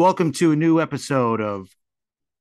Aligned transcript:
Welcome 0.00 0.32
to 0.32 0.52
a 0.52 0.56
new 0.56 0.80
episode 0.80 1.42
of 1.42 1.68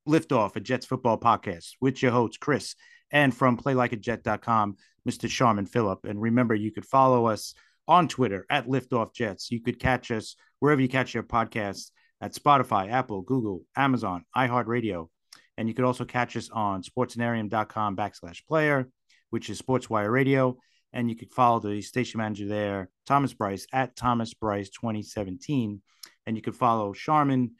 Liftoff, 0.07 0.55
a 0.55 0.61
Jets 0.61 0.85
football 0.85 1.19
podcast 1.19 1.71
with 1.81 2.01
your 2.01 2.13
host, 2.13 2.39
Chris, 2.39 2.73
and 3.11 3.35
from 3.35 3.57
playlikeajet.com, 3.57 4.77
Mr. 5.05 5.29
Sharman 5.29 5.65
Phillip. 5.65 6.05
And 6.05 6.21
remember, 6.21 6.55
you 6.55 6.71
could 6.71 6.85
follow 6.85 7.25
us 7.25 7.53
on 7.85 8.07
Twitter 8.07 8.45
at 8.49 8.67
Liftoff 8.67 9.13
Jets. 9.13 9.51
You 9.51 9.61
could 9.61 9.77
catch 9.77 10.09
us 10.09 10.37
wherever 10.59 10.79
you 10.79 10.87
catch 10.87 11.13
your 11.13 11.23
podcasts 11.23 11.91
at 12.21 12.33
Spotify, 12.33 12.89
Apple, 12.89 13.23
Google, 13.23 13.65
Amazon, 13.75 14.23
iHeartRadio. 14.37 15.09
And 15.57 15.67
you 15.67 15.73
could 15.73 15.83
also 15.83 16.05
catch 16.05 16.37
us 16.37 16.49
on 16.49 16.81
sportsanarium.com 16.81 17.97
backslash 17.97 18.47
player, 18.47 18.87
which 19.31 19.49
is 19.49 19.61
Sportswire 19.61 20.09
Radio. 20.09 20.55
And 20.91 21.09
you 21.09 21.15
could 21.15 21.31
follow 21.31 21.59
the 21.59 21.81
station 21.81 22.17
manager 22.17 22.47
there, 22.47 22.89
Thomas 23.05 23.33
Bryce, 23.33 23.67
at 23.71 23.95
Thomas 23.95 24.33
Bryce 24.33 24.69
2017 24.69 25.81
and 26.29 26.37
you 26.37 26.43
can 26.43 26.53
follow 26.53 26.93
Sharman 26.93 27.51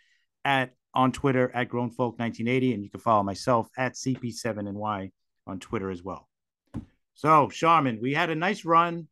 at 0.46 0.74
on 0.94 1.12
Twitter 1.12 1.52
at 1.56 1.70
grownfolk1980, 1.70 2.74
and 2.74 2.84
you 2.84 2.90
can 2.90 3.00
follow 3.00 3.24
myself 3.24 3.68
at 3.78 3.94
CP7NY 3.94 5.12
on 5.48 5.60
Twitter 5.60 5.90
as 5.90 6.04
well. 6.04 6.28
So, 7.16 7.50
Sharman, 7.50 8.00
we 8.00 8.14
had 8.14 8.30
a 8.30 8.36
nice 8.36 8.66
run 8.66 9.08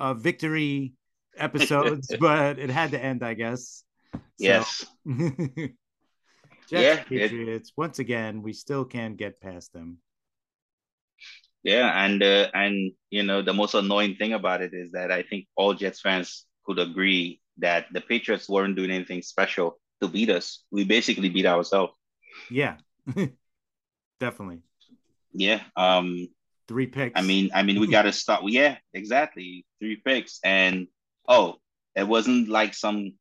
of 0.00 0.20
victory 0.20 0.94
episodes, 1.36 2.14
but 2.20 2.58
it 2.58 2.70
had 2.70 2.90
to 2.92 3.02
end, 3.02 3.22
I 3.22 3.34
guess. 3.34 3.84
So, 4.14 4.20
yes. 4.38 4.86
Jets 5.06 5.76
Yeah, 6.70 7.02
Patriots. 7.04 7.72
Once 7.76 7.98
again, 7.98 8.42
we 8.42 8.54
still 8.54 8.86
can't 8.86 9.18
get 9.18 9.40
past 9.40 9.74
them. 9.74 9.98
Yeah, 11.62 12.04
and 12.04 12.22
uh, 12.22 12.48
and 12.54 12.92
you 13.10 13.22
know 13.22 13.42
the 13.42 13.52
most 13.52 13.74
annoying 13.74 14.16
thing 14.16 14.32
about 14.32 14.62
it 14.62 14.74
is 14.74 14.92
that 14.92 15.12
I 15.12 15.22
think 15.22 15.46
all 15.56 15.74
Jets 15.74 16.00
fans 16.00 16.44
could 16.66 16.78
agree 16.78 17.40
that 17.58 17.86
the 17.92 18.00
Patriots 18.00 18.48
weren't 18.48 18.76
doing 18.76 18.90
anything 18.90 19.22
special 19.22 19.78
to 20.00 20.08
beat 20.08 20.30
us. 20.30 20.64
We 20.72 20.84
basically 20.84 21.28
beat 21.28 21.46
ourselves. 21.46 21.92
Yeah, 22.50 22.78
definitely. 24.20 24.62
Yeah. 25.32 25.60
Um. 25.76 26.28
Three 26.68 26.86
picks. 26.86 27.18
I 27.18 27.22
mean, 27.22 27.50
I 27.54 27.62
mean, 27.62 27.78
we 27.80 27.86
got 27.86 28.02
to 28.02 28.12
start. 28.24 28.42
Yeah, 28.46 28.78
exactly. 28.92 29.64
Three 29.78 29.96
picks, 29.96 30.40
and 30.42 30.88
oh, 31.28 31.56
it 31.94 32.08
wasn't 32.08 32.48
like 32.48 32.74
some, 32.74 33.14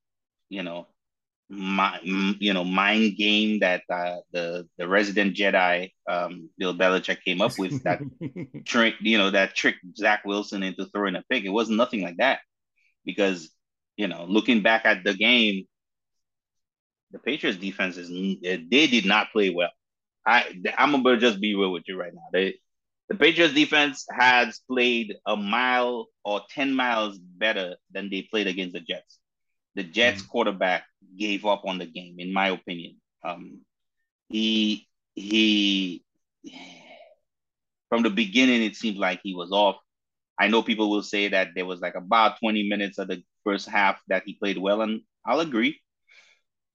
you 0.49 0.63
know, 0.63 0.87
my, 1.51 1.99
you 2.03 2.53
know, 2.53 2.63
mind 2.63 3.17
game 3.17 3.59
that 3.59 3.83
uh, 3.89 4.17
the 4.31 4.67
the 4.77 4.87
resident 4.87 5.35
Jedi, 5.35 5.91
um, 6.09 6.49
Bill 6.57 6.73
Belichick 6.73 7.23
came 7.25 7.41
up 7.41 7.59
with 7.59 7.83
that 7.83 7.99
trick, 8.65 8.95
you 9.01 9.17
know, 9.17 9.31
that 9.31 9.53
tricked 9.53 9.79
Zach 9.97 10.23
Wilson 10.25 10.63
into 10.63 10.85
throwing 10.85 11.15
a 11.15 11.23
pick. 11.29 11.43
It 11.43 11.49
was 11.49 11.69
nothing 11.69 12.01
like 12.01 12.17
that, 12.17 12.39
because 13.03 13.49
you 13.97 14.07
know, 14.07 14.25
looking 14.27 14.61
back 14.61 14.85
at 14.85 15.03
the 15.03 15.13
game, 15.13 15.65
the 17.11 17.19
Patriots 17.19 17.59
defense 17.59 17.97
is 17.97 18.09
they 18.09 18.87
did 18.87 19.05
not 19.05 19.31
play 19.33 19.49
well. 19.49 19.71
I 20.25 20.55
I'm 20.77 20.91
gonna 21.03 21.17
just 21.17 21.41
be 21.41 21.55
real 21.55 21.73
with 21.73 21.83
you 21.87 21.99
right 21.99 22.13
now. 22.13 22.29
They 22.31 22.55
the 23.09 23.17
Patriots 23.17 23.53
defense 23.53 24.05
has 24.09 24.61
played 24.69 25.15
a 25.25 25.35
mile 25.35 26.07
or 26.23 26.43
10 26.51 26.73
miles 26.73 27.19
better 27.19 27.75
than 27.91 28.09
they 28.09 28.21
played 28.21 28.47
against 28.47 28.71
the 28.71 28.79
Jets. 28.79 29.19
The 29.75 29.83
Jets 29.83 30.21
mm-hmm. 30.21 30.31
quarterback 30.31 30.83
gave 31.17 31.45
up 31.45 31.63
on 31.65 31.77
the 31.77 31.85
game, 31.85 32.15
in 32.19 32.33
my 32.33 32.49
opinion. 32.49 32.97
Um, 33.23 33.61
he 34.29 34.87
he 35.15 36.03
from 37.89 38.03
the 38.03 38.09
beginning 38.09 38.63
it 38.63 38.75
seemed 38.75 38.97
like 38.97 39.19
he 39.23 39.35
was 39.35 39.51
off. 39.51 39.77
I 40.39 40.47
know 40.47 40.63
people 40.63 40.89
will 40.89 41.03
say 41.03 41.27
that 41.29 41.49
there 41.55 41.65
was 41.65 41.81
like 41.81 41.95
about 41.95 42.39
20 42.39 42.67
minutes 42.67 42.97
of 42.97 43.07
the 43.09 43.21
first 43.43 43.67
half 43.67 44.01
that 44.07 44.23
he 44.25 44.33
played 44.33 44.57
well, 44.57 44.81
and 44.81 45.01
I'll 45.25 45.41
agree. 45.41 45.79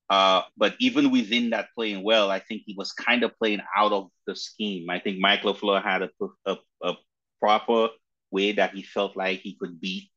Uh, 0.09 0.43
but 0.55 0.75
even 0.79 1.11
within 1.11 1.49
that 1.49 1.67
playing 1.75 2.03
well, 2.03 2.31
I 2.31 2.39
think 2.39 2.61
he 2.65 2.75
was 2.77 2.93
kind 2.93 3.23
of 3.23 3.37
playing 3.37 3.61
out 3.75 3.91
of 3.91 4.09
the 4.25 4.35
scheme. 4.35 4.89
I 4.89 4.99
think 4.99 5.19
Mike 5.19 5.41
LaFleur 5.41 5.83
had 5.83 6.03
a, 6.03 6.09
a, 6.45 6.57
a 6.81 6.93
proper 7.41 7.89
way 8.31 8.53
that 8.53 8.73
he 8.73 8.83
felt 8.83 9.17
like 9.17 9.41
he 9.41 9.57
could 9.59 9.81
beat 9.81 10.09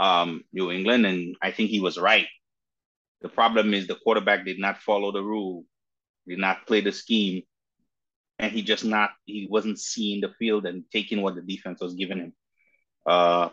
um, 0.00 0.42
New 0.52 0.72
England, 0.72 1.06
and 1.06 1.36
I 1.42 1.52
think 1.52 1.70
he 1.70 1.80
was 1.80 1.98
right. 1.98 2.26
The 3.20 3.28
problem 3.28 3.74
is 3.74 3.86
the 3.86 3.96
quarterback 3.96 4.46
did 4.46 4.58
not 4.58 4.78
follow 4.78 5.12
the 5.12 5.22
rule, 5.22 5.64
did 6.26 6.38
not 6.38 6.66
play 6.66 6.80
the 6.80 6.90
scheme, 6.90 7.42
and 8.38 8.50
he 8.50 8.62
just 8.62 8.84
not 8.84 9.10
he 9.26 9.46
wasn't 9.50 9.78
seeing 9.78 10.22
the 10.22 10.32
field 10.38 10.64
and 10.64 10.84
taking 10.90 11.20
what 11.20 11.34
the 11.34 11.42
defense 11.42 11.80
was 11.82 11.94
giving 11.94 12.18
him. 12.18 12.32
Uh, 13.06 13.50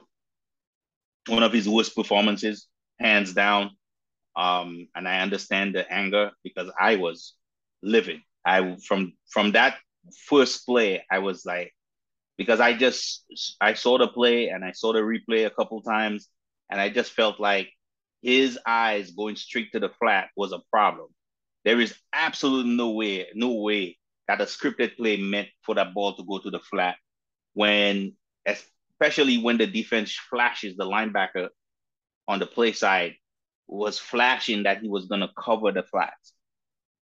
one 1.28 1.44
of 1.44 1.52
his 1.52 1.68
worst 1.68 1.96
performances, 1.96 2.68
hands 2.98 3.34
down. 3.34 3.72
Um, 4.38 4.88
and 4.96 5.08
I 5.08 5.20
understand 5.20 5.76
the 5.76 5.92
anger 5.92 6.32
because 6.44 6.72
I 6.80 6.96
was 6.96 7.34
livid. 7.84 8.22
I 8.46 8.78
from 8.88 9.14
from 9.30 9.52
that 9.52 9.78
first 10.30 10.66
play, 10.66 11.04
I 11.12 11.20
was 11.20 11.46
like, 11.46 11.74
because 12.38 12.62
I 12.62 12.74
just 12.74 13.26
I 13.60 13.74
saw 13.74 13.98
the 13.98 14.08
play 14.08 14.50
and 14.50 14.64
I 14.64 14.72
saw 14.72 14.94
the 14.94 15.00
replay 15.00 15.46
a 15.46 15.50
couple 15.50 15.82
times, 15.82 16.30
and 16.70 16.80
I 16.80 16.90
just 16.90 17.12
felt 17.14 17.40
like 17.40 17.70
his 18.22 18.60
eyes 18.66 19.12
going 19.12 19.36
straight 19.36 19.72
to 19.72 19.80
the 19.80 19.90
flat 19.90 20.30
was 20.36 20.52
a 20.52 20.62
problem. 20.72 21.08
There 21.66 21.80
is 21.80 21.96
absolutely 22.14 22.76
no 22.76 22.92
way, 22.92 23.28
no 23.36 23.54
way 23.54 23.98
that 24.28 24.42
a 24.42 24.46
scripted 24.46 24.98
play 24.98 25.18
meant 25.18 25.50
for 25.64 25.76
that 25.76 25.94
ball 25.94 26.16
to 26.16 26.24
go 26.24 26.40
to 26.40 26.50
the 26.50 26.60
flat 26.60 26.96
when 27.54 28.14
especially 28.46 29.38
when 29.38 29.58
the 29.58 29.68
defense 29.68 30.16
flashes 30.30 30.76
the 30.76 30.86
linebacker 30.86 31.50
on 32.28 32.40
the 32.40 32.46
play 32.46 32.72
side 32.72 33.16
was 33.68 34.00
flashing 34.00 34.64
that 34.64 34.82
he 34.82 34.90
was 34.90 35.06
going 35.06 35.22
to 35.22 35.30
cover 35.38 35.72
the 35.72 35.84
flats. 35.84 36.34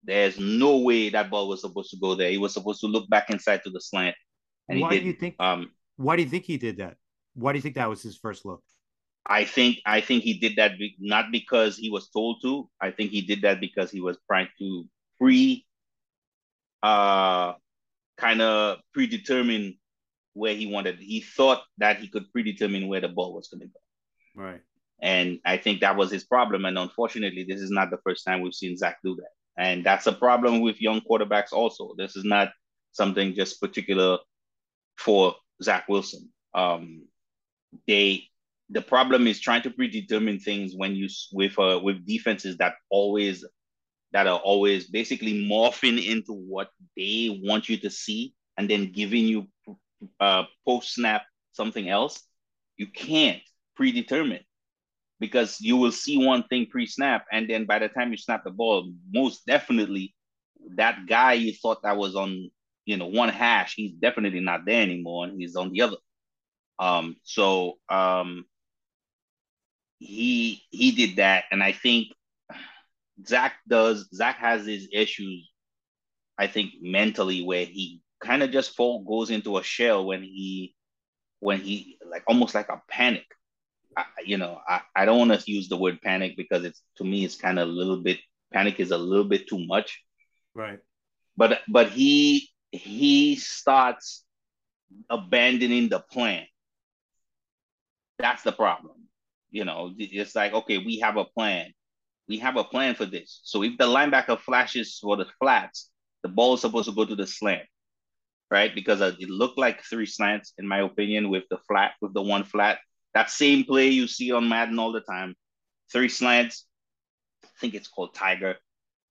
There's 0.04 0.40
no 0.40 0.80
way 0.80 1.10
that 1.10 1.30
ball 1.30 1.48
was 1.48 1.62
supposed 1.62 1.92
to 1.92 1.98
go 1.98 2.16
there. 2.16 2.30
He 2.30 2.38
was 2.38 2.54
supposed 2.54 2.82
to 2.82 2.88
look 2.88 3.10
back 3.10 3.30
inside 3.30 3.62
to 3.64 3.70
the 3.70 3.80
slant. 3.80 4.16
And 4.68 4.82
why 4.82 4.98
do 4.98 5.06
you 5.06 5.14
think? 5.14 5.36
Um, 5.40 5.72
why 5.98 6.16
do 6.16 6.24
you 6.24 6.30
think 6.30 6.46
he 6.46 6.58
did 6.58 6.78
that? 6.78 6.98
Why 7.36 7.52
do 7.52 7.58
you 7.58 7.62
think 7.62 7.76
that 7.76 7.90
was 7.90 8.02
his 8.02 8.18
first 8.18 8.46
look? 8.46 8.64
I 9.26 9.46
think 9.46 9.78
I 9.86 10.02
think 10.02 10.24
he 10.24 10.34
did 10.34 10.58
that 10.58 10.78
be, 10.78 10.96
not 11.00 11.32
because 11.32 11.78
he 11.78 11.90
was 11.90 12.10
told 12.10 12.42
to. 12.44 12.70
I 12.82 12.92
think 12.92 13.12
he 13.12 13.22
did 13.22 13.42
that 13.44 13.62
because 13.62 13.90
he 13.90 14.02
was 14.02 14.18
trying 14.28 14.50
to 14.60 14.86
pre, 15.20 15.66
uh, 16.82 17.54
kind 18.18 18.42
of 18.42 18.80
predetermine 18.94 19.78
where 20.34 20.54
he 20.54 20.66
wanted. 20.66 21.00
He 21.00 21.22
thought 21.22 21.64
that 21.78 22.00
he 22.00 22.10
could 22.10 22.32
predetermine 22.32 22.88
where 22.88 23.02
the 23.02 23.08
ball 23.08 23.34
was 23.34 23.48
going 23.48 23.62
to 23.62 23.68
go. 23.68 24.44
Right. 24.44 24.62
And 25.02 25.40
I 25.46 25.58
think 25.58 25.82
that 25.82 25.96
was 25.96 26.12
his 26.12 26.24
problem. 26.24 26.66
And 26.66 26.78
unfortunately, 26.78 27.46
this 27.48 27.62
is 27.62 27.70
not 27.70 27.92
the 27.92 28.00
first 28.04 28.26
time 28.26 28.42
we've 28.42 28.54
seen 28.54 28.78
Zach 28.78 28.98
do 29.04 29.16
that. 29.16 29.32
And 29.58 29.86
that's 29.86 30.08
a 30.08 30.14
problem 30.14 30.62
with 30.62 30.82
young 30.82 31.02
quarterbacks 31.02 31.54
also. 31.54 31.94
This 31.98 32.16
is 32.16 32.24
not 32.24 32.50
something 32.92 33.36
just 33.36 33.62
particular 33.62 34.18
for 34.98 35.36
Zach 35.62 35.88
Wilson. 35.88 36.30
Um, 36.54 37.08
they 37.88 38.24
the 38.74 38.82
problem 38.82 39.28
is 39.28 39.40
trying 39.40 39.62
to 39.62 39.70
predetermine 39.70 40.40
things 40.40 40.74
when 40.76 40.96
you 40.96 41.08
with 41.32 41.58
uh, 41.60 41.80
with 41.82 42.06
defenses 42.06 42.58
that 42.58 42.74
always 42.90 43.46
that 44.12 44.28
are 44.28 44.40
always 44.40 44.90
basically 44.90 45.48
morphing 45.48 46.04
into 46.06 46.34
what 46.34 46.70
they 46.98 47.42
want 47.44 47.70
you 47.70 47.78
to 47.78 47.90
see 47.90 48.34
and 48.58 48.70
then 48.70 48.92
giving 48.92 49.26
you 49.26 49.48
uh, 50.20 50.44
post 50.66 50.94
snap 50.94 51.24
something 51.52 51.88
else, 51.88 52.22
you 52.78 52.88
can't 52.88 53.42
predetermine 53.76 54.44
because 55.20 55.62
you 55.62 55.78
will 55.78 55.92
see 55.92 56.18
one 56.18 56.44
thing 56.44 56.66
pre 56.66 56.88
snap, 56.88 57.26
and 57.32 57.50
then 57.50 57.66
by 57.66 57.80
the 57.80 57.90
time 57.90 58.12
you 58.12 58.18
snap 58.18 58.44
the 58.44 58.52
ball, 58.52 58.92
most 59.12 59.46
definitely 59.46 60.16
that 60.76 61.06
guy 61.08 61.34
you 61.34 61.54
thought 61.54 61.84
that 61.84 61.98
was 61.98 62.16
on 62.16 62.50
you 62.86 62.98
know 62.98 63.08
one 63.08 63.30
hash, 63.30 63.76
he's 63.76 63.94
definitely 63.94 64.40
not 64.40 64.66
there 64.66 64.82
anymore, 64.82 65.26
and 65.26 65.40
he's 65.40 65.56
on 65.56 65.72
the 65.72 65.82
other. 65.82 65.98
Um, 66.80 67.18
so 67.24 67.78
um, 67.90 68.46
he 70.00 70.62
he 70.70 70.92
did 70.92 71.18
that, 71.18 71.46
and 71.52 71.64
I 71.64 71.72
think 71.72 72.08
Zach 73.26 73.54
does. 73.68 74.08
Zach 74.14 74.38
has 74.38 74.66
his 74.66 74.88
issues, 74.92 75.50
I 76.38 76.48
think 76.48 76.74
mentally, 76.82 77.44
where 77.44 77.66
he 77.66 78.02
kind 78.22 78.44
of 78.44 78.52
just 78.52 78.76
fall 78.76 79.04
goes 79.04 79.30
into 79.30 79.58
a 79.58 79.64
shell 79.64 80.06
when 80.06 80.24
he 80.24 80.76
when 81.40 81.60
he 81.60 81.98
like 82.10 82.24
almost 82.28 82.56
like 82.56 82.70
a 82.70 82.82
panic. 82.90 83.26
I, 83.96 84.06
you 84.26 84.38
know 84.40 84.60
i, 84.68 84.82
I 84.96 85.06
don't 85.06 85.20
want 85.20 85.40
to 85.40 85.52
use 85.52 85.70
the 85.70 85.78
word 85.78 86.02
panic 86.02 86.36
because 86.36 86.64
it's 86.64 86.82
to 86.98 87.04
me 87.04 87.26
it's 87.26 87.36
kind 87.36 87.60
of 87.60 87.68
a 87.68 87.72
little 87.72 88.02
bit 88.02 88.18
panic 88.52 88.80
is 88.80 88.90
a 88.90 88.98
little 88.98 89.26
bit 89.26 89.48
too 89.48 89.64
much. 89.66 90.02
Right. 90.56 90.80
But 91.38 91.62
but 91.68 91.90
he 91.90 92.50
he 92.72 93.36
starts 93.36 94.24
abandoning 95.10 95.90
the 95.90 96.00
plan. 96.00 96.46
That's 98.20 98.44
the 98.44 98.52
problem 98.52 99.03
you 99.54 99.66
know 99.66 99.94
it's 99.98 100.36
like 100.36 100.54
okay 100.54 100.80
we 100.80 101.00
have 101.00 101.18
a 101.18 101.26
plan 101.26 101.72
we 102.28 102.40
have 102.40 102.58
a 102.58 102.64
plan 102.66 102.96
for 102.96 103.06
this 103.06 103.42
so 103.44 103.64
if 103.64 103.78
the 103.78 103.86
linebacker 103.86 104.40
flashes 104.40 105.00
for 105.02 105.18
the 105.18 105.28
flats 105.40 105.92
the 106.24 106.30
ball 106.30 106.56
is 106.56 106.62
supposed 106.62 106.90
to 106.90 106.96
go 106.96 107.06
to 107.06 107.16
the 107.16 107.28
slant 107.28 107.64
right? 108.54 108.76
Because 108.76 109.02
uh, 109.02 109.14
it 109.20 109.30
looked 109.32 109.58
like 109.58 109.84
three 109.84 110.06
slants, 110.06 110.54
in 110.60 110.68
my 110.68 110.82
opinion, 110.82 111.30
with 111.32 111.44
the 111.50 111.58
flat, 111.68 111.94
with 112.02 112.14
the 112.14 112.22
one 112.22 112.44
flat. 112.44 112.78
That 113.16 113.32
same 113.32 113.64
play 113.64 113.90
you 113.90 114.08
see 114.08 114.32
on 114.32 114.48
Madden 114.48 114.78
all 114.78 114.92
the 114.92 115.02
time. 115.02 115.36
Three 115.92 116.10
slants. 116.10 116.68
I 117.44 117.48
think 117.60 117.74
it's 117.74 117.88
called 117.88 118.14
Tiger. 118.14 118.58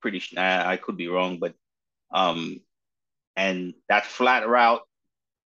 pretty. 0.01 0.23
I 0.37 0.77
could 0.77 0.97
be 0.97 1.09
wrong, 1.09 1.41
but 1.41 1.55
um, 2.15 2.61
and 3.37 3.75
that 3.89 4.07
flat 4.07 4.49
route, 4.49 4.83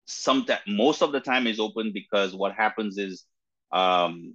some 0.06 0.44
that 0.48 0.62
most 0.69 1.02
of 1.02 1.12
the 1.12 1.20
time 1.20 1.46
is 1.46 1.58
open 1.58 1.93
because 1.94 2.34
what 2.34 2.52
happens 2.52 2.98
is 2.98 3.25
um, 3.72 4.34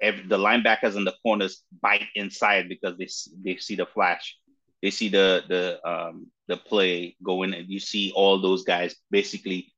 every, 0.00 0.26
the 0.26 0.38
linebackers 0.38 0.96
in 0.96 1.04
the 1.04 1.14
corners 1.22 1.62
bite 1.82 2.06
inside 2.14 2.68
because 2.68 2.96
they 2.98 3.08
they 3.44 3.56
see 3.58 3.76
the 3.76 3.86
flash, 3.86 4.36
they 4.82 4.90
see 4.90 5.08
the 5.08 5.42
the 5.48 5.88
um, 5.88 6.26
the 6.48 6.56
play 6.56 7.16
going, 7.22 7.54
and 7.54 7.68
you 7.68 7.78
see 7.80 8.12
all 8.14 8.40
those 8.40 8.64
guys 8.64 8.94
basically 9.10 9.72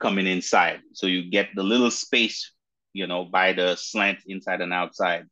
coming 0.00 0.26
inside. 0.26 0.80
So 0.92 1.06
you 1.06 1.30
get 1.30 1.48
the 1.54 1.62
little 1.62 1.90
space, 1.90 2.52
you 2.92 3.06
know, 3.06 3.24
by 3.24 3.52
the 3.52 3.76
slant 3.76 4.18
inside 4.26 4.60
and 4.60 4.72
outside 4.72 5.26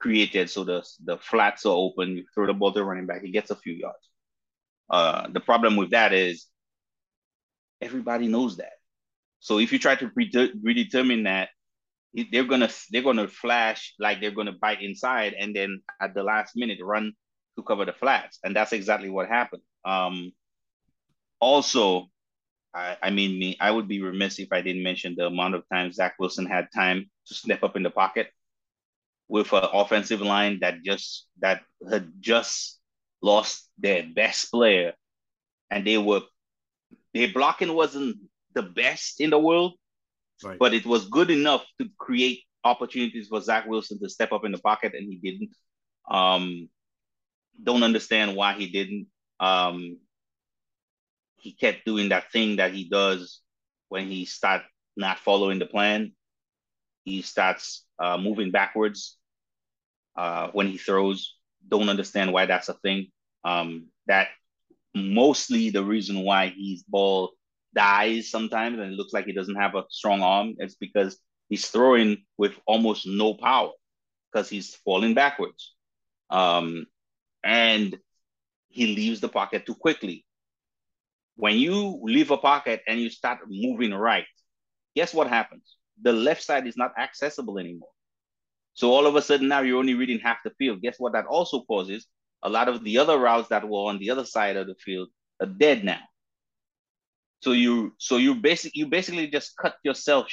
created. 0.00 0.50
So 0.50 0.64
the 0.64 0.84
the 1.04 1.18
flats 1.18 1.64
are 1.66 1.74
open. 1.74 2.16
You 2.16 2.24
throw 2.34 2.46
the 2.46 2.54
ball 2.54 2.72
to 2.72 2.84
running 2.84 3.06
back, 3.06 3.22
he 3.22 3.30
gets 3.30 3.50
a 3.50 3.56
few 3.56 3.74
yards. 3.74 4.08
Uh, 4.90 5.28
the 5.32 5.40
problem 5.40 5.76
with 5.76 5.90
that 5.90 6.12
is 6.12 6.46
everybody 7.80 8.28
knows 8.28 8.58
that. 8.58 8.72
So 9.40 9.58
if 9.58 9.72
you 9.72 9.78
try 9.78 9.96
to 9.96 10.08
predetermine 10.08 11.24
that, 11.24 11.48
they're 12.14 12.44
gonna 12.44 12.70
they're 12.90 13.02
gonna 13.02 13.28
flash 13.28 13.94
like 13.98 14.20
they're 14.20 14.30
gonna 14.30 14.52
bite 14.52 14.82
inside, 14.82 15.34
and 15.34 15.54
then 15.56 15.80
at 16.00 16.14
the 16.14 16.22
last 16.22 16.56
minute 16.56 16.78
run 16.82 17.12
to 17.56 17.62
cover 17.62 17.84
the 17.84 17.92
flats, 17.92 18.38
and 18.44 18.54
that's 18.54 18.72
exactly 18.72 19.10
what 19.10 19.28
happened. 19.28 19.62
Um, 19.84 20.32
also, 21.40 22.08
I, 22.74 22.96
I 23.02 23.10
mean, 23.10 23.38
me, 23.38 23.56
I 23.60 23.70
would 23.70 23.88
be 23.88 24.02
remiss 24.02 24.38
if 24.38 24.52
I 24.52 24.62
didn't 24.62 24.82
mention 24.82 25.14
the 25.16 25.26
amount 25.26 25.54
of 25.54 25.64
times 25.72 25.96
Zach 25.96 26.14
Wilson 26.18 26.46
had 26.46 26.68
time 26.74 27.10
to 27.26 27.34
step 27.34 27.62
up 27.62 27.76
in 27.76 27.82
the 27.82 27.90
pocket 27.90 28.28
with 29.28 29.52
an 29.52 29.64
offensive 29.72 30.20
line 30.20 30.58
that 30.60 30.82
just 30.82 31.26
that 31.40 31.62
had 31.90 32.12
just 32.20 32.78
lost 33.22 33.68
their 33.78 34.04
best 34.14 34.50
player, 34.50 34.92
and 35.70 35.86
they 35.86 35.98
were 35.98 36.22
their 37.14 37.32
blocking 37.32 37.72
wasn't 37.72 38.16
the 38.54 38.62
best 38.62 39.20
in 39.20 39.30
the 39.30 39.38
world, 39.38 39.74
right. 40.44 40.58
but 40.58 40.74
it 40.74 40.86
was 40.86 41.08
good 41.08 41.30
enough 41.30 41.64
to 41.80 41.88
create 41.98 42.40
opportunities 42.64 43.28
for 43.28 43.40
Zach 43.40 43.66
Wilson 43.66 43.98
to 44.00 44.08
step 44.08 44.32
up 44.32 44.44
in 44.44 44.52
the 44.52 44.58
pocket, 44.58 44.94
and 44.94 45.08
he 45.08 45.16
didn't. 45.16 45.50
Um, 46.10 46.68
don't 47.62 47.82
understand 47.82 48.36
why 48.36 48.54
he 48.54 48.68
didn't. 48.68 49.06
Um, 49.40 49.98
he 51.36 51.52
kept 51.52 51.84
doing 51.84 52.10
that 52.10 52.30
thing 52.32 52.56
that 52.56 52.72
he 52.72 52.88
does 52.88 53.40
when 53.88 54.08
he 54.08 54.24
start 54.24 54.62
not 54.96 55.18
following 55.18 55.58
the 55.58 55.66
plan. 55.66 56.12
He 57.04 57.22
starts 57.22 57.84
uh, 57.98 58.16
moving 58.16 58.52
backwards 58.52 59.18
uh, 60.16 60.48
when 60.52 60.68
he 60.68 60.78
throws. 60.78 61.36
Don't 61.66 61.88
understand 61.88 62.32
why 62.32 62.46
that's 62.46 62.68
a 62.68 62.74
thing. 62.74 63.08
Um, 63.44 63.88
that 64.06 64.28
mostly 64.94 65.70
the 65.70 65.84
reason 65.84 66.20
why 66.20 66.54
his 66.56 66.84
ball 66.84 67.32
dies 67.74 68.30
sometimes 68.30 68.78
and 68.78 68.92
it 68.92 68.96
looks 68.96 69.12
like 69.12 69.26
he 69.26 69.32
doesn't 69.32 69.56
have 69.56 69.74
a 69.74 69.84
strong 69.90 70.22
arm. 70.22 70.54
It's 70.58 70.74
because 70.74 71.18
he's 71.48 71.68
throwing 71.68 72.24
with 72.38 72.54
almost 72.66 73.06
no 73.06 73.34
power 73.34 73.70
because 74.30 74.48
he's 74.48 74.74
falling 74.76 75.14
backwards. 75.14 75.74
Um, 76.30 76.86
and 77.44 77.98
he 78.68 78.94
leaves 78.94 79.20
the 79.20 79.28
pocket 79.28 79.66
too 79.66 79.74
quickly. 79.74 80.24
When 81.36 81.56
you 81.56 82.00
leave 82.02 82.30
a 82.30 82.36
pocket 82.38 82.82
and 82.86 83.00
you 83.00 83.10
start 83.10 83.40
moving 83.48 83.92
right, 83.92 84.26
guess 84.94 85.12
what 85.12 85.28
happens? 85.28 85.76
The 86.02 86.12
left 86.12 86.42
side 86.42 86.66
is 86.66 86.76
not 86.76 86.92
accessible 86.98 87.58
anymore. 87.58 87.90
So 88.74 88.90
all 88.90 89.06
of 89.06 89.16
a 89.16 89.22
sudden 89.22 89.48
now 89.48 89.60
you're 89.60 89.78
only 89.78 89.94
reading 89.94 90.18
half 90.18 90.38
the 90.44 90.50
field. 90.58 90.80
Guess 90.80 90.96
what 90.98 91.12
that 91.12 91.26
also 91.26 91.62
causes? 91.62 92.06
A 92.42 92.48
lot 92.48 92.68
of 92.68 92.82
the 92.82 92.98
other 92.98 93.18
routes 93.18 93.48
that 93.48 93.68
were 93.68 93.88
on 93.88 93.98
the 93.98 94.10
other 94.10 94.24
side 94.24 94.56
of 94.56 94.66
the 94.66 94.74
field 94.74 95.08
are 95.40 95.46
dead 95.46 95.84
now. 95.84 96.00
So 97.42 97.52
you 97.52 97.92
so 97.98 98.16
you 98.18 98.36
basically 98.36 98.78
you 98.80 98.86
basically 98.86 99.26
just 99.26 99.56
cut 99.56 99.74
yourself 99.82 100.28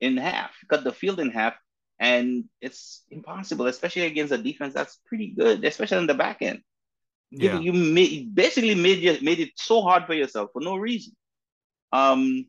in 0.00 0.18
half, 0.18 0.52
cut 0.68 0.84
the 0.84 0.92
field 0.92 1.18
in 1.18 1.30
half, 1.30 1.54
and 1.98 2.44
it's 2.60 3.02
impossible, 3.10 3.66
especially 3.66 4.06
against 4.06 4.32
a 4.32 4.38
defense 4.38 4.74
that's 4.74 5.00
pretty 5.06 5.28
good, 5.28 5.64
especially 5.64 5.98
in 5.98 6.06
the 6.06 6.14
back 6.14 6.42
end. 6.42 6.60
Yeah. 7.30 7.58
You, 7.58 7.72
you 7.72 7.72
made, 7.72 8.34
basically 8.34 8.74
made 8.74 8.98
you, 8.98 9.16
made 9.22 9.40
it 9.40 9.52
so 9.56 9.80
hard 9.80 10.04
for 10.06 10.12
yourself 10.12 10.50
for 10.52 10.60
no 10.60 10.76
reason. 10.76 11.14
Um, 11.92 12.46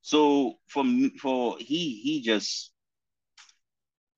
so 0.00 0.54
for 0.68 0.84
for 1.20 1.56
he 1.58 2.00
he 2.02 2.22
just 2.22 2.72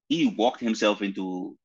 he 0.09 0.27
walked 0.39 0.61
himself 0.61 1.03
into 1.03 1.57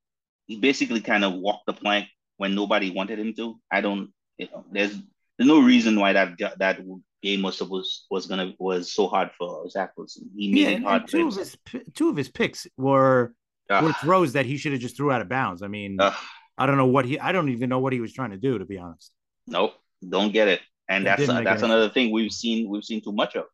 he 0.47 0.59
basically 0.59 1.01
kind 1.01 1.23
of 1.23 1.33
walked 1.33 1.67
the 1.67 1.73
plank 1.73 2.07
when 2.37 2.55
nobody 2.55 2.89
wanted 2.89 3.19
him 3.19 3.35
to. 3.35 3.59
I 3.71 3.81
don't 3.81 4.09
you 4.37 4.47
know 4.51 4.65
there's 4.71 4.97
there's 5.37 5.47
no 5.47 5.61
reason 5.61 5.99
why 5.99 6.13
that 6.13 6.37
that 6.57 6.79
game 7.21 7.41
was 7.41 7.57
supposed 7.57 8.05
was 8.09 8.25
gonna 8.25 8.53
was 8.59 8.91
so 8.91 9.07
hard 9.07 9.29
for 9.37 9.69
Zach 9.69 9.91
Wilson. 9.97 10.29
He 10.35 10.51
made 10.51 10.59
yeah, 10.59 10.69
it 10.69 10.83
hard. 10.83 11.07
two 11.07 11.27
of 11.27 11.35
his 11.35 11.57
two 11.93 12.09
of 12.09 12.15
his 12.15 12.29
picks 12.29 12.67
were 12.77 13.33
uh, 13.69 13.81
were 13.83 13.93
throws 13.93 14.33
that 14.33 14.45
he 14.45 14.57
should 14.57 14.71
have 14.71 14.81
just 14.81 14.97
threw 14.97 15.11
out 15.11 15.21
of 15.21 15.29
bounds. 15.29 15.61
I 15.63 15.67
mean, 15.67 15.99
uh, 15.99 16.13
I 16.57 16.65
don't 16.65 16.77
know 16.77 16.87
what 16.87 17.05
he. 17.05 17.19
I 17.19 17.31
don't 17.31 17.49
even 17.49 17.69
know 17.69 17.79
what 17.79 17.93
he 17.93 17.99
was 17.99 18.13
trying 18.13 18.31
to 18.31 18.37
do, 18.37 18.57
to 18.57 18.65
be 18.65 18.77
honest. 18.77 19.11
Nope, 19.47 19.73
don't 20.07 20.33
get 20.33 20.47
it. 20.47 20.61
And 20.89 21.03
it 21.03 21.05
that's 21.05 21.29
uh, 21.29 21.41
that's 21.41 21.63
another 21.63 21.89
thing 21.89 22.11
we've 22.11 22.31
seen 22.31 22.69
we've 22.69 22.83
seen 22.83 23.01
too 23.01 23.13
much 23.13 23.35
of. 23.35 23.45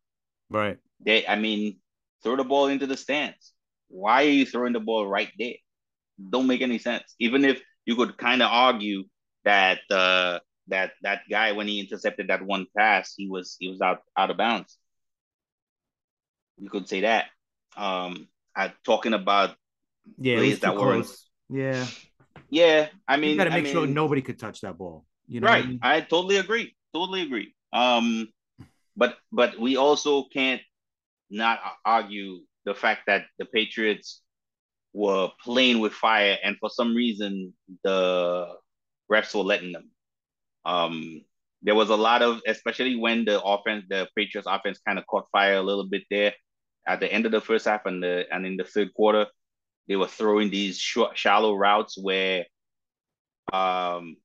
Right. 0.50 0.78
They, 1.04 1.26
I 1.26 1.36
mean, 1.36 1.78
throw 2.22 2.36
the 2.36 2.44
ball 2.44 2.66
into 2.66 2.86
the 2.86 2.96
stands. 2.96 3.52
Why 3.88 4.24
are 4.24 4.30
you 4.30 4.46
throwing 4.46 4.72
the 4.72 4.80
ball 4.80 5.06
right 5.06 5.30
there? 5.38 5.54
Don't 6.30 6.46
make 6.46 6.62
any 6.62 6.78
sense. 6.78 7.14
Even 7.18 7.44
if 7.44 7.62
you 7.86 7.96
could 7.96 8.18
kind 8.18 8.42
of 8.42 8.50
argue 8.50 9.04
that 9.44 9.78
uh, 9.90 10.40
that 10.68 10.92
that 11.02 11.22
guy 11.30 11.52
when 11.52 11.66
he 11.66 11.80
intercepted 11.80 12.28
that 12.28 12.42
one 12.42 12.66
pass, 12.76 13.14
he 13.16 13.28
was 13.28 13.56
he 13.58 13.68
was 13.68 13.80
out 13.80 14.00
out 14.16 14.30
of 14.30 14.36
bounds. 14.36 14.78
You 16.58 16.70
could 16.70 16.88
say 16.88 17.02
that. 17.02 17.26
Um, 17.76 18.28
I 18.56 18.72
talking 18.84 19.14
about 19.14 19.54
yeah, 20.18 20.36
plays 20.36 20.60
that 20.60 20.76
were 20.76 21.02
yeah, 21.50 21.86
yeah. 22.50 22.88
I 23.06 23.16
mean, 23.16 23.30
you 23.30 23.36
got 23.36 23.44
to 23.44 23.50
make 23.50 23.60
I 23.60 23.62
mean, 23.62 23.72
sure 23.72 23.86
nobody 23.86 24.22
could 24.22 24.38
touch 24.38 24.60
that 24.62 24.76
ball. 24.76 25.04
You 25.26 25.40
know, 25.40 25.46
right? 25.46 25.64
I, 25.64 25.66
mean? 25.66 25.78
I 25.82 26.00
totally 26.00 26.36
agree. 26.36 26.74
Totally 26.94 27.22
agree. 27.22 27.54
Um, 27.72 28.28
but 28.96 29.16
but 29.30 29.58
we 29.58 29.76
also 29.76 30.24
can't 30.32 30.62
not 31.30 31.60
argue 31.84 32.40
the 32.64 32.74
fact 32.74 33.02
that 33.06 33.26
the 33.38 33.44
Patriots 33.44 34.22
were 34.92 35.30
playing 35.44 35.78
with 35.78 35.92
fire, 35.92 36.36
and 36.42 36.56
for 36.58 36.70
some 36.70 36.94
reason 36.94 37.54
the 37.84 38.48
refs 39.10 39.34
were 39.34 39.42
letting 39.42 39.72
them. 39.72 39.90
Um, 40.68 41.22
there 41.62 41.74
was 41.74 41.90
a 41.90 41.96
lot 41.96 42.22
of, 42.22 42.40
especially 42.46 42.96
when 42.96 43.24
the 43.24 43.42
offense, 43.42 43.84
the 43.88 44.08
Patriots 44.16 44.48
offense, 44.48 44.78
kind 44.86 44.98
of 44.98 45.06
caught 45.06 45.26
fire 45.32 45.54
a 45.54 45.62
little 45.62 45.86
bit 45.86 46.04
there 46.10 46.34
at 46.86 47.00
the 47.00 47.12
end 47.12 47.26
of 47.26 47.32
the 47.32 47.40
first 47.40 47.66
half 47.66 47.86
and 47.86 48.02
the 48.02 48.24
and 48.30 48.46
in 48.46 48.56
the 48.56 48.64
third 48.64 48.92
quarter, 48.94 49.26
they 49.88 49.96
were 49.96 50.06
throwing 50.06 50.50
these 50.50 50.78
short, 50.78 51.16
shallow 51.16 51.54
routes 51.54 51.98
where 52.00 52.44
um 53.52 54.16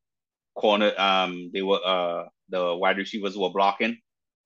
corner 0.55 0.91
um 0.97 1.49
they 1.53 1.61
were 1.61 1.79
uh 1.83 2.25
the 2.49 2.75
wide 2.75 2.97
receivers 2.97 3.37
were 3.37 3.49
blocking. 3.49 3.97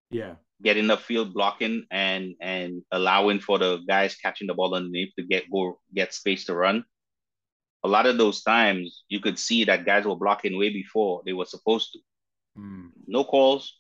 Yeah 0.10 0.36
getting 0.64 0.88
the 0.88 0.98
field 0.98 1.34
blocking 1.34 1.86
and 1.92 2.36
and 2.42 2.82
allowing 2.92 3.40
for 3.40 3.60
the 3.60 3.80
guys 3.88 4.16
catching 4.16 4.48
the 4.48 4.54
ball 4.54 4.74
underneath 4.74 5.14
to 5.18 5.24
get 5.24 5.50
go 5.52 5.80
get 5.94 6.14
space 6.14 6.46
to 6.46 6.56
run. 6.56 6.84
A 7.84 7.88
lot 7.88 8.06
of 8.06 8.18
those 8.18 8.44
times 8.44 9.04
you 9.08 9.20
could 9.20 9.38
see 9.38 9.64
that 9.66 9.86
guys 9.86 10.06
were 10.06 10.16
blocking 10.16 10.58
way 10.58 10.70
before 10.70 11.22
they 11.26 11.34
were 11.34 11.46
supposed 11.46 11.94
to. 11.94 12.00
Mm. 12.60 12.90
No 13.08 13.24
calls. 13.24 13.80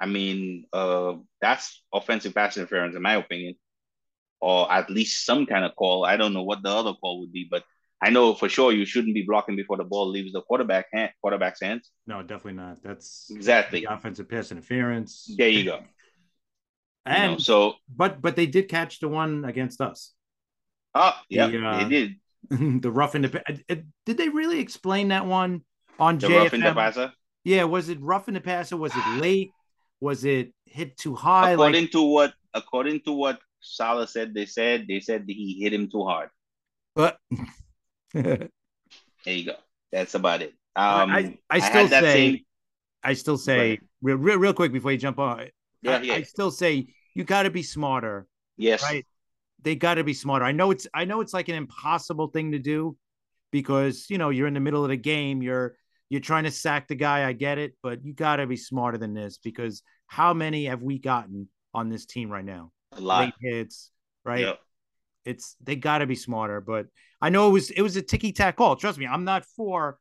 I 0.00 0.06
mean, 0.06 0.64
uh, 0.72 1.14
that's 1.40 1.82
offensive 1.92 2.34
pass 2.34 2.56
interference 2.56 2.96
in 2.96 3.02
my 3.02 3.14
opinion, 3.14 3.54
or 4.40 4.70
at 4.72 4.90
least 4.90 5.26
some 5.26 5.46
kind 5.46 5.64
of 5.64 5.76
call. 5.76 6.04
I 6.04 6.16
don't 6.16 6.32
know 6.32 6.42
what 6.42 6.62
the 6.62 6.70
other 6.70 6.94
call 6.94 7.20
would 7.20 7.32
be, 7.32 7.46
but 7.50 7.64
I 8.02 8.08
know 8.10 8.34
for 8.34 8.48
sure 8.48 8.72
you 8.72 8.86
shouldn't 8.86 9.14
be 9.14 9.22
blocking 9.22 9.56
before 9.56 9.76
the 9.76 9.84
ball 9.84 10.08
leaves 10.08 10.32
the 10.32 10.40
quarterback 10.40 10.86
hand, 10.92 11.10
quarterback's 11.20 11.60
hands. 11.60 11.90
No, 12.06 12.22
definitely 12.22 12.54
not. 12.54 12.82
That's 12.82 13.30
exactly 13.30 13.84
offensive 13.84 14.28
pass 14.28 14.50
interference. 14.50 15.32
There 15.36 15.50
you 15.50 15.64
go. 15.64 15.80
And 17.04 17.22
you 17.24 17.30
know, 17.32 17.38
so, 17.38 17.74
but 17.94 18.22
but 18.22 18.36
they 18.36 18.46
did 18.46 18.68
catch 18.68 19.00
the 19.00 19.08
one 19.08 19.44
against 19.44 19.82
us. 19.82 20.14
Oh, 20.94 21.12
yeah, 21.28 21.48
the, 21.48 21.64
uh, 21.64 21.82
they 21.82 21.88
did. 21.88 22.19
the 22.50 22.90
rough 22.90 23.14
in 23.14 23.22
the 23.22 23.42
uh, 23.68 23.74
did 24.06 24.16
they 24.16 24.28
really 24.28 24.60
explain 24.60 25.08
that 25.08 25.26
one 25.26 25.62
on 25.98 26.18
the 26.18 26.28
JFM? 26.28 26.42
rough 26.42 26.54
in 26.54 26.60
the? 26.60 27.12
Yeah, 27.44 27.64
was 27.64 27.88
it 27.88 28.00
rough 28.00 28.28
in 28.28 28.34
the 28.34 28.40
passer? 28.40 28.76
Was 28.76 28.92
it 28.94 29.20
late? 29.20 29.50
Was 30.00 30.24
it 30.24 30.52
hit 30.66 30.96
too 30.96 31.14
high? 31.14 31.52
According 31.52 31.82
like... 31.82 31.90
to 31.92 32.02
what 32.02 32.34
according 32.54 33.00
to 33.02 33.12
what 33.12 33.40
Salah 33.60 34.06
said, 34.06 34.34
they 34.34 34.46
said 34.46 34.86
they 34.88 35.00
said 35.00 35.24
he 35.26 35.58
hit 35.60 35.72
him 35.72 35.90
too 35.90 36.04
hard. 36.04 36.30
But 36.94 37.18
there 38.14 38.48
you 39.26 39.44
go. 39.44 39.54
That's 39.92 40.14
about 40.14 40.42
it. 40.42 40.54
Um, 40.76 41.10
I, 41.10 41.38
I 41.48 41.58
still 41.58 41.86
I 41.86 41.88
say, 41.88 42.00
same... 42.00 42.38
I 43.02 43.12
still 43.14 43.38
say, 43.38 43.80
real, 44.02 44.16
real, 44.16 44.38
real 44.38 44.54
quick 44.54 44.72
before 44.72 44.92
you 44.92 44.98
jump 44.98 45.18
on. 45.18 45.48
Yeah, 45.82 45.96
I, 45.96 46.00
yeah. 46.00 46.14
I 46.14 46.22
still 46.22 46.50
say 46.50 46.86
you 47.14 47.24
got 47.24 47.42
to 47.44 47.50
be 47.50 47.62
smarter. 47.62 48.26
Yes. 48.56 48.82
Right. 48.82 49.06
They 49.62 49.76
got 49.76 49.94
to 49.94 50.04
be 50.04 50.14
smarter. 50.14 50.44
I 50.44 50.52
know 50.52 50.70
it's, 50.70 50.86
I 50.94 51.04
know 51.04 51.20
it's 51.20 51.34
like 51.34 51.48
an 51.48 51.54
impossible 51.54 52.28
thing 52.28 52.52
to 52.52 52.58
do 52.58 52.96
because 53.50 54.06
you 54.08 54.18
know 54.18 54.30
you're 54.30 54.46
in 54.46 54.54
the 54.54 54.60
middle 54.60 54.84
of 54.84 54.90
the 54.90 54.96
game. 54.96 55.42
You're, 55.42 55.76
you're 56.08 56.20
trying 56.20 56.44
to 56.44 56.50
sack 56.50 56.88
the 56.88 56.94
guy. 56.94 57.26
I 57.26 57.32
get 57.32 57.58
it, 57.58 57.76
but 57.82 58.04
you 58.04 58.12
got 58.12 58.36
to 58.36 58.46
be 58.46 58.56
smarter 58.56 58.98
than 58.98 59.14
this 59.14 59.38
because 59.38 59.82
how 60.06 60.34
many 60.34 60.66
have 60.66 60.82
we 60.82 60.98
gotten 60.98 61.48
on 61.72 61.88
this 61.88 62.06
team 62.06 62.30
right 62.30 62.44
now? 62.44 62.72
A 62.92 63.00
lot. 63.00 63.20
Late 63.26 63.34
hits, 63.40 63.90
right? 64.24 64.40
Yep. 64.40 64.58
It's 65.24 65.56
they 65.62 65.76
got 65.76 65.98
to 65.98 66.06
be 66.06 66.16
smarter, 66.16 66.60
but 66.60 66.86
I 67.20 67.28
know 67.28 67.48
it 67.48 67.52
was 67.52 67.70
it 67.70 67.82
was 67.82 67.96
a 67.96 68.02
ticky 68.02 68.32
tack 68.32 68.56
call. 68.56 68.76
Trust 68.76 68.98
me, 68.98 69.06
I'm 69.06 69.24
not 69.24 69.44
for 69.56 69.98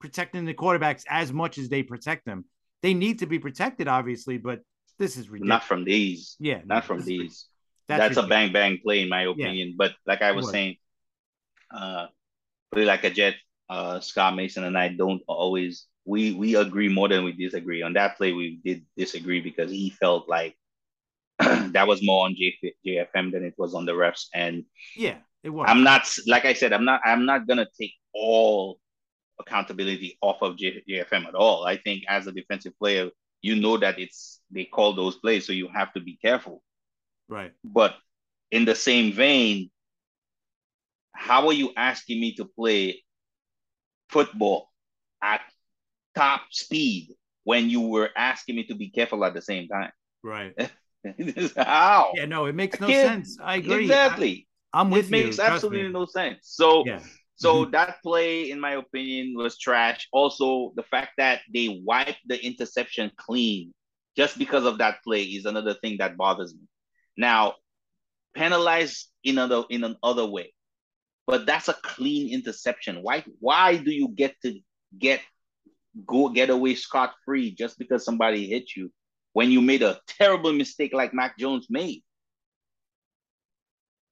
protecting 0.00 0.44
the 0.44 0.54
quarterbacks 0.54 1.04
as 1.08 1.32
much 1.32 1.58
as 1.58 1.68
they 1.68 1.82
protect 1.82 2.24
them. 2.24 2.44
They 2.82 2.94
need 2.94 3.20
to 3.20 3.26
be 3.26 3.38
protected, 3.38 3.88
obviously, 3.88 4.38
but 4.38 4.60
this 4.98 5.16
is 5.16 5.28
ridiculous. 5.28 5.48
Not 5.48 5.64
from 5.64 5.84
these. 5.84 6.36
Yeah, 6.38 6.60
not 6.64 6.84
from 6.84 7.02
these. 7.02 7.46
That's, 7.88 8.14
That's 8.14 8.16
a 8.18 8.28
bang 8.28 8.52
bang 8.52 8.78
play 8.82 9.00
in 9.02 9.08
my 9.08 9.22
opinion. 9.22 9.68
Yeah. 9.68 9.74
But 9.76 9.92
like 10.06 10.22
I 10.22 10.32
was 10.32 10.50
saying, 10.50 10.76
uh, 11.74 12.06
play 12.72 12.84
like 12.84 13.04
a 13.04 13.10
jet. 13.10 13.34
Uh, 13.70 14.00
Scott 14.00 14.34
Mason 14.34 14.64
and 14.64 14.78
I 14.78 14.88
don't 14.88 15.22
always 15.26 15.86
we 16.08 16.32
we 16.32 16.56
agree 16.56 16.88
more 16.88 17.08
than 17.08 17.22
we 17.22 17.32
disagree 17.32 17.82
on 17.82 17.92
that 17.92 18.16
play. 18.16 18.32
We 18.32 18.60
did 18.64 18.84
disagree 18.96 19.40
because 19.40 19.70
he 19.70 19.90
felt 19.90 20.28
like 20.28 20.56
that 21.38 21.86
was 21.86 22.00
more 22.02 22.24
on 22.24 22.34
J, 22.34 22.56
JFM 22.86 23.30
than 23.30 23.44
it 23.44 23.54
was 23.58 23.74
on 23.74 23.84
the 23.84 23.92
refs. 23.92 24.26
And 24.34 24.64
yeah, 24.96 25.16
it 25.42 25.50
was. 25.50 25.66
I'm 25.68 25.82
not 25.82 26.10
like 26.26 26.46
I 26.46 26.54
said. 26.54 26.72
I'm 26.72 26.86
not. 26.86 27.02
I'm 27.04 27.26
not 27.26 27.46
gonna 27.46 27.66
take 27.78 27.92
all 28.14 28.80
accountability 29.38 30.18
off 30.22 30.42
of 30.42 30.56
J, 30.56 30.82
JFM 30.88 31.26
at 31.26 31.34
all. 31.34 31.64
I 31.64 31.76
think 31.76 32.04
as 32.08 32.26
a 32.26 32.32
defensive 32.32 32.72
player, 32.78 33.10
you 33.42 33.56
know 33.56 33.76
that 33.76 33.98
it's 33.98 34.40
they 34.50 34.64
call 34.64 34.94
those 34.94 35.16
plays, 35.16 35.46
so 35.46 35.52
you 35.52 35.68
have 35.68 35.92
to 35.92 36.00
be 36.00 36.18
careful. 36.22 36.62
Right. 37.28 37.52
But 37.64 37.94
in 38.50 38.64
the 38.64 38.74
same 38.74 39.12
vein, 39.12 39.70
how 41.12 41.46
are 41.48 41.52
you 41.52 41.72
asking 41.76 42.20
me 42.20 42.34
to 42.36 42.44
play 42.44 43.02
football 44.08 44.70
at 45.22 45.40
top 46.14 46.42
speed 46.50 47.14
when 47.44 47.68
you 47.68 47.80
were 47.80 48.10
asking 48.16 48.56
me 48.56 48.64
to 48.64 48.74
be 48.74 48.90
careful 48.90 49.24
at 49.24 49.34
the 49.34 49.42
same 49.42 49.68
time? 49.68 49.92
Right. 50.22 50.54
how? 51.56 52.12
Yeah, 52.14 52.26
no, 52.26 52.46
it 52.46 52.54
makes 52.54 52.80
no 52.80 52.88
sense. 52.88 53.38
I 53.42 53.56
agree. 53.56 53.82
Exactly. 53.82 54.46
I, 54.72 54.80
am 54.80 54.90
with 54.90 55.06
it 55.06 55.16
you. 55.16 55.22
It 55.22 55.24
makes 55.26 55.38
absolutely 55.38 55.92
no 55.92 56.06
sense. 56.06 56.38
So 56.42 56.84
yeah. 56.86 57.00
So 57.38 57.62
mm-hmm. 57.62 57.70
that 57.70 58.02
play, 58.02 58.50
in 58.50 58.58
my 58.58 58.72
opinion, 58.72 59.34
was 59.36 59.58
trash. 59.58 60.08
Also, 60.12 60.72
the 60.74 60.82
fact 60.82 61.12
that 61.18 61.40
they 61.54 61.80
wiped 61.84 62.18
the 62.26 62.44
interception 62.44 63.12
clean 63.16 63.72
just 64.16 64.38
because 64.38 64.64
of 64.64 64.78
that 64.78 64.96
play 65.04 65.22
is 65.22 65.44
another 65.44 65.74
thing 65.74 65.98
that 65.98 66.16
bothers 66.16 66.52
me. 66.52 66.62
Now, 67.18 67.56
penalize 68.34 69.08
in 69.24 69.38
another 69.38 69.64
in 69.68 69.82
another 69.82 70.24
way, 70.24 70.54
but 71.26 71.44
that's 71.44 71.68
a 71.68 71.74
clean 71.74 72.32
interception. 72.32 73.02
Why 73.02 73.24
why 73.40 73.76
do 73.76 73.90
you 73.90 74.08
get 74.08 74.36
to 74.42 74.60
get 74.96 75.20
go 76.06 76.28
get 76.28 76.48
away 76.48 76.76
scot 76.76 77.14
free 77.24 77.50
just 77.50 77.76
because 77.76 78.04
somebody 78.04 78.46
hit 78.46 78.76
you 78.76 78.92
when 79.32 79.50
you 79.50 79.60
made 79.60 79.82
a 79.82 80.00
terrible 80.06 80.52
mistake 80.52 80.94
like 80.94 81.12
Mac 81.12 81.36
Jones 81.36 81.66
made? 81.68 82.04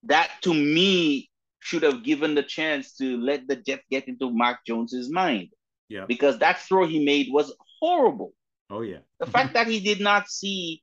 That 0.03 0.31
to 0.43 0.53
me 0.53 1.31
should 1.61 1.85
have 1.85 2.03
given 2.03 2.35
the 2.35 2.43
chance 2.43 2.97
to 2.97 3.17
let 3.19 3.47
the 3.47 3.55
Jets 3.55 3.85
get 3.89 4.09
into 4.09 4.31
Mac 4.33 4.65
Jones's 4.67 5.11
mind. 5.11 5.51
Yeah. 5.89 6.07
Because 6.09 6.39
that 6.41 6.61
throw 6.61 6.87
he 6.87 7.05
made 7.05 7.29
was 7.31 7.55
horrible. 7.81 8.33
Oh 8.69 8.83
yeah. 8.83 8.99
The 9.21 9.27
fact 9.27 9.55
that 9.55 9.69
he 9.69 9.79
did 9.79 10.01
not 10.01 10.29
see 10.29 10.83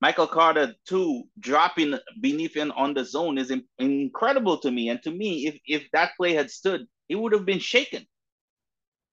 Michael 0.00 0.26
Carter 0.26 0.74
too 0.86 1.24
dropping 1.40 1.98
beneath 2.20 2.54
him 2.54 2.72
on 2.72 2.94
the 2.94 3.04
zone 3.04 3.38
is 3.38 3.50
in- 3.50 3.64
incredible 3.78 4.58
to 4.58 4.70
me. 4.70 4.88
And 4.90 5.02
to 5.02 5.10
me, 5.10 5.46
if 5.46 5.58
if 5.66 5.90
that 5.92 6.12
play 6.16 6.34
had 6.34 6.50
stood, 6.50 6.86
it 7.08 7.16
would 7.16 7.32
have 7.32 7.46
been 7.46 7.60
shaken. 7.60 8.06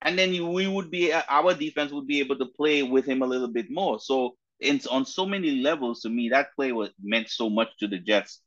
And 0.02 0.18
then 0.18 0.32
we 0.54 0.68
would 0.68 0.90
be 0.92 1.14
our 1.14 1.54
defense 1.54 1.92
would 1.92 2.08
be 2.08 2.20
able 2.20 2.38
to 2.40 2.48
play 2.48 2.84
with 2.84 3.06
him 3.06 3.22
a 3.22 3.28
little 3.28 3.48
bit 3.48 3.68
more. 3.70 4.00
So 4.00 4.36
it's 4.60 4.88
on 4.88 5.06
so 5.06 5.26
many 5.26 5.62
levels 5.62 6.02
to 6.02 6.10
me 6.10 6.30
that 6.30 6.54
play 6.56 6.72
was 6.72 6.90
meant 7.02 7.30
so 7.30 7.50
much 7.50 7.70
to 7.80 7.88
the 7.88 8.00
Jets. 8.00 8.42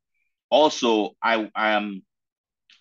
Also, 0.50 1.12
I 1.22 1.50
um 1.56 2.02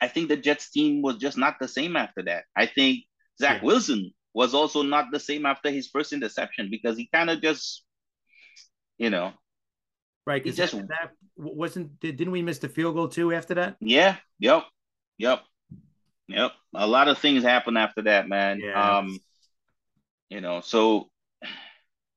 I 0.02 0.08
think 0.08 0.30
the 0.30 0.38
Jets 0.38 0.72
team 0.72 1.02
was 1.02 1.18
just 1.18 1.38
not 1.38 1.58
the 1.60 1.68
same 1.68 1.96
after 1.96 2.24
that. 2.24 2.46
I 2.56 2.66
think 2.66 3.06
Zach 3.40 3.62
yeah. 3.62 3.64
Wilson 3.64 4.12
was 4.34 4.54
also 4.54 4.82
not 4.84 5.12
the 5.12 5.20
same 5.20 5.46
after 5.46 5.70
his 5.72 5.88
first 5.88 6.12
interception 6.14 6.70
because 6.70 6.98
he 6.98 7.08
kind 7.14 7.30
of 7.30 7.42
just, 7.42 7.84
you 8.98 9.10
know, 9.10 9.34
right. 10.26 10.44
Because 10.44 10.58
just 10.58 10.74
that 10.74 11.12
wasn't 11.36 12.00
didn't 12.00 12.32
we 12.32 12.42
miss 12.42 12.60
the 12.60 12.70
field 12.70 12.96
goal 12.96 13.08
too 13.08 13.34
after 13.34 13.54
that? 13.56 13.78
Yeah. 13.80 14.18
Yep. 14.40 14.64
Yep. 15.18 15.42
Yep. 16.28 16.52
A 16.76 16.88
lot 16.88 17.08
of 17.08 17.18
things 17.18 17.44
happened 17.44 17.78
after 17.78 18.02
that, 18.04 18.28
man. 18.28 18.60
Yeah. 18.60 18.98
Um, 18.98 19.20
you 20.30 20.42
know, 20.42 20.62
so 20.62 21.10
it 21.42 21.50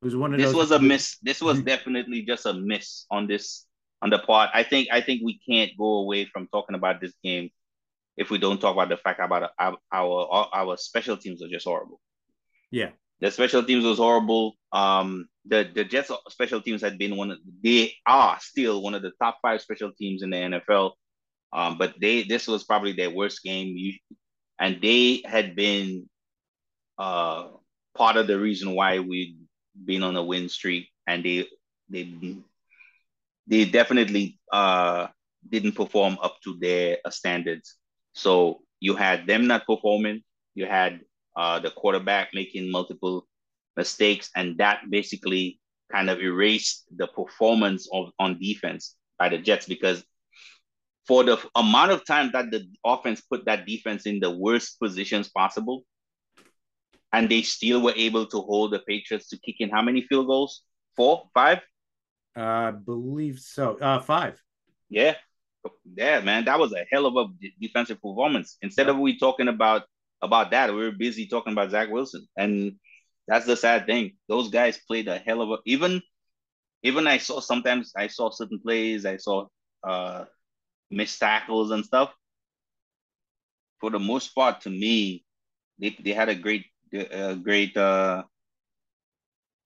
was 0.05 0.17
one 0.17 0.33
of 0.33 0.41
this 0.41 0.55
was 0.55 0.71
a 0.71 0.79
miss. 0.79 1.19
This 1.23 1.41
was 1.41 1.61
definitely 1.63 2.23
just 2.23 2.47
a 2.47 2.55
miss 2.55 3.07
on 3.11 3.27
this 3.27 3.67
on 4.03 4.11
the 4.11 4.19
part. 4.19 4.51
I 4.55 4.63
think 4.63 4.89
I 4.93 5.01
think 5.01 5.23
we 5.25 5.39
can't 5.49 5.73
go 5.77 5.99
away 5.99 6.27
from 6.27 6.49
talking 6.49 6.77
about 6.77 7.01
this 7.01 7.13
game 7.23 7.51
if 8.17 8.31
we 8.31 8.39
don't 8.39 8.61
talk 8.61 8.75
about 8.75 8.89
the 8.89 8.97
fact 8.97 9.21
about 9.21 9.51
our 9.59 9.77
our, 9.93 10.49
our 10.53 10.77
special 10.77 11.17
teams 11.17 11.43
are 11.43 11.49
just 11.49 11.67
horrible. 11.67 12.01
Yeah, 12.71 12.91
the 13.21 13.31
special 13.31 13.63
teams 13.63 13.85
was 13.85 13.99
horrible. 13.99 14.55
Um, 14.73 15.29
the 15.49 15.71
the 15.75 15.85
Jets 15.85 16.11
special 16.29 16.61
teams 16.61 16.83
had 16.83 16.99
been 16.99 17.17
one 17.17 17.31
of 17.31 17.39
they 17.63 17.95
are 18.07 18.39
still 18.41 18.83
one 18.83 18.95
of 18.95 19.03
the 19.03 19.13
top 19.21 19.39
five 19.43 19.61
special 19.61 19.93
teams 19.93 20.23
in 20.23 20.31
the 20.31 20.37
NFL. 20.37 20.93
Um, 21.53 21.79
but 21.79 21.95
they 22.01 22.25
this 22.25 22.47
was 22.49 22.65
probably 22.65 22.93
their 22.93 23.11
worst 23.11 23.43
game, 23.43 23.77
and 24.59 24.81
they 24.83 25.23
had 25.25 25.57
been 25.57 26.09
uh 26.99 27.49
part 27.97 28.17
of 28.17 28.27
the 28.27 28.39
reason 28.39 28.75
why 28.75 28.99
we'd 28.99 29.37
been 29.85 30.03
on 30.03 30.17
a 30.17 30.23
win 30.25 30.49
streak, 30.49 30.89
and 31.07 31.25
they 31.25 31.47
they 31.89 32.13
they 33.47 33.65
definitely 33.65 34.39
uh 34.53 35.09
didn't 35.49 35.77
perform 35.77 36.19
up 36.23 36.37
to 36.45 36.57
their 36.61 36.99
standards. 37.11 37.77
So 38.13 38.61
you 38.81 38.97
had 38.97 39.27
them 39.27 39.47
not 39.47 39.67
performing, 39.67 40.23
you 40.55 40.67
had 40.67 41.01
uh, 41.37 41.59
the 41.61 41.71
quarterback 41.71 42.31
making 42.35 42.71
multiple 42.71 43.27
mistakes, 43.77 44.31
and 44.35 44.59
that 44.59 44.81
basically 44.91 45.61
kind 45.93 46.11
of 46.11 46.21
erased 46.21 46.85
the 46.97 47.07
performance 47.07 47.89
of 47.93 48.11
on 48.19 48.39
defense 48.41 48.97
by 49.19 49.29
the 49.29 49.39
Jets 49.39 49.67
because 49.67 50.05
for 51.07 51.23
the 51.23 51.39
amount 51.55 51.93
of 51.93 52.05
time 52.05 52.31
that 52.33 52.51
the 52.51 52.67
offense 52.85 53.21
put 53.21 53.45
that 53.45 53.67
defense 53.67 54.07
in 54.07 54.19
the 54.19 54.31
worst 54.31 54.81
positions 54.81 55.29
possible, 55.29 55.85
and 57.13 57.29
they 57.29 57.43
still 57.43 57.81
were 57.83 57.95
able 57.97 58.27
to 58.27 58.41
hold 58.41 58.73
the 58.73 58.81
Patriots 58.81 59.29
to 59.29 59.39
kick 59.39 59.57
in 59.61 59.71
how 59.71 59.83
many 59.83 60.03
field 60.03 60.27
goals? 60.27 60.63
Four, 60.97 61.29
five? 61.33 61.59
Uh, 62.37 62.41
I 62.43 62.71
believe 62.73 63.39
so. 63.39 63.77
Uh, 63.77 64.01
five. 64.01 64.43
Yeah 64.89 65.15
yeah, 65.97 66.21
man, 66.21 66.45
that 66.45 66.59
was 66.59 66.73
a 66.73 66.85
hell 66.91 67.07
of 67.07 67.17
a 67.17 67.27
defensive 67.61 67.97
performance. 67.97 68.57
Instead 68.63 68.89
of 68.89 68.99
we 68.99 69.19
talking 69.19 69.49
about 69.49 69.83
about 70.23 70.51
that, 70.51 70.71
we 70.71 70.81
were 70.81 70.93
busy 70.93 71.27
talking 71.27 71.53
about 71.53 71.71
Zach 71.71 71.91
Wilson, 71.91 72.27
and 72.37 72.77
that's 73.29 73.47
the 73.47 73.57
sad 73.57 73.87
thing. 73.87 74.13
Those 74.29 74.51
guys 74.51 74.79
played 74.87 75.09
a 75.09 75.19
hell 75.19 75.43
of 75.43 75.51
a 75.51 75.59
even. 75.67 76.03
Even 76.83 77.07
I 77.07 77.19
saw 77.19 77.41
sometimes 77.41 77.93
I 77.97 78.07
saw 78.07 78.31
certain 78.31 78.61
plays, 78.61 79.07
I 79.07 79.17
saw 79.17 79.47
uh 79.83 80.25
missed 80.91 81.19
tackles 81.19 81.71
and 81.71 81.85
stuff. 81.85 82.15
For 83.81 83.91
the 83.91 83.99
most 83.99 84.35
part, 84.35 84.63
to 84.63 84.71
me, 84.71 85.25
they, 85.79 85.97
they 86.03 86.13
had 86.13 86.29
a 86.29 86.35
great 86.35 86.67
a 86.93 87.35
great 87.35 87.77
uh 87.77 88.23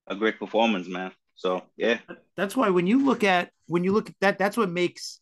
a 0.07 0.17
great 0.17 0.39
performance, 0.39 0.89
man. 0.89 1.13
So 1.35 1.63
yeah, 1.77 1.99
that's 2.37 2.57
why 2.57 2.71
when 2.71 2.87
you 2.87 3.05
look 3.05 3.25
at 3.25 3.51
when 3.67 3.85
you 3.85 3.93
look 3.93 4.09
at 4.09 4.17
that, 4.21 4.39
that's 4.39 4.57
what 4.57 4.71
makes 4.71 5.21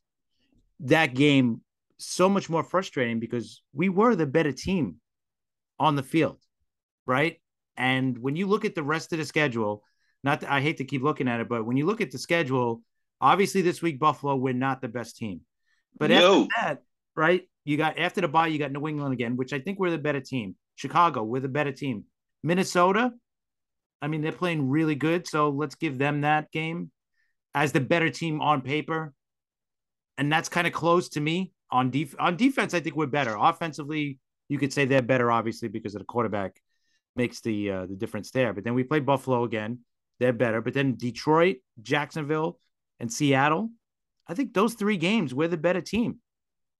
that 0.80 1.14
game 1.14 1.62
so 1.98 2.28
much 2.28 2.48
more 2.48 2.62
frustrating 2.62 3.18
because 3.18 3.62
we 3.72 3.88
were 3.88 4.14
the 4.14 4.26
better 4.26 4.52
team 4.52 5.00
on 5.78 5.96
the 5.96 6.02
field, 6.02 6.38
right? 7.06 7.40
And 7.78 8.18
when 8.18 8.36
you 8.36 8.46
look 8.46 8.64
at 8.64 8.74
the 8.74 8.82
rest 8.82 9.12
of 9.12 9.18
the 9.18 9.24
schedule, 9.24 9.82
not 10.22 10.44
I 10.44 10.60
hate 10.60 10.78
to 10.78 10.84
keep 10.84 11.02
looking 11.02 11.28
at 11.28 11.40
it, 11.40 11.48
but 11.48 11.64
when 11.64 11.76
you 11.76 11.86
look 11.86 12.00
at 12.00 12.10
the 12.10 12.18
schedule, 12.18 12.82
obviously 13.20 13.62
this 13.62 13.80
week 13.80 13.98
Buffalo 13.98 14.36
we're 14.36 14.52
not 14.52 14.82
the 14.82 14.88
best 14.88 15.16
team. 15.16 15.40
But 15.98 16.10
no. 16.10 16.42
after 16.42 16.48
that, 16.60 16.82
right? 17.16 17.42
You 17.64 17.76
got 17.76 17.98
after 17.98 18.20
the 18.20 18.28
bye, 18.28 18.48
you 18.48 18.58
got 18.58 18.72
New 18.72 18.86
England 18.86 19.14
again, 19.14 19.36
which 19.36 19.52
I 19.52 19.60
think 19.60 19.78
we're 19.78 19.90
the 19.90 19.98
better 19.98 20.20
team. 20.20 20.56
Chicago, 20.76 21.22
we're 21.22 21.40
the 21.40 21.48
better 21.48 21.72
team. 21.72 22.04
Minnesota, 22.42 23.12
I 24.02 24.08
mean, 24.08 24.20
they're 24.20 24.32
playing 24.32 24.68
really 24.68 24.94
good, 24.94 25.26
so 25.26 25.48
let's 25.48 25.74
give 25.74 25.98
them 25.98 26.20
that 26.22 26.50
game 26.52 26.90
as 27.54 27.72
the 27.72 27.80
better 27.80 28.10
team 28.10 28.40
on 28.40 28.60
paper 28.60 29.14
and 30.18 30.30
that's 30.30 30.48
kind 30.48 30.66
of 30.66 30.72
close 30.72 31.08
to 31.10 31.20
me 31.20 31.52
on 31.70 31.90
def- 31.90 32.16
on 32.18 32.36
defense. 32.36 32.74
I 32.74 32.80
think 32.80 32.96
we're 32.96 33.06
better 33.06 33.36
offensively. 33.38 34.18
You 34.48 34.58
could 34.58 34.72
say 34.72 34.84
they're 34.84 35.00
better, 35.00 35.30
obviously, 35.30 35.68
because 35.68 35.94
of 35.94 36.00
the 36.00 36.06
quarterback 36.06 36.60
makes 37.18 37.42
the 37.42 37.70
uh, 37.70 37.86
the 37.86 37.96
difference 37.96 38.30
there. 38.30 38.54
But 38.54 38.64
then 38.64 38.72
we 38.72 38.84
play 38.84 39.00
Buffalo 39.00 39.44
again; 39.44 39.80
they're 40.18 40.32
better. 40.32 40.62
But 40.62 40.72
then 40.72 40.94
Detroit, 40.94 41.56
Jacksonville, 41.82 42.58
and 42.98 43.12
Seattle. 43.12 43.70
I 44.26 44.34
think 44.34 44.54
those 44.54 44.74
three 44.74 44.96
games 44.96 45.34
we're 45.34 45.48
the 45.48 45.58
better 45.58 45.82
team. 45.82 46.20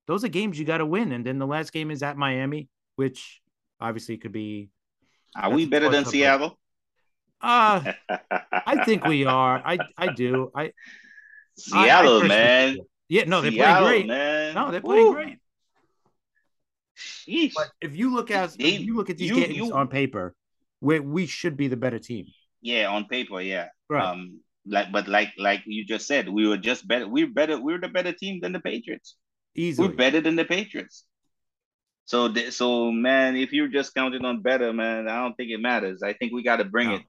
Those 0.06 0.24
are 0.24 0.28
games 0.28 0.58
you 0.58 0.64
got 0.64 0.78
to 0.78 0.86
win. 0.86 1.12
And 1.12 1.24
then 1.24 1.38
the 1.38 1.46
last 1.46 1.72
game 1.72 1.90
is 1.90 2.02
at 2.02 2.16
Miami, 2.16 2.68
which 2.96 3.42
obviously 3.80 4.16
could 4.16 4.32
be 4.32 4.70
Are 5.36 5.50
we 5.50 5.66
better 5.66 5.90
than 5.90 6.06
Seattle? 6.06 6.58
Uh 7.40 7.92
I 8.52 8.84
think 8.84 9.04
we 9.04 9.26
are. 9.26 9.62
I 9.64 9.78
I 9.96 10.12
do. 10.12 10.50
I 10.54 10.72
Seattle, 11.56 12.22
I, 12.22 12.24
I 12.24 12.28
man. 12.28 12.78
Yeah, 13.08 13.24
no, 13.24 13.40
they're 13.40 13.52
Seattle, 13.52 13.86
playing 13.86 14.06
great. 14.06 14.06
Man. 14.08 14.54
No, 14.54 14.70
they're 14.70 14.80
playing 14.80 15.06
Woo. 15.06 15.14
great. 15.14 15.38
But 17.54 17.70
if 17.80 17.96
you 17.96 18.14
look 18.14 18.30
at 18.30 18.56
if 18.58 18.80
you 18.80 18.96
look 18.96 19.10
at 19.10 19.18
these 19.18 19.30
you, 19.30 19.36
games 19.36 19.56
you, 19.56 19.72
on 19.72 19.88
paper, 19.88 20.34
we 20.80 21.00
we 21.00 21.26
should 21.26 21.56
be 21.56 21.68
the 21.68 21.76
better 21.76 21.98
team. 21.98 22.26
Yeah, 22.60 22.88
on 22.88 23.04
paper, 23.04 23.40
yeah. 23.40 23.68
Right. 23.88 24.04
Um, 24.04 24.40
like, 24.66 24.92
but 24.92 25.08
like 25.08 25.32
like 25.38 25.62
you 25.66 25.84
just 25.84 26.06
said, 26.06 26.28
we 26.28 26.46
were 26.46 26.56
just 26.56 26.86
better. 26.86 27.08
We're 27.08 27.30
better. 27.30 27.60
We're 27.60 27.80
the 27.80 27.88
better 27.88 28.12
team 28.12 28.40
than 28.40 28.52
the 28.52 28.60
Patriots. 28.60 29.16
Easily, 29.54 29.88
we're 29.88 29.94
better 29.94 30.20
than 30.20 30.36
the 30.36 30.44
Patriots. 30.44 31.04
So, 32.04 32.32
so 32.50 32.90
man, 32.90 33.36
if 33.36 33.52
you're 33.52 33.68
just 33.68 33.94
counting 33.94 34.24
on 34.24 34.40
better, 34.40 34.72
man, 34.72 35.08
I 35.08 35.22
don't 35.22 35.36
think 35.36 35.50
it 35.50 35.60
matters. 35.60 36.02
I 36.02 36.14
think 36.14 36.32
we 36.32 36.42
got 36.42 36.56
to 36.56 36.64
bring 36.64 36.88
no. 36.88 36.94
it, 36.94 37.02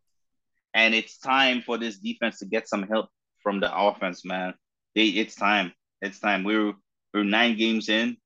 and 0.73 0.93
it's 0.93 1.17
time 1.17 1.61
for 1.61 1.77
this 1.77 1.97
defense 1.97 2.39
to 2.39 2.45
get 2.45 2.67
some 2.67 2.83
help 2.83 3.07
from 3.41 3.61
the 3.61 3.73
offense, 3.73 4.25
man. 4.25 4.53
They, 4.95 5.05
it's 5.05 5.35
time. 5.35 5.71
It's 6.01 6.19
time. 6.19 6.43
We're 6.43 6.73
we're 7.13 7.23
nine 7.23 7.57
games 7.57 7.87
in. 7.87 8.17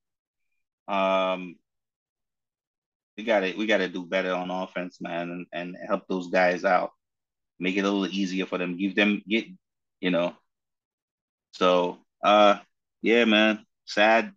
Um, 0.87 1.55
we 3.17 3.23
gotta 3.23 3.53
we 3.57 3.65
gotta 3.65 3.87
do 3.87 4.05
better 4.05 4.33
on 4.33 4.49
offense, 4.49 4.99
man, 5.01 5.29
and, 5.29 5.45
and 5.53 5.77
help 5.87 6.07
those 6.07 6.29
guys 6.29 6.65
out. 6.65 6.91
Make 7.59 7.77
it 7.77 7.85
a 7.85 7.91
little 7.91 8.07
easier 8.07 8.45
for 8.45 8.57
them. 8.57 8.77
Give 8.77 8.95
them 8.95 9.21
get, 9.27 9.45
you 9.99 10.11
know. 10.11 10.35
So 11.53 11.99
uh 12.23 12.57
yeah, 13.01 13.25
man. 13.25 13.65
Sad, 13.85 14.31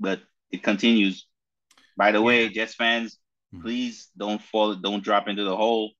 but 0.00 0.20
it 0.50 0.62
continues. 0.62 1.26
By 1.96 2.12
the 2.12 2.18
yeah. 2.18 2.24
way, 2.24 2.48
Jets 2.48 2.74
fans, 2.74 3.18
mm-hmm. 3.54 3.62
please 3.62 4.08
don't 4.16 4.42
fall, 4.42 4.74
don't 4.74 5.04
drop 5.04 5.28
into 5.28 5.44
the 5.44 5.56
hole. 5.56 5.92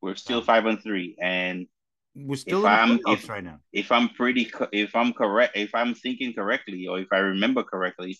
We're 0.00 0.14
still 0.16 0.42
five 0.42 0.66
and 0.66 0.82
three, 0.82 1.16
and 1.20 1.66
we're 2.14 2.36
still 2.36 2.60
if 2.60 2.66
I'm 2.66 3.00
if, 3.06 3.28
right 3.28 3.42
now. 3.42 3.58
If 3.72 3.90
I'm 3.90 4.08
pretty, 4.10 4.50
if 4.72 4.94
I'm 4.94 5.12
correct, 5.12 5.56
if 5.56 5.74
I'm 5.74 5.94
thinking 5.94 6.34
correctly, 6.34 6.86
or 6.86 7.00
if 7.00 7.08
I 7.10 7.18
remember 7.18 7.62
correctly, 7.62 8.18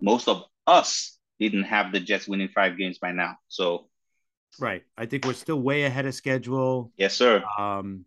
most 0.00 0.28
of 0.28 0.44
us 0.66 1.15
didn't 1.38 1.64
have 1.64 1.92
the 1.92 2.00
Jets 2.00 2.28
winning 2.28 2.48
five 2.48 2.76
games 2.76 2.98
by 2.98 3.12
now. 3.12 3.36
So, 3.48 3.88
right, 4.58 4.82
I 4.96 5.06
think 5.06 5.24
we're 5.24 5.34
still 5.34 5.60
way 5.60 5.84
ahead 5.84 6.06
of 6.06 6.14
schedule. 6.14 6.92
Yes, 6.96 7.14
sir. 7.14 7.44
Um, 7.58 8.04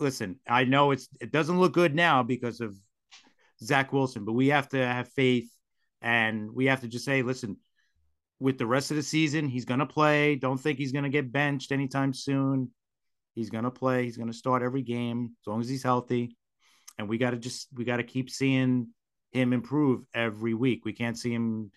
listen, 0.00 0.38
I 0.48 0.64
know 0.64 0.90
it's 0.90 1.08
it 1.20 1.32
doesn't 1.32 1.58
look 1.58 1.72
good 1.72 1.94
now 1.94 2.22
because 2.22 2.60
of 2.60 2.76
Zach 3.62 3.92
Wilson, 3.92 4.24
but 4.24 4.32
we 4.32 4.48
have 4.48 4.68
to 4.70 4.78
have 4.78 5.08
faith, 5.08 5.50
and 6.00 6.50
we 6.50 6.66
have 6.66 6.80
to 6.80 6.88
just 6.88 7.04
say, 7.04 7.22
listen, 7.22 7.56
with 8.40 8.58
the 8.58 8.66
rest 8.66 8.90
of 8.90 8.96
the 8.96 9.02
season, 9.02 9.48
he's 9.48 9.64
gonna 9.64 9.86
play. 9.86 10.36
Don't 10.36 10.58
think 10.58 10.78
he's 10.78 10.92
gonna 10.92 11.08
get 11.08 11.32
benched 11.32 11.72
anytime 11.72 12.12
soon 12.12 12.70
He's 13.34 13.50
gonna 13.50 13.70
play. 13.70 14.04
He's 14.04 14.16
gonna 14.16 14.32
start 14.32 14.62
every 14.62 14.82
game 14.82 15.36
as 15.40 15.46
long 15.46 15.60
as 15.60 15.68
he's 15.68 15.82
healthy. 15.82 16.36
And 16.98 17.08
we 17.08 17.18
gotta 17.18 17.38
just 17.38 17.68
we 17.74 17.84
gotta 17.84 18.04
keep 18.04 18.30
seeing 18.30 18.88
him 19.32 19.52
improve 19.52 20.04
every 20.14 20.54
week. 20.54 20.84
We 20.84 20.92
can't 20.92 21.18
see 21.18 21.32
him, 21.32 21.70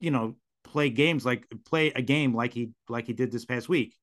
you 0.00 0.10
know, 0.10 0.36
play 0.64 0.90
games 0.90 1.24
like 1.24 1.46
play 1.64 1.90
a 1.94 2.02
game 2.02 2.34
like 2.34 2.52
he 2.52 2.70
like 2.88 3.06
he 3.06 3.12
did 3.12 3.30
this 3.32 3.44
past 3.44 3.68
week. 3.68 3.94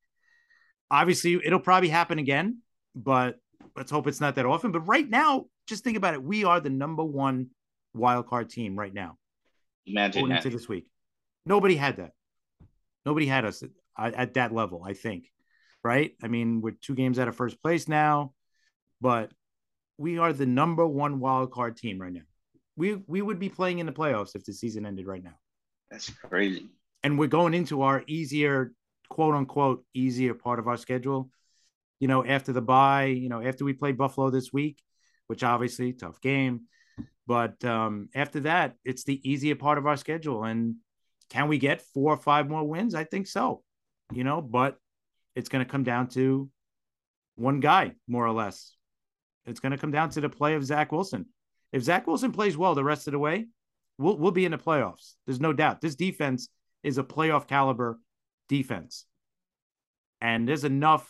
Obviously, 0.92 1.40
it'll 1.44 1.60
probably 1.60 1.90
happen 1.90 2.20
again, 2.20 2.60
but 2.96 3.38
let's 3.76 3.92
hope 3.92 4.08
it's 4.08 4.22
not 4.22 4.36
that 4.36 4.46
often. 4.46 4.72
But 4.72 4.88
right 4.88 5.10
now, 5.10 5.46
just 5.68 5.84
think 5.84 5.98
about 5.98 6.14
it. 6.14 6.24
We 6.24 6.44
are 6.44 6.60
the 6.60 6.70
number 6.70 7.04
one 7.04 7.50
wild 7.94 8.28
card 8.28 8.50
team 8.50 8.78
right 8.78 8.94
now. 8.94 9.18
Imagine 9.88 10.24
going 10.24 10.36
into 10.36 10.50
this 10.50 10.68
week. 10.68 10.88
Nobody 11.46 11.76
had 11.76 11.98
that. 11.98 12.12
Nobody 13.06 13.26
had 13.26 13.46
us 13.46 13.64
at, 13.98 14.14
at 14.14 14.34
that 14.36 14.54
level. 14.54 14.84
I 14.84 14.94
think 14.94 15.26
right? 15.86 16.16
I 16.24 16.28
mean, 16.28 16.62
we're 16.62 16.72
two 16.72 16.96
games 16.96 17.20
out 17.20 17.28
of 17.28 17.36
first 17.36 17.62
place 17.62 17.88
now, 17.88 18.34
but 19.00 19.32
we 20.00 20.18
are 20.18 20.34
the 20.34 20.48
number 20.48 20.86
one 20.86 21.20
wild 21.20 21.52
card 21.52 21.78
team 21.78 22.02
right 22.02 22.12
now. 22.12 22.26
We 22.76 22.96
we 23.08 23.22
would 23.22 23.40
be 23.40 23.50
playing 23.50 23.78
in 23.80 23.86
the 23.86 23.94
playoffs 23.94 24.36
if 24.36 24.44
the 24.44 24.52
season 24.52 24.88
ended 24.88 25.06
right 25.06 25.24
now. 25.24 25.36
That's 25.96 26.10
crazy. 26.10 26.68
And 27.04 27.18
we're 27.18 27.28
going 27.28 27.54
into 27.54 27.84
our 27.84 28.04
easier, 28.06 28.74
quote 29.08 29.34
unquote, 29.34 29.86
easier 29.94 30.34
part 30.34 30.60
of 30.60 30.68
our 30.68 30.76
schedule. 30.76 31.30
You 32.02 32.10
know, 32.10 32.26
after 32.26 32.52
the 32.52 32.62
bye, 32.62 33.06
you 33.06 33.30
know, 33.30 33.42
after 33.42 33.64
we 33.64 33.72
play 33.72 33.94
Buffalo 33.94 34.30
this 34.30 34.52
week, 34.52 34.82
which 35.28 35.42
obviously 35.42 35.94
tough 35.94 36.20
game, 36.20 36.64
but 37.26 37.64
um, 37.64 38.10
after 38.14 38.42
that, 38.42 38.76
it's 38.84 39.06
the 39.06 39.22
easier 39.24 39.56
part 39.56 39.78
of 39.78 39.88
our 39.88 39.96
schedule. 39.96 40.44
And 40.44 40.76
can 41.30 41.48
we 41.48 41.60
get 41.60 41.82
four 41.82 42.12
or 42.12 42.18
five 42.18 42.50
more 42.50 42.68
wins? 42.68 42.94
I 42.94 43.06
think 43.06 43.26
so. 43.26 43.64
You 44.12 44.26
know, 44.26 44.42
but 44.42 44.78
it's 45.34 45.48
going 45.48 45.64
to 45.64 45.72
come 45.72 45.86
down 45.86 46.10
to 46.10 46.50
one 47.36 47.62
guy, 47.62 47.94
more 48.06 48.26
or 48.26 48.34
less. 48.34 48.76
It's 49.46 49.62
going 49.62 49.72
to 49.72 49.78
come 49.78 49.92
down 49.92 50.10
to 50.10 50.20
the 50.20 50.28
play 50.28 50.56
of 50.56 50.66
Zach 50.66 50.92
Wilson. 50.92 51.28
If 51.72 51.84
Zach 51.84 52.06
Wilson 52.06 52.34
plays 52.34 52.58
well 52.58 52.76
the 52.76 52.84
rest 52.84 53.08
of 53.08 53.14
the 53.14 53.20
way, 53.20 53.48
we'll, 53.98 54.18
we'll 54.18 54.32
be 54.32 54.46
in 54.46 54.52
the 54.52 54.58
playoffs. 54.58 55.14
There's 55.26 55.40
no 55.40 55.54
doubt. 55.54 55.82
This 55.82 55.96
defense 55.96 56.50
is 56.84 56.98
a 56.98 57.04
playoff 57.04 57.48
caliber 57.48 58.00
defense. 58.50 59.06
And 60.22 60.48
there's 60.48 60.64
enough 60.64 61.08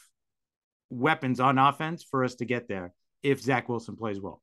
weapons 0.90 1.40
on 1.40 1.58
offense 1.58 2.04
for 2.04 2.24
us 2.24 2.36
to 2.36 2.46
get 2.46 2.68
there 2.68 2.94
if 3.24 3.42
Zach 3.42 3.70
Wilson 3.70 3.96
plays 3.96 4.20
well. 4.20 4.42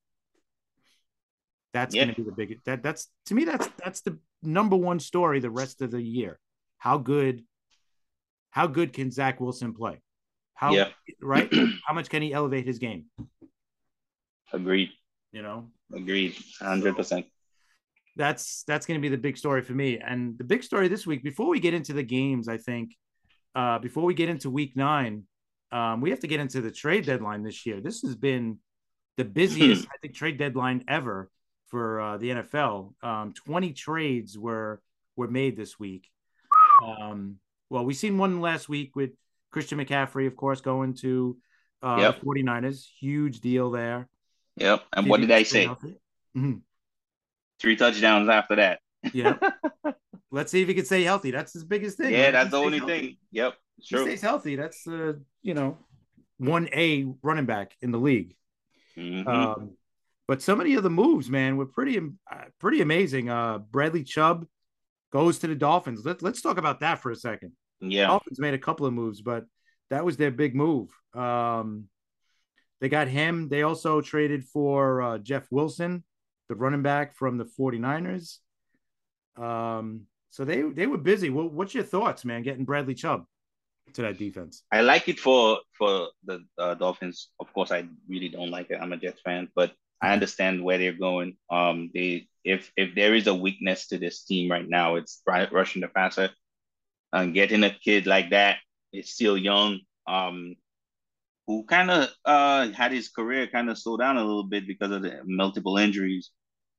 That's 1.72 1.94
yeah. 1.94 2.04
going 2.04 2.14
to 2.14 2.22
be 2.22 2.28
the 2.28 2.36
biggest. 2.36 2.64
That 2.66 2.82
that's 2.82 3.08
to 3.26 3.34
me. 3.34 3.44
That's 3.44 3.68
that's 3.82 4.02
the 4.02 4.18
number 4.42 4.76
one 4.76 5.00
story 5.00 5.40
the 5.40 5.50
rest 5.50 5.80
of 5.80 5.90
the 5.90 6.02
year. 6.02 6.38
How 6.78 6.98
good 6.98 7.42
how 8.50 8.66
good 8.66 8.92
can 8.92 9.10
Zach 9.10 9.40
Wilson 9.40 9.72
play? 9.72 10.00
How 10.54 10.72
yeah. 10.74 10.88
right? 11.20 11.50
How 11.86 11.94
much 11.94 12.08
can 12.10 12.22
he 12.22 12.32
elevate 12.32 12.66
his 12.66 12.78
game? 12.78 13.06
Agreed. 14.52 14.90
You 15.32 15.42
know, 15.42 15.70
agreed, 15.92 16.36
hundred 16.60 16.94
percent. 16.94 17.26
That's 18.16 18.64
that's 18.64 18.86
going 18.86 19.00
to 19.00 19.02
be 19.02 19.08
the 19.08 19.20
big 19.20 19.36
story 19.36 19.62
for 19.62 19.72
me. 19.72 19.98
And 19.98 20.36
the 20.36 20.44
big 20.44 20.62
story 20.62 20.88
this 20.88 21.06
week, 21.06 21.22
before 21.22 21.48
we 21.48 21.60
get 21.60 21.74
into 21.74 21.92
the 21.92 22.02
games, 22.02 22.48
I 22.48 22.58
think, 22.58 22.94
uh, 23.54 23.78
before 23.78 24.04
we 24.04 24.14
get 24.14 24.28
into 24.28 24.50
Week 24.50 24.76
Nine, 24.76 25.24
um, 25.70 26.00
we 26.00 26.10
have 26.10 26.20
to 26.20 26.26
get 26.26 26.40
into 26.40 26.60
the 26.60 26.70
trade 26.70 27.06
deadline 27.06 27.42
this 27.42 27.64
year. 27.64 27.80
This 27.80 28.02
has 28.02 28.14
been 28.14 28.58
the 29.16 29.24
busiest, 29.24 29.86
I 29.92 29.96
think, 30.02 30.14
trade 30.14 30.38
deadline 30.38 30.84
ever 30.88 31.30
for 31.68 32.00
uh, 32.00 32.18
the 32.18 32.30
NFL. 32.30 32.92
Um, 33.02 33.32
Twenty 33.32 33.72
trades 33.72 34.38
were 34.38 34.82
were 35.16 35.28
made 35.28 35.56
this 35.56 35.78
week. 35.78 36.10
Um, 36.82 37.36
well, 37.70 37.84
we 37.84 37.94
seen 37.94 38.18
one 38.18 38.40
last 38.40 38.68
week 38.68 38.94
with 38.94 39.10
Christian 39.50 39.78
McCaffrey, 39.78 40.26
of 40.26 40.36
course, 40.36 40.60
going 40.60 40.94
to 40.96 41.36
uh, 41.82 41.96
yep. 41.98 42.20
49ers. 42.22 42.86
Huge 43.00 43.40
deal 43.40 43.70
there. 43.70 44.08
Yep. 44.56 44.82
And 44.92 45.08
what 45.08 45.20
did 45.20 45.30
I 45.30 45.42
say? 45.42 45.66
Mm-hmm. 45.66 46.56
Three 47.62 47.76
touchdowns 47.76 48.28
after 48.28 48.56
that. 48.56 48.80
yeah. 49.14 49.36
Let's 50.32 50.50
see 50.50 50.62
if 50.62 50.68
he 50.68 50.74
can 50.74 50.84
stay 50.84 51.02
healthy. 51.02 51.30
That's 51.30 51.52
his 51.52 51.64
biggest 51.64 51.98
thing. 51.98 52.12
Yeah, 52.12 52.24
right? 52.24 52.30
that's 52.32 52.50
the 52.50 52.56
only 52.56 52.78
healthy. 52.78 53.00
thing. 53.00 53.16
Yep. 53.30 53.54
True. 53.86 54.00
He 54.00 54.04
stays 54.06 54.20
healthy. 54.22 54.56
That's 54.56 54.86
uh, 54.86 55.12
you 55.42 55.54
know, 55.54 55.78
one 56.38 56.68
A 56.74 57.06
running 57.22 57.46
back 57.46 57.76
in 57.80 57.92
the 57.92 57.98
league. 57.98 58.34
Mm-hmm. 58.96 59.28
Um, 59.28 59.76
but 60.26 60.42
so 60.42 60.56
many 60.56 60.74
of 60.74 60.82
the 60.82 60.90
moves, 60.90 61.28
man, 61.28 61.56
were 61.56 61.66
pretty 61.66 61.98
uh, 61.98 62.44
pretty 62.58 62.80
amazing. 62.80 63.28
Uh, 63.28 63.58
Bradley 63.58 64.04
Chubb 64.04 64.46
goes 65.12 65.38
to 65.40 65.46
the 65.46 65.54
Dolphins. 65.54 66.04
Let, 66.04 66.22
let's 66.22 66.40
talk 66.40 66.58
about 66.58 66.80
that 66.80 67.00
for 67.00 67.10
a 67.10 67.16
second. 67.16 67.52
Yeah. 67.80 68.06
Dolphins 68.06 68.40
made 68.40 68.54
a 68.54 68.58
couple 68.58 68.86
of 68.86 68.94
moves, 68.94 69.20
but 69.20 69.44
that 69.90 70.04
was 70.04 70.16
their 70.16 70.30
big 70.30 70.54
move. 70.54 70.90
Um, 71.14 71.88
they 72.80 72.88
got 72.88 73.08
him. 73.08 73.48
They 73.48 73.62
also 73.62 74.00
traded 74.00 74.44
for 74.44 75.02
uh, 75.02 75.18
Jeff 75.18 75.46
Wilson, 75.50 76.02
the 76.52 76.60
running 76.60 76.82
back 76.82 77.14
from 77.14 77.38
the 77.38 77.44
49ers. 77.44 78.38
Um, 79.36 80.02
so 80.30 80.44
they 80.44 80.62
they 80.62 80.86
were 80.86 80.98
busy. 80.98 81.30
What's 81.30 81.74
your 81.74 81.84
thoughts, 81.84 82.24
man, 82.24 82.42
getting 82.42 82.64
Bradley 82.64 82.94
Chubb 82.94 83.24
to 83.94 84.02
that 84.02 84.18
defense? 84.18 84.62
I 84.70 84.80
like 84.80 85.08
it 85.08 85.18
for 85.18 85.58
for 85.76 86.08
the 86.24 86.44
uh, 86.58 86.74
Dolphins. 86.74 87.28
Of 87.40 87.52
course, 87.52 87.70
I 87.70 87.86
really 88.08 88.28
don't 88.28 88.50
like 88.50 88.70
it. 88.70 88.78
I'm 88.80 88.92
a 88.92 88.96
Jets 88.96 89.20
fan, 89.22 89.48
but 89.54 89.72
I 90.00 90.12
understand 90.12 90.62
where 90.62 90.78
they're 90.78 90.92
going. 90.92 91.36
Um, 91.50 91.90
they 91.94 92.28
if 92.44 92.72
if 92.76 92.94
there 92.94 93.14
is 93.14 93.26
a 93.26 93.34
weakness 93.34 93.88
to 93.88 93.98
this 93.98 94.24
team 94.24 94.50
right 94.50 94.68
now, 94.68 94.96
it's 94.96 95.22
rushing 95.26 95.82
the 95.82 95.88
passer 95.88 96.30
and 97.12 97.34
getting 97.34 97.62
a 97.64 97.70
kid 97.70 98.06
like 98.06 98.30
that 98.30 98.56
is 98.92 99.10
still 99.10 99.36
young, 99.36 99.80
um, 100.06 100.56
who 101.46 101.64
kind 101.64 101.90
of 101.90 102.08
uh, 102.24 102.70
had 102.70 102.92
his 102.92 103.08
career 103.08 103.46
kind 103.46 103.68
of 103.68 103.78
slow 103.78 103.96
down 103.96 104.16
a 104.16 104.24
little 104.24 104.44
bit 104.44 104.66
because 104.66 104.90
of 104.90 105.02
the 105.02 105.20
multiple 105.24 105.76
injuries, 105.76 106.30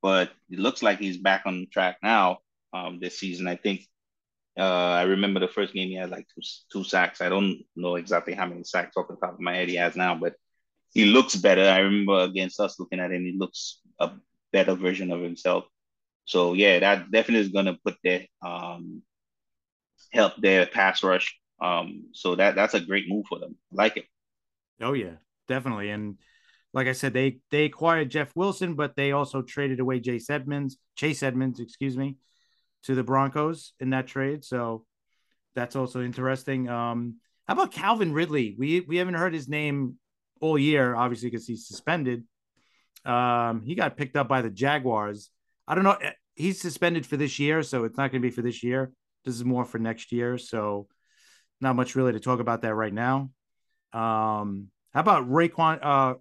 but 0.04 0.32
it 0.52 0.60
looks 0.60 0.84
like 0.84 1.00
he's 1.00 1.18
back 1.18 1.44
on 1.48 1.68
track 1.72 1.98
now 2.04 2.40
um, 2.74 3.00
this 3.02 3.18
season. 3.18 3.48
I 3.48 3.56
think 3.56 3.88
uh, 4.60 4.64
I 5.00 5.04
remember 5.04 5.40
the 5.40 5.48
first 5.48 5.74
game 5.74 5.90
he 5.90 5.96
had 5.96 6.12
like 6.12 6.28
two, 6.36 6.42
two 6.72 6.84
sacks. 6.84 7.22
I 7.22 7.30
don't 7.30 7.64
know 7.76 7.96
exactly 7.96 8.36
how 8.36 8.46
many 8.46 8.66
sacks 8.66 8.98
off 8.98 9.08
the 9.08 9.16
top 9.16 9.36
of 9.36 9.40
my 9.40 9.56
head 9.56 9.70
he 9.70 9.76
has 9.78 9.96
now, 9.96 10.14
but 10.16 10.36
he 10.94 11.06
looks 11.06 11.36
better. 11.36 11.64
I 11.64 11.80
remember 11.80 12.20
against 12.20 12.60
us 12.60 12.80
looking 12.80 13.00
at 13.00 13.12
him, 13.12 13.24
he 13.24 13.36
looks 13.38 13.80
a 14.00 14.12
better 14.52 14.76
version 14.76 15.12
of 15.12 15.22
himself. 15.22 15.66
So 16.26 16.54
yeah, 16.54 16.80
that 16.80 17.12
definitely 17.12 17.48
is 17.48 17.54
gonna 17.54 17.78
put 17.84 17.96
their 18.04 18.28
um 18.46 19.02
help 20.12 20.36
their 20.38 20.66
pass 20.66 21.02
rush. 21.02 21.40
Um, 21.62 22.10
so 22.14 22.36
that 22.36 22.56
that's 22.56 22.74
a 22.74 22.80
great 22.82 23.08
move 23.08 23.26
for 23.28 23.40
them. 23.40 23.56
I 23.72 23.76
like 23.76 23.98
it. 23.98 24.06
Oh 24.82 24.94
yeah, 24.94 25.16
definitely. 25.48 25.90
And 25.90 26.18
like 26.74 26.88
I 26.88 26.94
said, 26.94 27.14
they 27.14 27.40
they 27.52 27.66
acquired 27.66 28.10
Jeff 28.10 28.36
Wilson, 28.36 28.74
but 28.76 28.96
they 28.96 29.12
also 29.12 29.42
traded 29.42 29.80
away 29.80 30.00
Chase 30.00 30.30
Edmonds, 30.30 30.78
Chase 30.96 31.22
Edmonds, 31.24 31.60
excuse 31.60 31.96
me, 31.96 32.18
to 32.84 32.96
the 32.96 33.04
Broncos 33.04 33.74
in 33.80 33.92
that 33.92 34.08
trade. 34.08 34.44
So 34.44 34.86
that's 35.56 35.76
also 35.76 36.02
interesting. 36.02 36.68
Um, 36.70 37.18
how 37.48 37.54
about 37.54 37.72
Calvin 37.72 38.14
Ridley? 38.14 38.56
We 38.58 38.82
we 38.82 38.98
haven't 38.98 39.14
heard 39.16 39.34
his 39.34 39.48
name 39.48 39.96
all 40.42 40.58
year, 40.58 40.96
obviously 40.96 41.30
because 41.30 41.46
he's 41.46 41.68
suspended. 41.68 42.24
Um, 43.06 43.62
he 43.64 43.76
got 43.76 43.98
picked 43.98 44.16
up 44.16 44.28
by 44.28 44.42
the 44.42 44.50
Jaguars. 44.50 45.30
I 45.68 45.76
don't 45.76 45.84
know. 45.84 45.98
He's 46.36 46.60
suspended 46.60 47.06
for 47.06 47.18
this 47.18 47.38
year, 47.38 47.62
so 47.62 47.84
it's 47.84 47.98
not 47.98 48.12
going 48.12 48.22
to 48.22 48.28
be 48.28 48.34
for 48.34 48.42
this 48.42 48.64
year. 48.64 48.92
This 49.26 49.36
is 49.36 49.46
more 49.46 49.66
for 49.66 49.78
next 49.78 50.12
year. 50.12 50.38
So 50.38 50.88
not 51.62 51.76
much 51.76 51.96
really 51.96 52.14
to 52.14 52.20
talk 52.20 52.40
about 52.40 52.64
that 52.64 52.74
right 52.74 52.94
now. 52.94 53.30
Um, 53.94 54.70
how 54.94 55.02
about 55.02 55.30
Raekwon, 55.30 55.80
uh, 55.82 56.14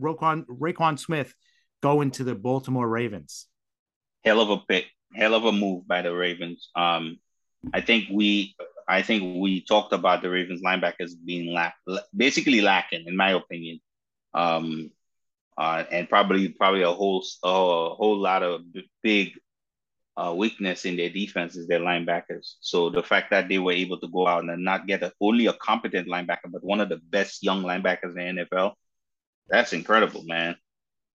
Roquan, 0.00 0.44
Roquan 0.46 0.98
Smith 0.98 1.34
going 1.82 2.10
to 2.12 2.24
the 2.24 2.34
Baltimore 2.34 2.88
Ravens? 2.88 3.46
Hell 4.24 4.40
of 4.40 4.50
a 4.50 4.58
pick, 4.58 4.86
hell 5.14 5.34
of 5.34 5.44
a 5.44 5.52
move 5.52 5.86
by 5.86 6.02
the 6.02 6.14
Ravens. 6.14 6.70
Um, 6.74 7.18
I 7.72 7.80
think 7.80 8.06
we, 8.12 8.54
I 8.88 9.02
think 9.02 9.40
we 9.40 9.64
talked 9.64 9.92
about 9.92 10.22
the 10.22 10.30
Ravens 10.30 10.62
linebackers 10.62 11.12
being 11.24 11.52
lack, 11.52 11.74
basically 12.14 12.60
lacking, 12.60 13.04
in 13.06 13.16
my 13.16 13.30
opinion. 13.32 13.80
Um, 14.32 14.90
uh, 15.56 15.84
and 15.90 16.08
probably 16.08 16.48
probably 16.48 16.82
a 16.82 16.90
whole 16.90 17.24
a 17.44 17.48
whole 17.48 18.18
lot 18.18 18.42
of 18.42 18.62
big 19.02 19.32
uh, 20.16 20.34
weakness 20.36 20.84
in 20.84 20.96
their 20.96 21.10
defense 21.10 21.56
is 21.56 21.66
their 21.66 21.80
linebackers. 21.80 22.54
So 22.60 22.90
the 22.90 23.02
fact 23.02 23.30
that 23.30 23.48
they 23.48 23.58
were 23.58 23.72
able 23.72 23.98
to 24.00 24.08
go 24.08 24.26
out 24.26 24.44
and 24.44 24.64
not 24.64 24.86
get 24.86 25.02
a, 25.02 25.12
only 25.20 25.46
a 25.46 25.52
competent 25.54 26.08
linebacker, 26.08 26.50
but 26.52 26.64
one 26.64 26.80
of 26.80 26.88
the 26.88 27.00
best 27.10 27.42
young 27.42 27.62
linebackers 27.62 28.16
in 28.16 28.36
the 28.36 28.46
NFL, 28.52 28.72
that's 29.48 29.72
incredible, 29.72 30.22
man. 30.24 30.56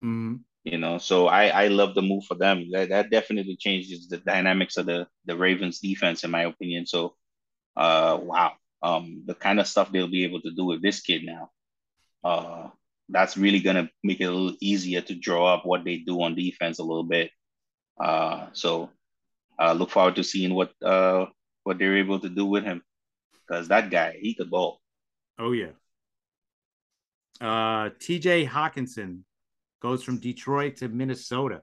Mm-hmm. 0.04 0.36
You 0.64 0.78
know, 0.78 0.98
so 0.98 1.28
I 1.28 1.48
I 1.48 1.68
love 1.68 1.96
the 1.96 2.02
move 2.02 2.26
for 2.26 2.36
them. 2.36 2.70
That 2.72 2.90
that 2.90 3.10
definitely 3.10 3.56
changes 3.56 4.08
the 4.08 4.18
dynamics 4.18 4.78
of 4.78 4.86
the 4.86 5.08
the 5.26 5.36
Ravens 5.36 5.80
defense, 5.80 6.24
in 6.24 6.32
my 6.32 6.44
opinion. 6.44 6.86
So, 6.86 7.16
uh, 7.78 8.20
wow, 8.22 8.54
um, 8.84 9.24
the 9.26 9.34
kind 9.34 9.60
of 9.60 9.68
stuff 9.68 9.92
they'll 9.92 10.08
be 10.08 10.26
able 10.26 10.42
to 10.42 10.52
do 10.52 10.66
with 10.66 10.82
this 10.82 11.00
kid 11.02 11.24
now, 11.24 11.50
uh, 12.24 12.68
that's 13.08 13.38
really 13.38 13.62
gonna 13.62 13.90
make 14.04 14.20
it 14.20 14.26
a 14.26 14.32
little 14.32 14.58
easier 14.60 15.02
to 15.02 15.16
draw 15.16 15.54
up 15.54 15.66
what 15.66 15.86
they 15.86 15.98
do 15.98 16.22
on 16.22 16.36
defense 16.36 16.80
a 16.80 16.84
little 16.84 17.06
bit. 17.06 17.32
Uh, 18.00 18.48
so, 18.54 18.90
uh, 19.58 19.74
look 19.74 19.90
forward 19.90 20.16
to 20.18 20.24
seeing 20.24 20.54
what 20.54 20.72
uh 20.84 21.26
what 21.64 21.80
they're 21.80 21.98
able 21.98 22.20
to 22.20 22.30
do 22.30 22.46
with 22.46 22.64
him, 22.64 22.84
because 23.48 23.70
that 23.70 23.90
guy 23.90 24.18
he 24.22 24.34
could 24.34 24.50
ball. 24.52 24.80
Oh 25.40 25.54
yeah. 25.54 25.72
Uh, 27.42 27.90
T.J. 28.00 28.46
Hockenson 28.46 29.22
goes 29.82 30.04
from 30.04 30.18
Detroit 30.18 30.78
to 30.78 30.90
Minnesota. 30.90 31.62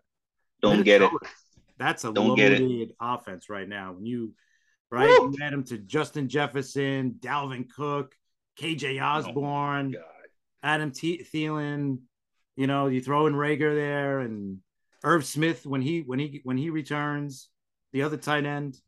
Don't 0.62 0.78
Minnesota, 0.78 1.10
get 1.10 1.28
it. 1.28 1.30
That's 1.78 2.04
a 2.04 2.12
Don't 2.12 2.28
loaded 2.28 2.92
offense 3.00 3.50
right 3.50 3.68
now. 3.68 3.92
When 3.92 4.06
you 4.06 4.32
right, 4.90 5.08
Woo! 5.20 5.34
you 5.36 5.44
add 5.44 5.52
him 5.52 5.64
to 5.64 5.78
Justin 5.78 6.28
Jefferson, 6.28 7.16
Dalvin 7.20 7.68
Cook, 7.70 8.14
KJ 8.58 9.02
Osborn, 9.02 9.94
oh 9.98 10.02
Adam 10.62 10.90
T- 10.92 11.24
Thielen. 11.32 11.98
You 12.56 12.66
know, 12.66 12.86
you 12.86 13.02
throw 13.02 13.26
in 13.26 13.34
Rager 13.34 13.74
there 13.74 14.20
and 14.20 14.58
Irv 15.04 15.26
Smith 15.26 15.66
when 15.66 15.82
he 15.82 16.00
when 16.00 16.18
he 16.18 16.40
when 16.44 16.56
he 16.56 16.70
returns, 16.70 17.50
the 17.92 18.02
other 18.02 18.16
tight 18.16 18.46
end. 18.46 18.78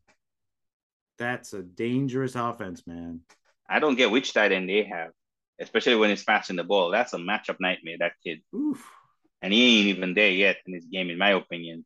That's 1.19 1.53
a 1.53 1.61
dangerous 1.61 2.35
offense, 2.35 2.87
man. 2.87 3.21
I 3.69 3.79
don't 3.79 3.95
get 3.95 4.09
which 4.09 4.33
tight 4.33 4.51
end 4.51 4.67
they 4.67 4.83
have 4.85 5.11
especially 5.59 5.95
when 5.95 6.09
he's 6.09 6.23
passing 6.23 6.55
the 6.55 6.63
ball. 6.63 6.91
That's 6.91 7.13
a 7.13 7.17
matchup 7.17 7.57
nightmare, 7.59 7.97
that 7.99 8.13
kid. 8.23 8.41
Oof. 8.55 8.83
And 9.41 9.53
he 9.53 9.79
ain't 9.79 9.97
even 9.97 10.13
there 10.13 10.31
yet 10.31 10.57
in 10.65 10.73
his 10.73 10.85
game, 10.85 11.09
in 11.09 11.17
my 11.17 11.31
opinion. 11.31 11.85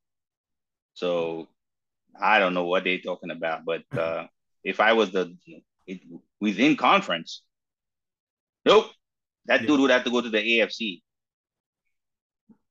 So 0.93 1.47
I 2.19 2.39
don't 2.39 2.53
know 2.53 2.65
what 2.65 2.83
they're 2.83 2.99
talking 2.99 3.31
about. 3.31 3.65
But 3.65 3.83
uh, 3.97 4.27
if 4.63 4.79
I 4.79 4.93
was 4.93 5.11
the 5.11 5.35
it, 5.87 6.01
within 6.39 6.75
conference, 6.75 7.43
nope, 8.65 8.87
that 9.45 9.61
yeah. 9.61 9.67
dude 9.67 9.79
would 9.81 9.91
have 9.91 10.03
to 10.05 10.11
go 10.11 10.21
to 10.21 10.29
the 10.29 10.37
AFC. 10.37 11.01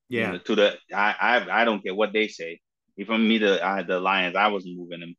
Yeah, 0.08 0.26
you 0.26 0.32
know, 0.34 0.38
to 0.40 0.54
the 0.56 0.78
I, 0.94 1.14
I 1.20 1.62
I 1.62 1.64
don't 1.64 1.82
care 1.82 1.94
what 1.94 2.12
they 2.12 2.28
say. 2.28 2.60
If 2.96 3.08
I'm 3.08 3.26
me 3.26 3.38
the 3.38 3.64
uh, 3.64 3.82
the 3.82 3.98
Lions, 3.98 4.36
I 4.36 4.48
wasn't 4.48 4.76
moving 4.76 5.00
him, 5.00 5.14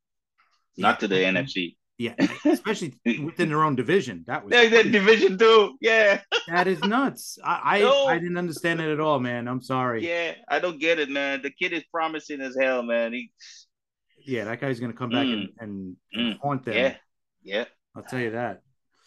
not 0.78 1.00
to 1.00 1.08
the. 1.08 1.16
NFC. 1.16 1.76
Yeah, 1.98 2.16
especially 2.46 2.96
within 3.06 3.50
their 3.50 3.64
own 3.64 3.76
division. 3.76 4.24
That 4.26 4.44
was 4.44 4.54
yeah, 4.54 4.68
that 4.70 4.92
division 4.92 5.38
too. 5.38 5.78
Yeah, 5.80 6.22
that 6.48 6.68
is 6.68 6.80
nuts. 6.82 7.38
I 7.44 7.78
I, 7.78 7.80
no. 7.82 8.08
I, 8.08 8.18
didn't 8.18 8.38
understand 8.38 8.82
it 8.82 8.92
at 8.92 9.00
all, 9.00 9.20
man. 9.20 9.48
I'm 9.48 9.62
sorry. 9.62 10.06
Yeah, 10.08 10.34
I 10.50 10.60
don't 10.60 10.80
get 10.80 11.00
it, 11.00 11.10
man. 11.10 11.42
The 11.44 11.52
kid 11.52 11.72
is 11.72 11.84
promising 11.92 12.42
as 12.42 12.58
hell, 12.60 12.82
man. 12.82 13.14
He, 13.14 13.32
yeah, 14.26 14.46
that 14.46 14.60
guy's 14.60 14.80
gonna 14.80 14.94
come 14.94 15.12
back 15.12 15.28
mm. 15.28 15.50
and 15.60 15.96
and 16.16 16.36
mm. 16.36 16.40
haunt 16.42 16.66
them. 16.66 16.76
Yeah, 16.76 16.96
yeah. 17.44 17.66
I'll 17.96 18.04
tell 18.04 18.20
you 18.20 18.32
that. 18.32 18.62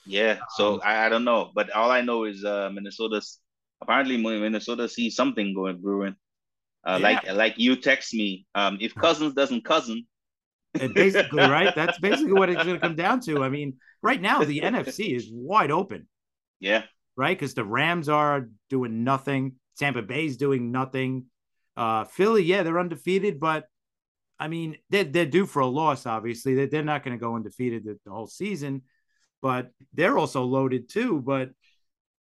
Yeah. 0.07 0.38
So 0.51 0.75
um, 0.75 0.81
I, 0.85 1.07
I 1.07 1.09
don't 1.09 1.25
know, 1.25 1.51
but 1.55 1.70
all 1.70 1.90
I 1.90 2.03
know 2.03 2.25
is 2.25 2.44
uh 2.44 2.70
Minnesota's 2.72 3.40
apparently 3.83 4.16
Minnesota 4.16 4.88
sees 4.88 5.16
something 5.16 5.55
going 5.55 5.81
brewing. 5.81 6.14
Uh, 6.85 6.99
yeah. 7.01 7.09
Like 7.09 7.33
like 7.33 7.55
you 7.57 7.77
text 7.77 8.14
me, 8.14 8.46
um, 8.55 8.79
if 8.81 8.94
Cousins 8.94 9.35
doesn't 9.35 9.64
cousin, 9.64 10.07
and 10.74 10.94
basically, 10.94 11.42
right? 11.42 11.74
That's 11.74 11.98
basically 11.98 12.33
what 12.33 12.50
it's 12.50 12.62
going 12.62 12.76
to 12.76 12.81
come 12.81 12.96
down 12.96 13.20
to. 13.20 13.42
I 13.42 13.48
mean, 13.48 13.74
right 14.02 14.20
now 14.20 14.44
the 14.44 14.61
NFC 14.61 15.14
is 15.14 15.29
wide 15.33 15.70
open. 15.70 16.07
Yeah. 16.61 16.83
Right, 17.16 17.37
because 17.37 17.55
the 17.55 17.64
Rams 17.64 18.09
are 18.09 18.48
doing 18.68 19.02
nothing. 19.02 19.55
Tampa 19.79 20.02
Bay's 20.02 20.37
doing 20.37 20.70
nothing. 20.70 21.26
Uh, 21.76 22.05
Philly, 22.05 22.42
yeah, 22.42 22.62
they're 22.62 22.79
undefeated, 22.79 23.40
but 23.40 23.66
I 24.38 24.48
mean, 24.48 24.76
they're, 24.90 25.05
they're 25.05 25.26
due 25.26 25.46
for 25.46 25.61
a 25.61 25.66
loss, 25.66 26.07
obviously. 26.07 26.55
They're, 26.55 26.66
they're 26.66 26.83
not 26.83 27.05
going 27.05 27.16
to 27.16 27.20
go 27.20 27.37
undefeated 27.37 27.85
the, 27.85 27.98
the, 28.05 28.11
whole 28.11 28.26
season, 28.26 28.83
but 29.40 29.70
they're 29.94 30.18
also 30.18 30.42
loaded 30.44 30.88
too. 30.88 31.20
But 31.20 31.50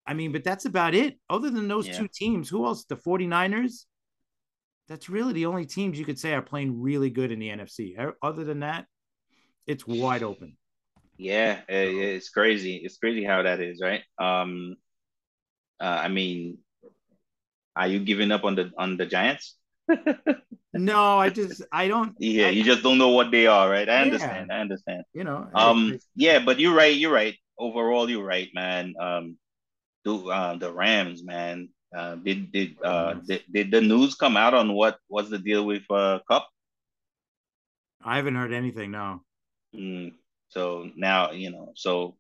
I 0.07 0.15
mean, 0.15 0.33
but 0.33 0.45
that's 0.45 0.65
about 0.65 0.95
it. 0.95 1.19
Other 1.29 1.51
than 1.51 1.69
those 1.69 1.89
yeah. 1.89 1.99
two 1.99 2.09
teams, 2.13 2.49
who 2.49 2.67
else? 2.67 2.85
The 2.85 2.97
49ers, 2.97 3.85
that's 4.89 5.09
really 5.09 5.33
the 5.33 5.47
only 5.47 5.67
teams 5.67 5.99
you 5.99 6.05
could 6.05 6.19
say 6.19 6.35
are 6.35 6.43
playing 6.43 6.81
really 6.81 7.11
good 7.11 7.33
in 7.33 7.39
the 7.39 7.49
NFC. 7.49 7.95
Other 8.23 8.45
than 8.45 8.61
that, 8.61 8.87
it's 9.67 9.87
wide 9.87 10.23
open. 10.23 10.57
Yeah, 11.17 11.61
it's 11.69 12.29
crazy. 12.29 12.77
It's 12.77 12.99
crazy 12.99 13.25
how 13.25 13.43
that 13.43 13.61
is, 13.61 13.81
right? 13.83 14.03
Um, 14.19 14.77
uh, 15.81 16.01
I 16.03 16.09
mean, 16.09 16.59
are 17.77 17.87
you 17.87 18.01
giving 18.01 18.33
up 18.33 18.45
on 18.45 18.55
the 18.57 18.71
on 18.77 18.97
the 18.97 19.07
Giants? 19.07 19.57
no, 20.73 21.19
I 21.19 21.31
just 21.31 21.63
I 21.73 21.89
don't. 21.89 22.15
Yeah, 22.19 22.47
I, 22.47 22.51
you 22.51 22.65
just 22.65 22.83
don't 22.83 22.99
know 22.99 23.11
what 23.11 23.31
they 23.31 23.47
are, 23.47 23.71
right? 23.71 23.89
I 23.89 24.03
understand. 24.03 24.51
I 24.53 24.61
understand. 24.61 25.05
You 25.13 25.25
know. 25.25 25.49
Um. 25.55 25.99
Yeah, 26.15 26.41
but 26.41 26.59
you're 26.59 26.75
right. 26.75 26.95
You're 26.95 27.13
right. 27.13 27.35
Overall, 27.59 28.11
you're 28.11 28.25
right, 28.25 28.49
man. 28.55 28.95
Um, 29.01 29.39
the 30.05 30.15
uh, 30.17 30.57
the 30.57 30.73
Rams, 30.73 31.25
man. 31.25 31.69
Uh, 31.95 32.17
did 32.17 32.51
did 32.51 32.77
uh 32.83 33.15
did, 33.15 33.43
did 33.51 33.71
the 33.71 33.81
news 33.81 34.17
come 34.17 34.37
out 34.37 34.53
on 34.53 34.73
what 34.73 34.99
was 35.09 35.31
the 35.31 35.39
deal 35.39 35.65
with 35.65 35.83
uh 35.91 36.19
Kupp? 36.29 36.49
I 38.03 38.17
haven't 38.17 38.35
heard 38.35 38.53
anything. 38.53 38.91
No. 38.91 39.23
Mm, 39.75 40.13
so 40.49 40.91
now 40.97 41.31
you 41.31 41.51
know. 41.51 41.73
So 41.77 42.17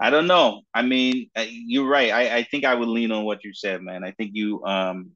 I 0.00 0.08
don't 0.08 0.26
know. 0.26 0.62
I 0.72 0.80
mean, 0.80 1.28
you're 1.36 1.88
right. 1.88 2.10
I 2.10 2.38
I 2.38 2.42
think 2.44 2.64
I 2.64 2.74
would 2.74 2.88
lean 2.88 3.12
on 3.12 3.24
what 3.24 3.44
you 3.44 3.52
said, 3.52 3.82
man. 3.82 4.02
I 4.02 4.12
think 4.12 4.30
you 4.34 4.64
um 4.64 5.12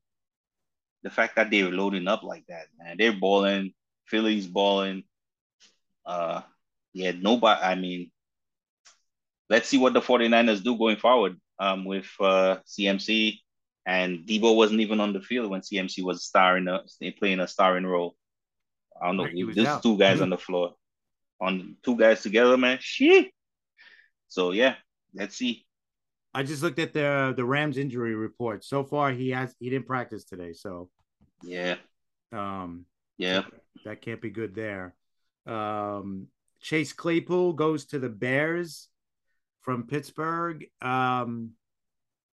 the 1.03 1.11
fact 1.11 1.37
that 1.37 1.51
they're 1.51 1.71
loading 1.71 2.07
up 2.07 2.23
like 2.23 2.45
that, 2.49 2.67
man. 2.79 2.97
They're 2.99 3.13
balling. 3.17 3.73
Philly's 4.07 4.47
balling. 4.47 5.05
Uh, 6.05 6.43
yeah. 6.93 7.13
Nobody. 7.13 7.61
I 7.63 7.75
mean, 7.77 8.11
let's 9.49 9.69
see 9.69 9.79
what 9.79 9.95
the 9.95 10.01
49ers 10.01 10.63
do 10.63 10.77
going 10.77 10.97
forward 10.97 11.41
um, 11.59 11.85
with 11.85 12.09
uh, 12.21 12.57
CMC 12.67 13.39
and 13.87 14.21
Debo 14.27 14.57
wasn't 14.57 14.81
even 14.81 15.01
on 15.01 15.13
the 15.13 15.21
field 15.21 15.51
when 15.51 15.61
CMC 15.61 16.03
was 16.03 16.25
starring 16.25 16.69
a, 16.69 16.83
playing 17.19 17.41
a 17.41 17.49
starring 17.49 17.87
role. 17.87 18.17
I 19.01 19.07
don't 19.07 19.17
know. 19.17 19.25
Right, 19.25 19.55
There's 19.55 19.81
two 19.83 19.99
guys 19.99 20.21
on 20.21 20.31
the 20.31 20.39
floor, 20.47 20.75
on 21.41 21.77
two 21.85 21.97
guys 21.97 22.23
together, 22.23 22.57
man. 22.57 22.79
Shit. 22.81 23.31
So 24.29 24.53
yeah, 24.53 24.77
let's 25.15 25.37
see. 25.37 25.67
I 26.33 26.43
just 26.43 26.63
looked 26.63 26.79
at 26.79 26.93
the 26.93 27.35
the 27.37 27.45
Rams 27.45 27.79
injury 27.79 28.15
report. 28.15 28.65
So 28.65 28.85
far, 28.85 29.13
he 29.13 29.31
has 29.31 29.55
he 29.59 29.71
didn't 29.71 29.87
practice 29.87 30.25
today. 30.25 30.53
So 30.53 30.89
yeah, 31.43 31.77
um, 32.33 32.87
yeah, 33.19 33.43
that 33.85 34.01
can't 34.01 34.21
be 34.21 34.31
good 34.31 34.55
there. 34.55 34.95
Um, 35.47 36.29
Chase 36.61 36.93
Claypool 36.93 37.53
goes 37.53 37.85
to 37.87 37.99
the 37.99 38.09
Bears 38.09 38.89
from 39.61 39.87
Pittsburgh. 39.87 40.65
Um, 40.81 41.51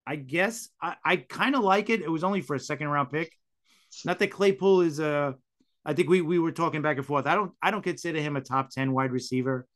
I 0.07 0.15
guess 0.15 0.69
I, 0.81 0.95
I 1.03 1.15
kind 1.17 1.53
of 1.55 1.63
like 1.63 1.89
it. 1.89 2.01
It 2.01 2.09
was 2.09 2.23
only 2.23 2.39
for 2.39 2.55
a 2.55 2.59
second 2.59 2.87
round 2.87 3.11
pick. 3.11 3.31
Not 4.05 4.19
that 4.19 4.31
Claypool 4.31 4.81
is 4.81 4.99
a. 4.99 5.35
I 5.83 5.93
think 5.93 6.09
we 6.09 6.21
we 6.21 6.39
were 6.39 6.53
talking 6.53 6.81
back 6.81 6.97
and 6.97 7.05
forth. 7.05 7.27
I 7.27 7.35
don't 7.35 7.51
I 7.61 7.71
don't 7.71 7.83
consider 7.83 8.19
him 8.21 8.37
a 8.37 8.41
top 8.41 8.69
ten 8.69 8.93
wide 8.93 9.11
receiver. 9.11 9.67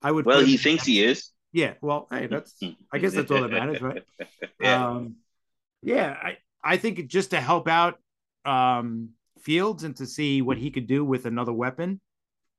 I 0.00 0.12
would. 0.12 0.24
Well, 0.24 0.40
he 0.40 0.56
thinks 0.56 0.86
he 0.86 1.02
is. 1.02 1.30
Yeah. 1.52 1.74
Well, 1.82 2.06
hey, 2.10 2.28
that's. 2.28 2.58
I 2.92 2.98
guess 2.98 3.12
that's 3.12 3.30
all 3.30 3.42
that 3.42 3.50
matters, 3.50 3.82
right? 3.82 4.04
yeah. 4.60 4.86
Um, 4.86 5.16
yeah. 5.82 6.16
I 6.22 6.36
I 6.62 6.76
think 6.76 7.06
just 7.08 7.30
to 7.30 7.40
help 7.40 7.66
out 7.66 7.98
um, 8.44 9.10
Fields 9.40 9.82
and 9.82 9.96
to 9.96 10.06
see 10.06 10.42
what 10.42 10.58
he 10.58 10.70
could 10.70 10.86
do 10.86 11.04
with 11.04 11.26
another 11.26 11.52
weapon. 11.52 12.00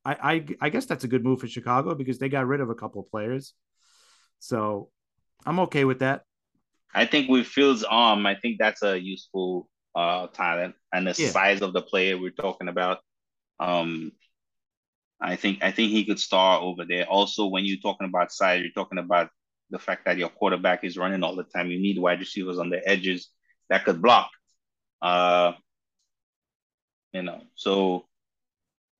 I, 0.04 0.18
I 0.22 0.46
I 0.60 0.70
guess 0.70 0.86
that's 0.86 1.06
a 1.06 1.08
good 1.08 1.24
move 1.24 1.40
for 1.40 1.48
Chicago 1.48 1.96
because 1.96 2.20
they 2.20 2.28
got 2.28 2.48
rid 2.48 2.60
of 2.60 2.70
a 2.70 2.76
couple 2.76 3.02
of 3.02 3.10
players. 3.10 3.54
So 4.40 4.90
I'm 5.46 5.62
okay 5.62 5.86
with 5.86 6.00
that. 6.00 6.24
I 6.94 7.06
think 7.06 7.30
with 7.30 7.48
Fields' 7.48 7.84
arm, 7.84 8.26
I 8.26 8.36
think 8.36 8.58
that's 8.60 8.84
a 8.84 9.00
useful 9.00 9.68
uh, 9.96 10.28
talent 10.28 10.76
and 10.94 11.08
the 11.08 11.16
yeah. 11.18 11.30
size 11.30 11.62
of 11.62 11.74
the 11.74 11.82
player 11.82 12.18
we're 12.18 12.32
talking 12.32 12.68
about. 12.68 13.00
Um, 13.60 14.12
I 15.22 15.36
think 15.36 15.64
I 15.64 15.72
think 15.72 15.92
he 15.92 16.06
could 16.06 16.20
star 16.20 16.60
over 16.60 16.86
there. 16.86 17.06
Also, 17.06 17.48
when 17.48 17.66
you're 17.66 17.78
talking 17.82 18.08
about 18.08 18.32
size, 18.32 18.62
you're 18.62 18.72
talking 18.72 18.98
about 18.98 19.30
the 19.70 19.80
fact 19.80 20.06
that 20.06 20.18
your 20.18 20.30
quarterback 20.30 20.84
is 20.84 20.98
running 20.98 21.24
all 21.24 21.36
the 21.36 21.44
time. 21.44 21.70
You 21.70 21.80
need 21.80 21.98
wide 21.98 22.20
receivers 22.20 22.60
on 22.60 22.70
the 22.70 22.88
edges 22.88 23.30
that 23.70 23.86
could 23.86 24.02
block. 24.02 24.30
Uh, 25.02 25.54
you 27.14 27.22
know, 27.22 27.42
so 27.56 28.06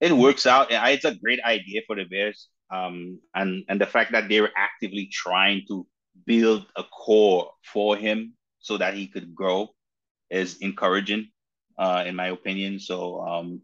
it 0.00 0.12
works 0.12 0.46
out. 0.46 0.68
It's 0.70 1.04
a 1.04 1.14
great 1.14 1.40
idea 1.42 1.82
for 1.86 1.96
the 1.96 2.04
Bears. 2.04 2.48
Um, 2.70 3.20
and 3.34 3.64
and 3.68 3.80
the 3.80 3.86
fact 3.86 4.12
that 4.12 4.28
they're 4.28 4.50
actively 4.56 5.10
trying 5.12 5.62
to 5.68 5.86
build 6.26 6.66
a 6.76 6.84
core 6.84 7.50
for 7.72 7.96
him 7.96 8.34
so 8.58 8.78
that 8.78 8.94
he 8.94 9.06
could 9.06 9.34
grow 9.34 9.68
is 10.30 10.58
encouraging, 10.58 11.28
uh, 11.78 12.04
in 12.06 12.16
my 12.16 12.28
opinion. 12.28 12.78
So 12.78 13.20
um, 13.20 13.62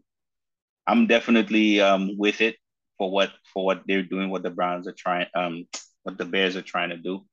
I'm 0.87 1.07
definitely 1.07 1.81
um, 1.81 2.17
with 2.17 2.41
it 2.41 2.55
for 2.97 3.09
what 3.11 3.31
for 3.53 3.65
what 3.65 3.83
they're 3.87 4.03
doing, 4.03 4.29
what 4.29 4.43
the 4.43 4.49
Browns 4.49 4.87
are 4.87 4.95
trying, 4.97 5.27
um, 5.33 5.65
what 6.03 6.17
the 6.17 6.25
Bears 6.25 6.55
are 6.55 6.61
trying 6.61 6.89
to 6.89 6.97
do. 6.97 7.25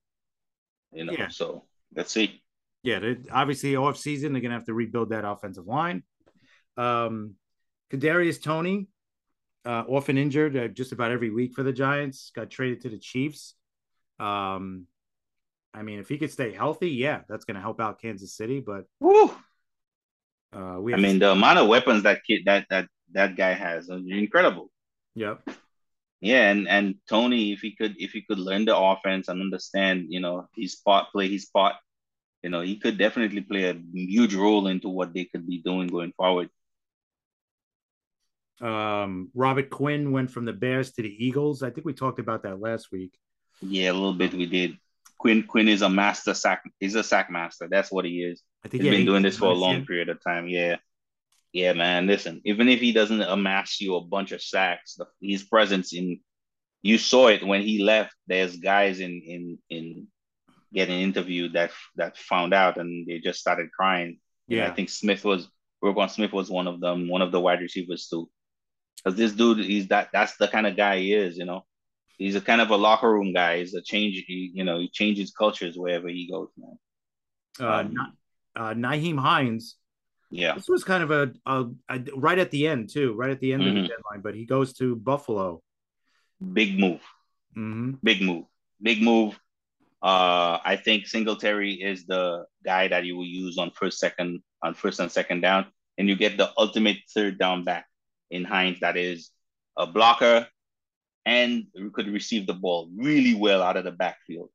You 0.93 1.05
know, 1.05 1.13
yeah. 1.13 1.29
so 1.29 1.65
let's 1.95 2.13
see. 2.13 2.43
Yeah, 2.83 3.15
obviously 3.31 3.77
off 3.77 3.99
season 3.99 4.33
they're 4.33 4.43
gonna 4.43 4.55
have 4.55 4.67
to 4.67 4.75
rebuild 4.75 5.11
that 5.11 5.27
offensive 5.27 5.67
line. 5.67 6.05
Um, 6.77 7.35
Kadarius 7.93 8.41
Toney, 8.41 8.89
uh, 9.65 9.85
often 9.89 10.17
injured 10.17 10.57
uh, 10.57 10.69
just 10.69 10.93
about 10.93 11.11
every 11.11 11.31
week 11.31 11.55
for 11.55 11.63
the 11.63 11.73
Giants, 11.73 12.31
got 12.35 12.51
traded 12.51 12.83
to 12.83 12.89
the 12.89 12.99
Chiefs. 12.99 13.55
Um, 14.19 14.87
I 15.79 15.83
mean, 15.83 16.01
if 16.01 16.09
he 16.09 16.19
could 16.19 16.33
stay 16.33 16.53
healthy, 16.53 16.91
yeah, 16.91 17.21
that's 17.29 17.45
going 17.45 17.55
to 17.55 17.61
help 17.61 17.81
out 17.81 18.01
Kansas 18.01 18.35
City. 18.35 18.61
But 18.61 18.85
Woo! 18.99 19.31
Uh, 20.53 20.79
we 20.81 20.93
I 20.93 20.97
mean, 20.97 21.19
the 21.19 21.31
amount 21.31 21.59
of 21.59 21.69
weapons 21.69 22.03
that 22.03 22.23
kid 22.27 22.43
that 22.47 22.67
that 22.71 22.89
that 23.13 23.37
guy 23.37 23.53
has 23.53 23.89
is 23.89 24.03
incredible. 24.11 24.71
Yep. 25.15 25.49
Yeah, 26.21 26.51
and 26.51 26.67
and 26.67 26.97
Toney, 27.09 27.53
if 27.53 27.61
he 27.61 27.77
could 27.77 27.95
if 27.99 28.11
he 28.11 28.23
could 28.23 28.41
learn 28.41 28.65
the 28.65 28.77
offense 28.77 29.29
and 29.29 29.41
understand, 29.41 30.07
you 30.09 30.19
know, 30.19 30.49
his 30.57 30.73
spot 30.73 31.13
play 31.13 31.29
his 31.29 31.45
spot, 31.45 31.77
you 32.43 32.51
know, 32.51 32.61
he 32.61 32.77
could 32.77 32.99
definitely 32.99 33.43
play 33.43 33.65
a 33.71 33.81
huge 33.93 34.35
role 34.35 34.67
into 34.67 34.89
what 34.89 35.15
they 35.15 35.27
could 35.27 35.47
be 35.47 35.63
doing 35.63 35.87
going 35.87 36.13
forward. 36.17 36.51
Um, 38.61 39.31
Robert 39.35 39.71
Quinn 39.71 40.11
went 40.11 40.33
from 40.33 40.45
the 40.45 40.53
Bears 40.53 40.91
to 40.93 41.03
the 41.03 41.25
Eagles. 41.25 41.63
I 41.63 41.71
think 41.71 41.87
we 41.87 41.93
talked 41.93 42.19
about 42.19 42.43
that 42.43 42.61
last 42.61 42.91
week. 42.91 43.17
Yeah, 43.61 43.93
a 43.93 43.93
little 43.93 44.15
bit 44.15 44.35
we 44.35 44.47
did. 44.47 44.77
Quinn 45.19 45.43
Quinn 45.43 45.69
is 45.69 45.83
a 45.83 45.89
master 45.89 46.35
sack. 46.35 46.63
He's 46.79 46.95
a 46.95 47.03
sack 47.03 47.31
master. 47.31 47.69
That's 47.71 47.91
what 47.91 48.05
he 48.05 48.23
is. 48.23 48.43
I 48.65 48.69
think 48.69 48.83
he's 48.83 48.93
yeah, 48.93 48.99
been 48.99 49.07
doing 49.07 49.23
this 49.23 49.39
for 49.39 49.51
a 49.51 49.55
long 49.55 49.85
period 49.85 50.09
of 50.09 50.23
time. 50.23 50.49
Yeah, 50.49 50.77
yeah, 51.53 51.73
man. 51.73 52.07
Listen, 52.07 52.41
even 52.45 52.69
if 52.69 52.81
he 52.81 52.93
doesn't 52.93 53.21
amass 53.23 53.81
you 53.81 53.97
a 53.97 54.01
bunch 54.01 54.33
of 54.33 54.43
sacks, 54.43 54.95
the, 54.95 55.07
his 55.21 55.43
presence 55.43 55.93
in 55.93 56.21
you 56.83 56.99
saw 56.99 57.29
it 57.29 57.45
when 57.45 57.63
he 57.63 57.83
left. 57.83 58.15
There's 58.27 58.57
guys 58.57 59.01
in 59.01 59.21
in 59.23 59.59
in 59.69 60.07
getting 60.73 61.01
interviewed 61.01 61.55
that 61.55 61.73
that 61.97 62.17
found 62.17 62.55
out 62.55 62.77
and 62.77 63.07
they 63.07 63.19
just 63.19 63.41
started 63.41 63.73
crying. 63.73 64.21
Yeah, 64.47 64.69
I 64.69 64.75
think 64.75 64.89
Smith 64.89 65.25
was 65.25 65.49
Roquan 65.83 66.11
Smith 66.11 66.33
was 66.33 66.51
one 66.51 66.67
of 66.67 66.81
them, 66.81 67.09
one 67.09 67.23
of 67.23 67.33
the 67.33 67.41
wide 67.41 67.61
receivers 67.61 68.09
too. 68.09 68.31
Because 68.97 69.17
this 69.17 69.33
dude, 69.33 69.65
he's 69.65 69.89
that 69.89 70.09
that's 70.13 70.37
the 70.37 70.49
kind 70.49 70.67
of 70.67 70.77
guy 70.77 70.99
he 70.99 71.13
is, 71.13 71.37
you 71.37 71.45
know. 71.45 71.65
He's 72.19 72.35
a 72.35 72.41
kind 72.41 72.61
of 72.61 72.71
a 72.71 72.77
locker 72.77 73.11
room 73.11 73.33
guy. 73.33 73.59
He's 73.59 73.75
a 73.75 73.81
change, 73.81 74.25
he, 74.27 74.51
you 74.53 74.65
know, 74.65 74.79
he 74.79 74.91
changes 74.91 75.31
cultures 75.31 75.79
wherever 75.79 76.09
he 76.09 76.29
goes, 76.29 76.49
man. 76.59 76.79
Uh, 77.61 77.73
um, 77.73 78.17
uh, 78.57 78.75
Nyheim 78.75 79.19
Hines. 79.19 79.77
Yeah, 80.31 80.55
this 80.55 80.69
was 80.69 80.85
kind 80.85 81.03
of 81.03 81.11
a, 81.11 81.33
a, 81.47 81.67
a, 81.89 82.01
right 82.15 82.39
at 82.39 82.51
the 82.51 82.67
end 82.67 82.91
too, 82.91 83.15
right 83.15 83.31
at 83.31 83.41
the 83.41 83.53
end 83.53 83.63
mm-hmm. 83.63 83.69
of 83.69 83.75
the 83.75 83.81
mm-hmm. 83.81 83.89
deadline. 83.89 84.21
But 84.21 84.35
he 84.35 84.45
goes 84.45 84.75
to 84.75 84.95
Buffalo. 84.95 85.63
Big 86.53 86.79
move. 86.79 87.01
Mm-hmm. 87.57 87.93
Big 88.03 88.21
move. 88.21 88.45
Big 88.83 89.03
move. 89.03 89.39
Uh, 90.03 90.59
I 90.65 90.79
think 90.85 91.07
Singletary 91.07 91.75
is 91.75 92.05
the 92.05 92.45
guy 92.65 92.89
that 92.89 93.05
you 93.05 93.17
will 93.17 93.27
use 93.27 93.59
on 93.59 93.71
first, 93.71 93.99
second, 93.99 94.43
on 94.63 94.75
first 94.75 95.01
and 95.01 95.11
second 95.11 95.41
down, 95.41 95.67
and 95.97 96.09
you 96.09 96.15
get 96.15 96.37
the 96.37 96.51
ultimate 96.59 96.99
third 97.13 97.39
down 97.39 97.65
back 97.65 97.87
in 98.31 98.45
Hines 98.45 98.81
that 98.81 98.97
is 98.97 99.31
a 99.77 99.87
blocker 99.87 100.47
and 101.29 101.67
could 101.93 102.09
receive 102.09 102.47
the 102.47 102.55
ball 102.55 102.91
really 102.97 103.35
well 103.35 103.63
out 103.63 103.77
of 103.77 103.85
the 103.85 103.93
backfield. 103.93 104.49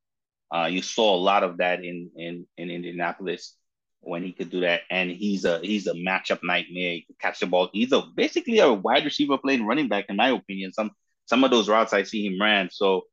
Uh, 0.54 0.66
you 0.66 0.82
saw 0.82 1.16
a 1.16 1.24
lot 1.30 1.44
of 1.44 1.58
that 1.58 1.84
in 1.84 2.10
in 2.18 2.48
in 2.58 2.72
Indianapolis 2.72 3.56
when 4.02 4.24
he 4.24 4.34
could 4.34 4.50
do 4.50 4.62
that, 4.62 4.82
and 4.90 5.12
he's 5.12 5.46
a 5.46 5.60
he's 5.60 5.86
a 5.86 5.94
matchup 5.94 6.40
nightmare. 6.44 6.94
He 6.96 7.06
could 7.06 7.20
catch 7.20 7.40
the 7.40 7.46
ball. 7.46 7.70
He's 7.72 7.92
a 7.92 8.02
basically 8.02 8.58
a 8.60 8.74
wide 8.74 9.06
receiver 9.06 9.38
playing 9.38 9.68
running 9.68 9.88
back, 9.88 10.06
in 10.10 10.16
my 10.16 10.30
opinion. 10.30 10.74
Some 10.74 10.92
some 11.26 11.44
of 11.44 11.52
those 11.52 11.70
routes 11.70 11.94
I 11.94 12.04
see 12.04 12.26
him 12.26 12.42
ran. 12.42 12.70
So 12.72 13.04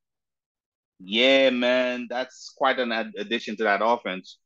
yeah, 0.99 1.51
man, 1.51 2.07
that's 2.09 2.53
quite 2.57 2.79
an 2.79 2.93
addition 2.93 3.57
to 3.59 3.65
that 3.65 3.85
offense. 3.85 4.39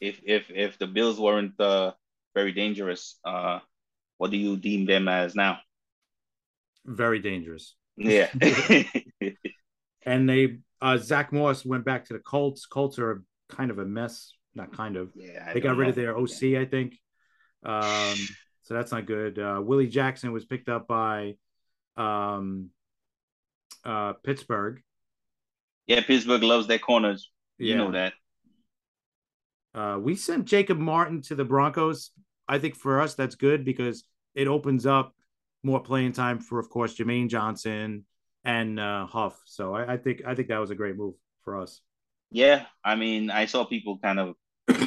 If 0.00 0.20
if 0.24 0.50
if 0.50 0.78
the 0.78 0.86
Bills 0.86 1.18
weren't 1.18 1.58
uh, 1.58 1.92
very 2.34 2.52
dangerous, 2.52 3.18
uh, 3.24 3.60
what 4.18 4.30
do 4.30 4.36
you 4.36 4.58
deem 4.58 4.84
them 4.84 5.08
as 5.08 5.34
now? 5.34 5.58
Very 6.84 7.18
dangerous. 7.18 7.74
Yeah. 7.98 8.30
and 10.06 10.28
they 10.28 10.58
uh 10.80 10.96
Zach 10.96 11.32
Moss 11.32 11.64
went 11.64 11.84
back 11.84 12.06
to 12.06 12.14
the 12.14 12.20
Colts. 12.20 12.66
Colts 12.66 12.98
are 12.98 13.22
kind 13.48 13.70
of 13.70 13.78
a 13.78 13.84
mess. 13.84 14.32
Not 14.54 14.72
kind 14.72 14.96
of. 14.96 15.10
Yeah. 15.14 15.52
they 15.52 15.60
got 15.60 15.76
rid 15.76 15.88
of 15.88 15.94
their 15.94 16.16
OC, 16.16 16.56
I 16.56 16.64
think. 16.64 16.98
Um, 17.62 18.16
so 18.62 18.74
that's 18.74 18.92
not 18.92 19.06
good. 19.06 19.38
Uh, 19.38 19.60
Willie 19.62 19.86
Jackson 19.88 20.32
was 20.32 20.44
picked 20.44 20.68
up 20.68 20.86
by 20.86 21.36
um 21.96 22.70
uh 23.84 24.14
Pittsburgh. 24.24 24.80
Yeah, 25.86 26.02
Pittsburgh 26.02 26.42
loves 26.42 26.66
their 26.66 26.78
corners. 26.78 27.30
You 27.58 27.70
yeah. 27.70 27.76
know 27.76 27.90
that. 27.92 28.12
Uh, 29.74 29.98
we 29.98 30.14
sent 30.16 30.44
Jacob 30.44 30.78
Martin 30.78 31.22
to 31.22 31.34
the 31.34 31.44
Broncos. 31.44 32.10
I 32.48 32.58
think 32.58 32.74
for 32.74 33.00
us 33.00 33.14
that's 33.14 33.34
good 33.34 33.64
because 33.64 34.04
it 34.34 34.48
opens 34.48 34.86
up 34.86 35.12
more 35.68 35.80
playing 35.80 36.12
time 36.12 36.40
for, 36.40 36.58
of 36.58 36.70
course, 36.70 36.96
Jermaine 36.96 37.28
Johnson 37.28 38.04
and 38.44 38.80
uh, 38.80 39.06
Huff. 39.06 39.40
So 39.44 39.74
I, 39.74 39.92
I 39.92 39.96
think 39.98 40.22
I 40.26 40.34
think 40.34 40.48
that 40.48 40.58
was 40.58 40.70
a 40.70 40.74
great 40.74 40.96
move 40.96 41.14
for 41.44 41.60
us. 41.60 41.80
Yeah, 42.30 42.64
I 42.84 42.96
mean, 42.96 43.30
I 43.30 43.46
saw 43.46 43.64
people 43.64 43.98
kind 43.98 44.18
of 44.18 44.34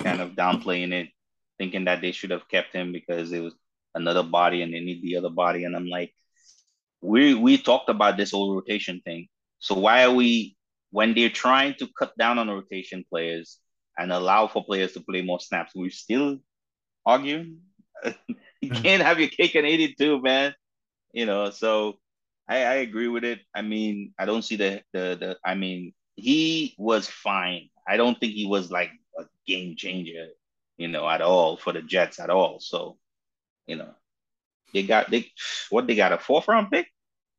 kind 0.04 0.22
of 0.22 0.32
downplaying 0.32 0.92
it, 0.92 1.10
thinking 1.58 1.86
that 1.86 2.02
they 2.02 2.12
should 2.12 2.32
have 2.32 2.48
kept 2.48 2.74
him 2.74 2.92
because 2.92 3.32
it 3.32 3.40
was 3.40 3.54
another 3.94 4.24
body 4.24 4.62
and 4.62 4.74
they 4.74 4.80
need 4.80 5.02
the 5.02 5.18
other 5.18 5.30
body. 5.30 5.64
And 5.64 5.76
I'm 5.76 5.88
like, 5.88 6.14
we 7.02 7.36
we 7.36 7.58
talked 7.58 7.90
about 7.90 8.18
this 8.18 8.32
whole 8.32 8.56
rotation 8.56 9.02
thing. 9.06 9.28
So 9.60 9.76
why 9.76 10.04
are 10.04 10.14
we 10.14 10.58
when 10.90 11.14
they're 11.14 11.30
trying 11.30 11.76
to 11.76 11.88
cut 11.98 12.18
down 12.18 12.40
on 12.40 12.50
rotation 12.50 13.06
players 13.10 13.60
and 13.98 14.12
allow 14.12 14.48
for 14.48 14.66
players 14.66 14.94
to 14.94 15.02
play 15.02 15.22
more 15.22 15.40
snaps, 15.40 15.74
we're 15.76 15.92
still 15.92 16.40
arguing? 17.06 17.60
you 18.62 18.72
can't 18.72 19.04
have 19.04 19.20
your 19.20 19.30
cake 19.30 19.54
and 19.54 19.68
eat 19.68 19.82
it 19.82 19.98
too, 20.00 20.20
man 20.22 20.56
you 21.14 21.26
know, 21.26 21.50
so 21.50 21.98
I, 22.48 22.58
I 22.64 22.74
agree 22.76 23.08
with 23.08 23.24
it. 23.24 23.40
I 23.56 23.62
mean, 23.62 24.14
I 24.20 24.26
don't 24.26 24.42
see 24.42 24.56
the, 24.56 24.82
the 24.94 25.18
the 25.20 25.38
I 25.46 25.56
mean, 25.56 25.94
he 26.16 26.76
was 26.78 27.08
fine. 27.08 27.70
I 27.88 27.98
don't 27.98 28.20
think 28.20 28.34
he 28.34 28.46
was 28.46 28.72
like 28.72 28.92
a 29.18 29.24
game 29.48 29.76
changer, 29.76 30.28
you 30.78 30.88
know, 30.88 31.08
at 31.10 31.22
all 31.22 31.58
for 31.58 31.74
the 31.74 31.82
Jets 31.82 32.20
at 32.20 32.30
all. 32.30 32.60
So, 32.60 32.98
you 33.68 33.76
know, 33.76 33.94
they 34.74 34.84
got 34.84 35.10
they 35.10 35.32
what 35.70 35.88
they 35.88 35.96
got 35.96 36.14
a 36.14 36.18
fourth 36.18 36.48
round 36.48 36.72
pick. 36.72 36.88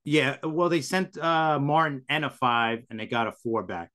Yeah, 0.05 0.37
well, 0.43 0.69
they 0.69 0.81
sent 0.81 1.17
uh 1.17 1.59
Martin 1.61 2.05
and 2.09 2.25
a 2.25 2.31
five, 2.31 2.85
and 2.91 2.99
they 2.99 3.07
got 3.07 3.27
a 3.27 3.33
four 3.33 3.63
back. 3.63 3.91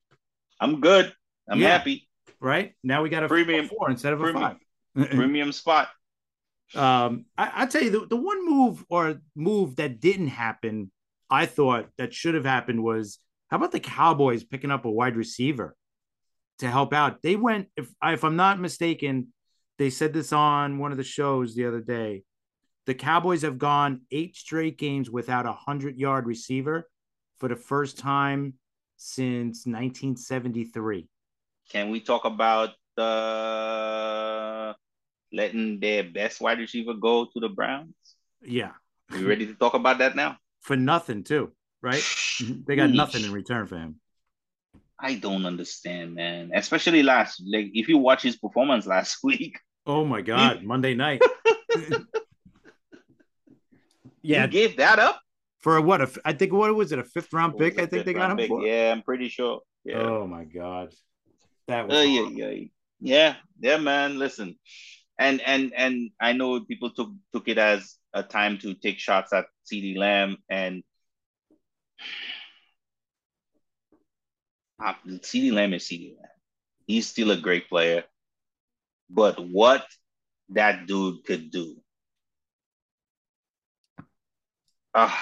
I'm 0.60 0.80
good. 0.80 1.12
I'm 1.48 1.60
yeah. 1.60 1.68
happy. 1.68 2.08
Right 2.40 2.74
now, 2.84 3.02
we 3.02 3.08
got 3.08 3.24
a 3.24 3.28
premium 3.28 3.68
four 3.68 3.90
instead 3.90 4.12
of 4.12 4.20
premium, 4.20 4.58
a 4.96 5.00
five. 5.00 5.10
premium 5.10 5.52
spot. 5.52 5.88
Um, 6.74 7.24
I, 7.36 7.62
I 7.62 7.66
tell 7.66 7.82
you, 7.82 7.90
the, 7.90 8.06
the 8.06 8.16
one 8.16 8.44
move 8.46 8.84
or 8.90 9.20
move 9.34 9.76
that 9.76 10.00
didn't 10.00 10.28
happen, 10.28 10.90
I 11.30 11.46
thought 11.46 11.88
that 11.96 12.14
should 12.14 12.34
have 12.34 12.44
happened 12.44 12.82
was 12.82 13.18
how 13.50 13.56
about 13.56 13.72
the 13.72 13.80
Cowboys 13.80 14.44
picking 14.44 14.70
up 14.70 14.84
a 14.84 14.90
wide 14.90 15.16
receiver 15.16 15.74
to 16.58 16.70
help 16.70 16.92
out? 16.92 17.22
They 17.22 17.36
went, 17.36 17.68
if 17.76 17.90
if 18.02 18.24
I'm 18.24 18.36
not 18.36 18.60
mistaken, 18.60 19.28
they 19.78 19.90
said 19.90 20.12
this 20.12 20.32
on 20.32 20.78
one 20.78 20.90
of 20.92 20.98
the 20.98 21.04
shows 21.04 21.54
the 21.54 21.66
other 21.66 21.80
day. 21.80 22.24
The 22.86 22.94
Cowboys 22.94 23.42
have 23.42 23.58
gone 23.58 24.02
eight 24.10 24.36
straight 24.36 24.78
games 24.78 25.10
without 25.10 25.46
a 25.46 25.52
hundred 25.52 25.96
yard 25.98 26.26
receiver. 26.26 26.88
for 27.38 27.48
the 27.48 27.56
first 27.56 27.98
time 27.98 28.54
since 28.96 29.64
1973. 29.64 31.06
Can 31.70 31.90
we 31.90 32.00
talk 32.00 32.24
about 32.24 32.70
the 32.96 34.74
letting 35.32 35.80
their 35.80 36.04
best 36.04 36.40
wide 36.40 36.58
receiver 36.58 36.94
go 36.94 37.26
to 37.26 37.40
the 37.40 37.48
Browns? 37.48 37.94
Yeah. 38.42 38.72
You 39.14 39.26
ready 39.26 39.46
to 39.46 39.54
talk 39.54 39.74
about 39.74 39.98
that 39.98 40.16
now? 40.16 40.38
For 40.60 40.76
nothing, 40.76 41.24
too, 41.24 41.52
right? 41.82 42.02
they 42.66 42.76
got 42.76 42.90
nothing 42.90 43.24
in 43.24 43.32
return 43.32 43.66
for 43.66 43.78
him. 43.78 44.00
I 45.00 45.14
don't 45.14 45.46
understand, 45.46 46.14
man. 46.16 46.50
Especially 46.52 47.02
last, 47.02 47.40
like, 47.46 47.70
if 47.72 47.88
you 47.88 47.98
watch 47.98 48.22
his 48.22 48.36
performance 48.36 48.86
last 48.94 49.18
week. 49.22 49.58
Oh 49.86 50.04
my 50.04 50.20
God, 50.20 50.62
Monday 50.64 50.94
night. 50.94 51.22
yeah, 54.20 54.44
you 54.44 54.48
gave 54.48 54.76
that 54.76 54.98
up 54.98 55.20
for 55.60 55.76
a, 55.76 55.82
what? 55.82 56.00
A, 56.00 56.10
I 56.24 56.32
think 56.32 56.52
what 56.52 56.74
was 56.74 56.92
it? 56.92 56.98
A 56.98 57.04
fifth 57.04 57.32
round 57.32 57.56
pick? 57.56 57.78
I 57.80 57.86
think 57.86 58.04
they 58.04 58.12
got 58.12 58.30
him 58.30 58.36
pick. 58.36 58.48
for. 58.48 58.66
Yeah, 58.66 58.92
I'm 58.92 59.02
pretty 59.02 59.28
sure. 59.28 59.60
Yeah. 59.84 59.98
Oh 59.98 60.26
my 60.26 60.44
God, 60.44 60.92
that 61.66 61.88
was. 61.88 61.96
Uh, 61.96 62.00
yeah, 62.00 62.28
yeah, 62.28 62.64
yeah, 63.00 63.36
yeah, 63.60 63.76
man. 63.76 64.18
Listen, 64.18 64.56
and 65.18 65.40
and 65.40 65.72
and 65.76 66.10
I 66.20 66.32
know 66.32 66.60
people 66.60 66.90
took 66.90 67.10
took 67.32 67.48
it 67.48 67.58
as 67.58 67.96
a 68.14 68.22
time 68.22 68.58
to 68.58 68.74
take 68.74 68.98
shots 68.98 69.32
at 69.32 69.46
CeeDee 69.70 69.96
Lamb 69.96 70.38
and. 70.48 70.82
Uh, 74.80 74.94
CeeDee 75.06 75.52
Lamb 75.52 75.74
is 75.74 75.82
CeeDee 75.82 76.16
Lamb. 76.16 76.30
He's 76.86 77.08
still 77.08 77.32
a 77.32 77.36
great 77.36 77.68
player. 77.68 78.04
But 79.10 79.44
what 79.44 79.84
that 80.50 80.86
dude 80.86 81.24
could 81.24 81.50
do. 81.50 81.76
Uh, 84.94 85.14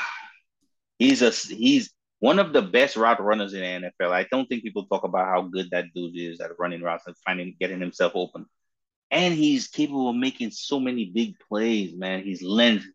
he's 0.98 1.22
a 1.22 1.30
he's 1.30 1.90
one 2.20 2.38
of 2.38 2.52
the 2.52 2.62
best 2.62 2.96
route 2.96 3.22
runners 3.22 3.52
in 3.52 3.60
the 3.60 3.90
NFL. 4.00 4.12
I 4.12 4.26
don't 4.30 4.46
think 4.46 4.62
people 4.62 4.86
talk 4.86 5.04
about 5.04 5.26
how 5.26 5.42
good 5.42 5.68
that 5.70 5.86
dude 5.94 6.16
is 6.16 6.40
at 6.40 6.58
running 6.58 6.82
routes 6.82 7.06
and 7.06 7.16
finding 7.24 7.56
getting 7.58 7.80
himself 7.80 8.12
open. 8.14 8.46
And 9.10 9.34
he's 9.34 9.68
capable 9.68 10.10
of 10.10 10.16
making 10.16 10.50
so 10.50 10.80
many 10.80 11.06
big 11.06 11.38
plays, 11.48 11.94
man. 11.94 12.24
His 12.24 12.42
length, 12.42 12.86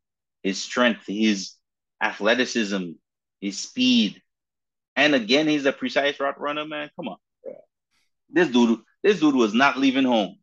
his 0.44 0.62
strength, 0.62 1.06
his 1.08 1.54
athleticism, 2.02 2.92
his 3.40 3.60
speed. 3.60 4.22
And 4.96 5.16
again, 5.16 5.48
he's 5.48 5.66
a 5.66 5.72
precise 5.72 6.20
route 6.20 6.40
runner, 6.40 6.66
man. 6.66 6.90
Come 6.96 7.08
on. 7.08 7.18
This 8.30 8.50
dude, 8.50 8.80
this 9.04 9.20
dude 9.20 9.36
was 9.36 9.54
not 9.54 9.78
leaving 9.78 10.06
home. 10.06 10.38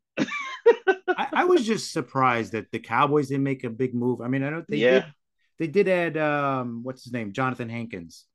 I, 1.09 1.29
I, 1.33 1.45
was 1.45 1.67
just 1.67 1.93
surprised 1.93 2.53
that 2.53 2.71
the 2.71 2.79
Cowboys 2.79 3.29
didn't 3.29 3.45
make 3.45 3.65
a 3.65 3.71
big 3.71 3.95
move. 3.95 4.21
I 4.21 4.29
mean, 4.29 4.43
I 4.43 4.51
know 4.51 4.65
they 4.69 4.77
yeah. 4.77 4.91
did. 4.91 5.05
They 5.59 5.67
did 5.67 5.89
add 5.89 6.17
um, 6.17 6.83
what's 6.83 7.05
his 7.05 7.13
name, 7.13 7.33
Johnathan 7.33 7.71
Hankins 7.71 8.27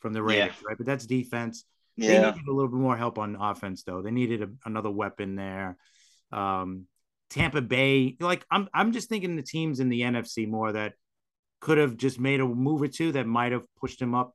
from 0.00 0.12
the 0.12 0.22
Raiders, 0.22 0.54
yeah. 0.60 0.68
right? 0.68 0.76
But 0.76 0.86
that's 0.86 1.06
defense. 1.06 1.64
Yeah. 1.96 2.08
They 2.08 2.26
needed 2.30 2.48
a 2.48 2.52
little 2.52 2.70
bit 2.70 2.80
more 2.80 2.96
help 2.96 3.18
on 3.18 3.36
offense, 3.36 3.84
though. 3.84 4.02
They 4.02 4.10
needed 4.10 4.42
a, 4.42 4.48
another 4.64 4.90
weapon 4.90 5.36
there. 5.36 5.76
Um, 6.32 6.86
Tampa 7.30 7.62
Bay, 7.62 8.16
like 8.20 8.44
I'm, 8.50 8.68
I'm 8.74 8.92
just 8.92 9.08
thinking 9.08 9.36
the 9.36 9.42
teams 9.42 9.80
in 9.80 9.88
the 9.88 10.02
NFC 10.02 10.48
more 10.48 10.72
that 10.72 10.94
could 11.60 11.78
have 11.78 11.96
just 11.96 12.20
made 12.20 12.40
a 12.40 12.46
move 12.46 12.82
or 12.82 12.88
two 12.88 13.12
that 13.12 13.26
might 13.26 13.52
have 13.52 13.62
pushed 13.80 14.00
him 14.00 14.14
up. 14.14 14.34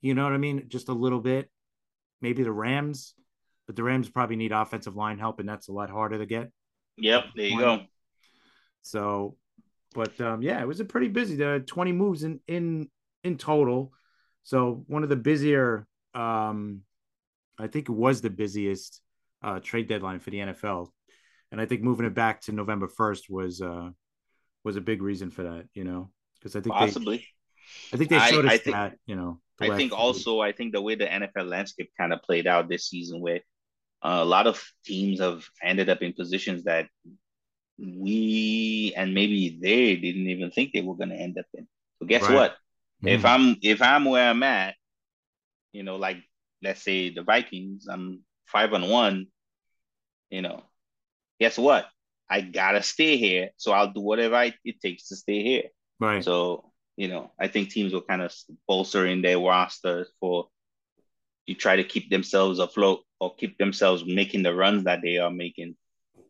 You 0.00 0.14
know 0.14 0.24
what 0.24 0.32
I 0.32 0.38
mean? 0.38 0.64
Just 0.68 0.88
a 0.88 0.94
little 0.94 1.20
bit. 1.20 1.50
Maybe 2.22 2.42
the 2.42 2.52
Rams, 2.52 3.14
but 3.66 3.76
the 3.76 3.82
Rams 3.82 4.08
probably 4.08 4.36
need 4.36 4.52
offensive 4.52 4.96
line 4.96 5.18
help, 5.18 5.40
and 5.40 5.48
that's 5.48 5.68
a 5.68 5.72
lot 5.72 5.90
harder 5.90 6.18
to 6.18 6.26
get. 6.26 6.50
Yep, 6.98 7.24
there 7.34 7.46
you 7.46 7.58
go. 7.58 7.80
So, 8.82 9.36
but 9.94 10.18
um, 10.20 10.42
yeah, 10.42 10.60
it 10.60 10.68
was 10.68 10.80
a 10.80 10.84
pretty 10.84 11.08
busy. 11.08 11.36
There 11.36 11.54
are 11.54 11.60
20 11.60 11.92
moves 11.92 12.22
in 12.22 12.40
in 12.46 12.88
in 13.24 13.36
total. 13.36 13.92
So 14.42 14.84
one 14.86 15.02
of 15.02 15.08
the 15.08 15.16
busier, 15.16 15.86
um, 16.14 16.82
I 17.58 17.66
think 17.66 17.88
it 17.88 17.92
was 17.92 18.20
the 18.20 18.30
busiest 18.30 19.00
uh, 19.42 19.60
trade 19.60 19.88
deadline 19.88 20.20
for 20.20 20.30
the 20.30 20.38
NFL, 20.38 20.88
and 21.52 21.60
I 21.60 21.66
think 21.66 21.82
moving 21.82 22.06
it 22.06 22.14
back 22.14 22.40
to 22.42 22.52
November 22.52 22.88
1st 22.88 23.30
was 23.30 23.60
uh, 23.60 23.90
was 24.64 24.76
a 24.76 24.80
big 24.80 25.02
reason 25.02 25.30
for 25.30 25.42
that. 25.44 25.66
You 25.74 25.84
know, 25.84 26.10
because 26.38 26.56
I 26.56 26.60
think 26.60 26.74
possibly. 26.74 27.18
They, 27.18 27.24
I 27.92 27.96
think 27.96 28.10
they 28.10 28.18
showed 28.18 28.46
I, 28.46 28.48
us 28.48 28.54
I 28.54 28.58
think, 28.58 28.76
that. 28.76 28.96
You 29.06 29.16
know, 29.16 29.40
I 29.60 29.76
think 29.76 29.92
also 29.92 30.40
I 30.40 30.52
think 30.52 30.72
the 30.72 30.82
way 30.82 30.94
the 30.94 31.06
NFL 31.06 31.48
landscape 31.48 31.90
kind 31.98 32.12
of 32.12 32.22
played 32.22 32.46
out 32.46 32.68
this 32.68 32.88
season, 32.88 33.20
where 33.20 33.40
uh, 34.02 34.20
a 34.20 34.24
lot 34.24 34.46
of 34.46 34.62
teams 34.84 35.20
have 35.20 35.44
ended 35.62 35.88
up 35.88 36.02
in 36.02 36.12
positions 36.12 36.64
that 36.64 36.88
we 37.78 38.92
and 38.96 39.14
maybe 39.14 39.58
they 39.60 39.96
didn't 39.96 40.28
even 40.28 40.50
think 40.50 40.72
they 40.72 40.82
were 40.82 40.96
going 40.96 41.10
to 41.10 41.16
end 41.16 41.38
up 41.38 41.46
in. 41.54 41.66
So 41.98 42.06
guess 42.06 42.22
right. 42.22 42.34
what? 42.34 42.50
Mm-hmm. 42.52 43.08
If 43.08 43.24
I'm 43.24 43.56
if 43.62 43.82
I'm 43.82 44.04
where 44.04 44.28
I'm 44.28 44.42
at, 44.42 44.74
you 45.72 45.82
know, 45.82 45.96
like 45.96 46.18
let's 46.62 46.82
say 46.82 47.10
the 47.10 47.22
Vikings, 47.22 47.86
I'm 47.88 48.22
five 48.46 48.72
on 48.72 48.88
one. 48.88 49.26
You 50.30 50.42
know, 50.42 50.62
guess 51.40 51.58
what? 51.58 51.86
I 52.28 52.42
gotta 52.42 52.82
stay 52.82 53.16
here, 53.16 53.50
so 53.56 53.72
I'll 53.72 53.92
do 53.92 54.00
whatever 54.00 54.36
I, 54.36 54.54
it 54.64 54.80
takes 54.80 55.08
to 55.08 55.16
stay 55.16 55.42
here. 55.42 55.64
Right. 55.98 56.22
So 56.22 56.70
you 56.96 57.08
know, 57.08 57.32
I 57.40 57.48
think 57.48 57.70
teams 57.70 57.92
will 57.92 58.02
kind 58.02 58.20
of 58.20 58.32
bolster 58.68 59.06
in 59.06 59.22
their 59.22 59.38
roster 59.38 60.06
for 60.20 60.48
you 61.46 61.54
try 61.54 61.76
to 61.76 61.84
keep 61.84 62.10
themselves 62.10 62.58
afloat 62.58 63.00
or 63.18 63.34
keep 63.34 63.56
themselves 63.58 64.04
making 64.06 64.42
the 64.42 64.54
runs 64.54 64.84
that 64.84 65.00
they 65.02 65.16
are 65.16 65.30
making. 65.30 65.76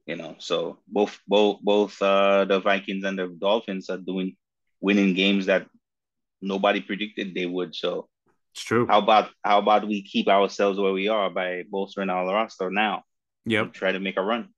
You 0.06 0.16
know, 0.16 0.36
so 0.38 0.78
both 0.88 1.18
both 1.26 1.60
both 1.60 2.00
uh, 2.00 2.44
the 2.44 2.60
Vikings 2.60 3.04
and 3.04 3.18
the 3.18 3.26
Dolphins 3.26 3.90
are 3.90 3.98
doing 3.98 4.36
winning 4.80 5.14
games 5.14 5.46
that 5.46 5.66
nobody 6.40 6.80
predicted 6.80 7.34
they 7.34 7.46
would. 7.46 7.74
So 7.74 8.08
it's 8.54 8.62
true. 8.62 8.86
How 8.86 8.98
about 8.98 9.30
how 9.44 9.58
about 9.58 9.86
we 9.86 10.02
keep 10.02 10.28
ourselves 10.28 10.78
where 10.78 10.92
we 10.92 11.08
are 11.08 11.30
by 11.30 11.64
bolstering 11.68 12.10
our 12.10 12.26
roster 12.26 12.70
now? 12.70 13.02
Yep. 13.44 13.72
Try 13.72 13.92
to 13.92 14.00
make 14.00 14.16
a 14.16 14.22
run. 14.22 14.48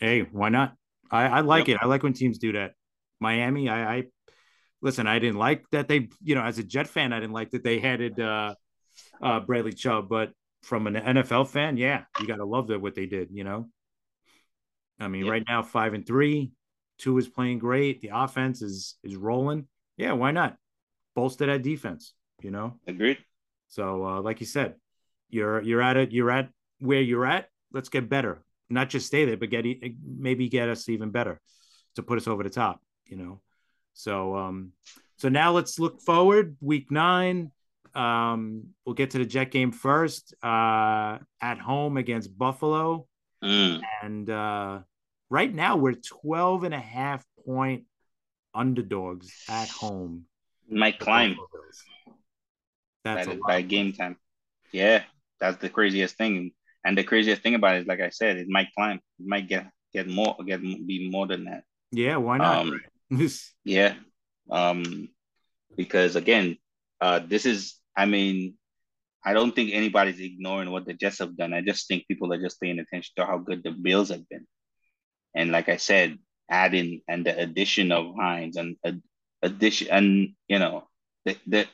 Hey, 0.00 0.20
why 0.22 0.48
not? 0.48 0.74
I, 1.10 1.26
I 1.26 1.40
like 1.40 1.68
yep. 1.68 1.76
it. 1.76 1.84
I 1.84 1.86
like 1.86 2.02
when 2.02 2.12
teams 2.12 2.38
do 2.38 2.52
that. 2.52 2.72
Miami, 3.20 3.68
I, 3.68 3.96
I 3.96 4.04
listen, 4.82 5.06
I 5.06 5.18
didn't 5.18 5.38
like 5.38 5.64
that 5.72 5.88
they, 5.88 6.08
you 6.22 6.34
know, 6.34 6.42
as 6.42 6.58
a 6.58 6.64
Jet 6.64 6.86
fan, 6.86 7.12
I 7.12 7.20
didn't 7.20 7.32
like 7.32 7.50
that 7.50 7.64
they 7.64 7.78
headed 7.78 8.20
uh 8.20 8.54
uh, 9.22 9.40
Bradley 9.40 9.72
Chubb, 9.72 10.08
but 10.08 10.32
from 10.62 10.86
an 10.86 10.94
NFL 10.94 11.48
fan, 11.48 11.76
yeah, 11.76 12.04
you 12.20 12.26
got 12.26 12.36
to 12.36 12.44
love 12.44 12.68
that 12.68 12.80
what 12.80 12.94
they 12.94 13.06
did. 13.06 13.28
You 13.30 13.44
know, 13.44 13.68
I 14.98 15.08
mean, 15.08 15.26
right 15.26 15.44
now 15.46 15.62
five 15.62 15.94
and 15.94 16.06
three, 16.06 16.52
two 16.98 17.16
is 17.18 17.28
playing 17.28 17.58
great. 17.58 18.00
The 18.00 18.10
offense 18.12 18.62
is 18.62 18.96
is 19.02 19.16
rolling. 19.16 19.66
Yeah, 19.96 20.12
why 20.12 20.32
not 20.32 20.56
bolster 21.14 21.46
that 21.46 21.62
defense? 21.62 22.14
You 22.42 22.50
know, 22.50 22.74
agreed. 22.86 23.18
So, 23.68 24.04
uh, 24.04 24.20
like 24.20 24.40
you 24.40 24.46
said, 24.46 24.74
you're 25.30 25.62
you're 25.62 25.82
at 25.82 25.96
it. 25.96 26.12
You're 26.12 26.30
at 26.30 26.50
where 26.80 27.00
you're 27.00 27.26
at. 27.26 27.48
Let's 27.72 27.88
get 27.88 28.08
better. 28.08 28.42
Not 28.68 28.88
just 28.88 29.06
stay 29.06 29.24
there, 29.24 29.36
but 29.36 29.50
get 29.50 29.64
maybe 30.04 30.48
get 30.48 30.68
us 30.68 30.88
even 30.88 31.10
better 31.10 31.40
to 31.94 32.02
put 32.02 32.18
us 32.18 32.26
over 32.26 32.42
the 32.42 32.50
top. 32.50 32.80
You 33.06 33.16
know. 33.16 33.40
So 33.94 34.36
um, 34.36 34.72
so 35.16 35.28
now 35.28 35.52
let's 35.52 35.78
look 35.78 36.00
forward. 36.00 36.56
Week 36.60 36.90
nine, 36.90 37.50
um, 37.94 38.68
we'll 38.84 38.94
get 38.94 39.10
to 39.10 39.18
the 39.18 39.24
Jet 39.24 39.50
game 39.50 39.72
first 39.72 40.34
uh, 40.42 41.18
at 41.40 41.58
home 41.58 41.96
against 41.96 42.36
Buffalo. 42.36 43.06
Mm. 43.42 43.80
And 44.02 44.30
uh, 44.30 44.80
right 45.30 45.52
now 45.52 45.76
we're 45.76 45.94
12 45.94 46.64
and 46.64 46.74
a 46.74 46.78
half 46.78 47.24
point 47.46 47.84
underdogs 48.54 49.32
at 49.48 49.68
home. 49.68 50.24
Might 50.68 50.98
climb. 50.98 51.36
That's 53.04 53.28
by, 53.28 53.38
by 53.46 53.62
game 53.62 53.92
time. 53.92 54.16
Yeah, 54.72 55.04
that's 55.38 55.58
the 55.58 55.68
craziest 55.68 56.16
thing. 56.16 56.52
And 56.86 56.96
the 56.96 57.02
craziest 57.02 57.42
thing 57.42 57.56
about 57.56 57.74
it 57.74 57.80
is, 57.80 57.86
like 57.88 58.00
I 58.00 58.10
said, 58.10 58.36
it 58.36 58.48
might 58.48 58.68
climb. 58.76 59.00
It 59.18 59.26
might 59.26 59.48
get 59.48 59.66
get 59.92 60.06
more, 60.06 60.36
get 60.46 60.62
be 60.62 61.10
more 61.10 61.26
than 61.26 61.46
that. 61.46 61.64
Yeah, 61.90 62.16
why 62.18 62.38
not? 62.38 62.58
Um, 62.58 62.80
yeah, 63.64 63.94
um, 64.50 65.08
because 65.76 66.14
again, 66.14 66.58
uh, 67.00 67.18
this 67.26 67.44
is 67.44 67.74
I 67.96 68.06
mean, 68.06 68.54
I 69.24 69.32
don't 69.32 69.52
think 69.52 69.72
anybody's 69.72 70.20
ignoring 70.20 70.70
what 70.70 70.86
the 70.86 70.94
Jets 70.94 71.18
have 71.18 71.36
done. 71.36 71.52
I 71.52 71.60
just 71.60 71.88
think 71.88 72.06
people 72.06 72.32
are 72.32 72.40
just 72.40 72.60
paying 72.60 72.78
attention 72.78 73.12
to 73.16 73.26
how 73.26 73.38
good 73.38 73.64
the 73.64 73.72
Bills 73.72 74.10
have 74.10 74.28
been. 74.28 74.46
And 75.34 75.50
like 75.50 75.68
I 75.68 75.78
said, 75.78 76.18
adding 76.48 77.02
and 77.08 77.26
the 77.26 77.36
addition 77.36 77.90
of 77.90 78.14
Hines 78.16 78.56
and 78.56 78.76
uh, 78.86 78.92
addition 79.42 79.88
and 79.90 80.34
you 80.46 80.60
know 80.60 80.86
the, 81.24 81.36
the 81.48 81.66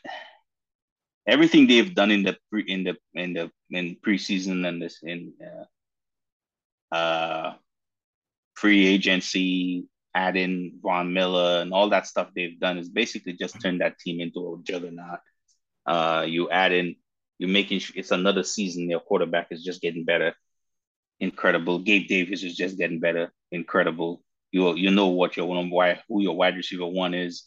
everything 1.27 1.67
they've 1.67 1.95
done 1.95 2.11
in 2.11 2.23
the 2.23 2.37
pre 2.51 2.63
in 2.63 2.85
the 2.85 2.97
in 3.15 3.33
the 3.33 3.51
in 3.71 3.97
preseason 4.05 4.67
and 4.67 4.83
this 4.83 4.99
in 5.03 5.33
uh, 6.91 6.95
uh 6.95 7.55
free 8.55 8.87
agency, 8.87 9.87
adding 10.15 10.79
Von 10.83 11.13
Miller 11.13 11.63
and 11.63 11.73
all 11.73 11.89
that 11.91 12.07
stuff 12.07 12.29
they've 12.35 12.61
done 12.61 12.79
is 12.79 12.89
basically 12.89 13.33
just 13.33 13.61
turned 13.61 13.81
that 13.81 13.99
team 13.99 14.21
into 14.21 14.55
a 14.55 14.63
juggernaut. 14.63 15.21
Uh, 15.87 16.25
you 16.29 16.51
add 16.51 16.73
in, 16.73 16.95
you're 17.39 17.51
making 17.51 17.81
it's 17.95 18.11
another 18.13 18.43
season. 18.43 18.89
Your 18.89 19.01
quarterback 19.01 19.49
is 19.51 19.65
just 19.65 19.81
getting 19.81 20.05
better. 20.05 20.35
Incredible. 21.19 21.79
Gabe 21.81 22.09
Davis 22.09 22.43
is 22.43 22.57
just 22.57 22.79
getting 22.79 23.01
better. 23.01 23.33
Incredible. 23.51 24.23
You 24.51 24.75
you 24.75 24.91
know 24.91 25.09
what 25.09 25.37
your 25.37 25.47
one 25.47 25.71
why 25.71 26.01
who 26.09 26.23
your 26.23 26.37
wide 26.37 26.57
receiver 26.57 26.87
one 26.87 27.15
is. 27.15 27.45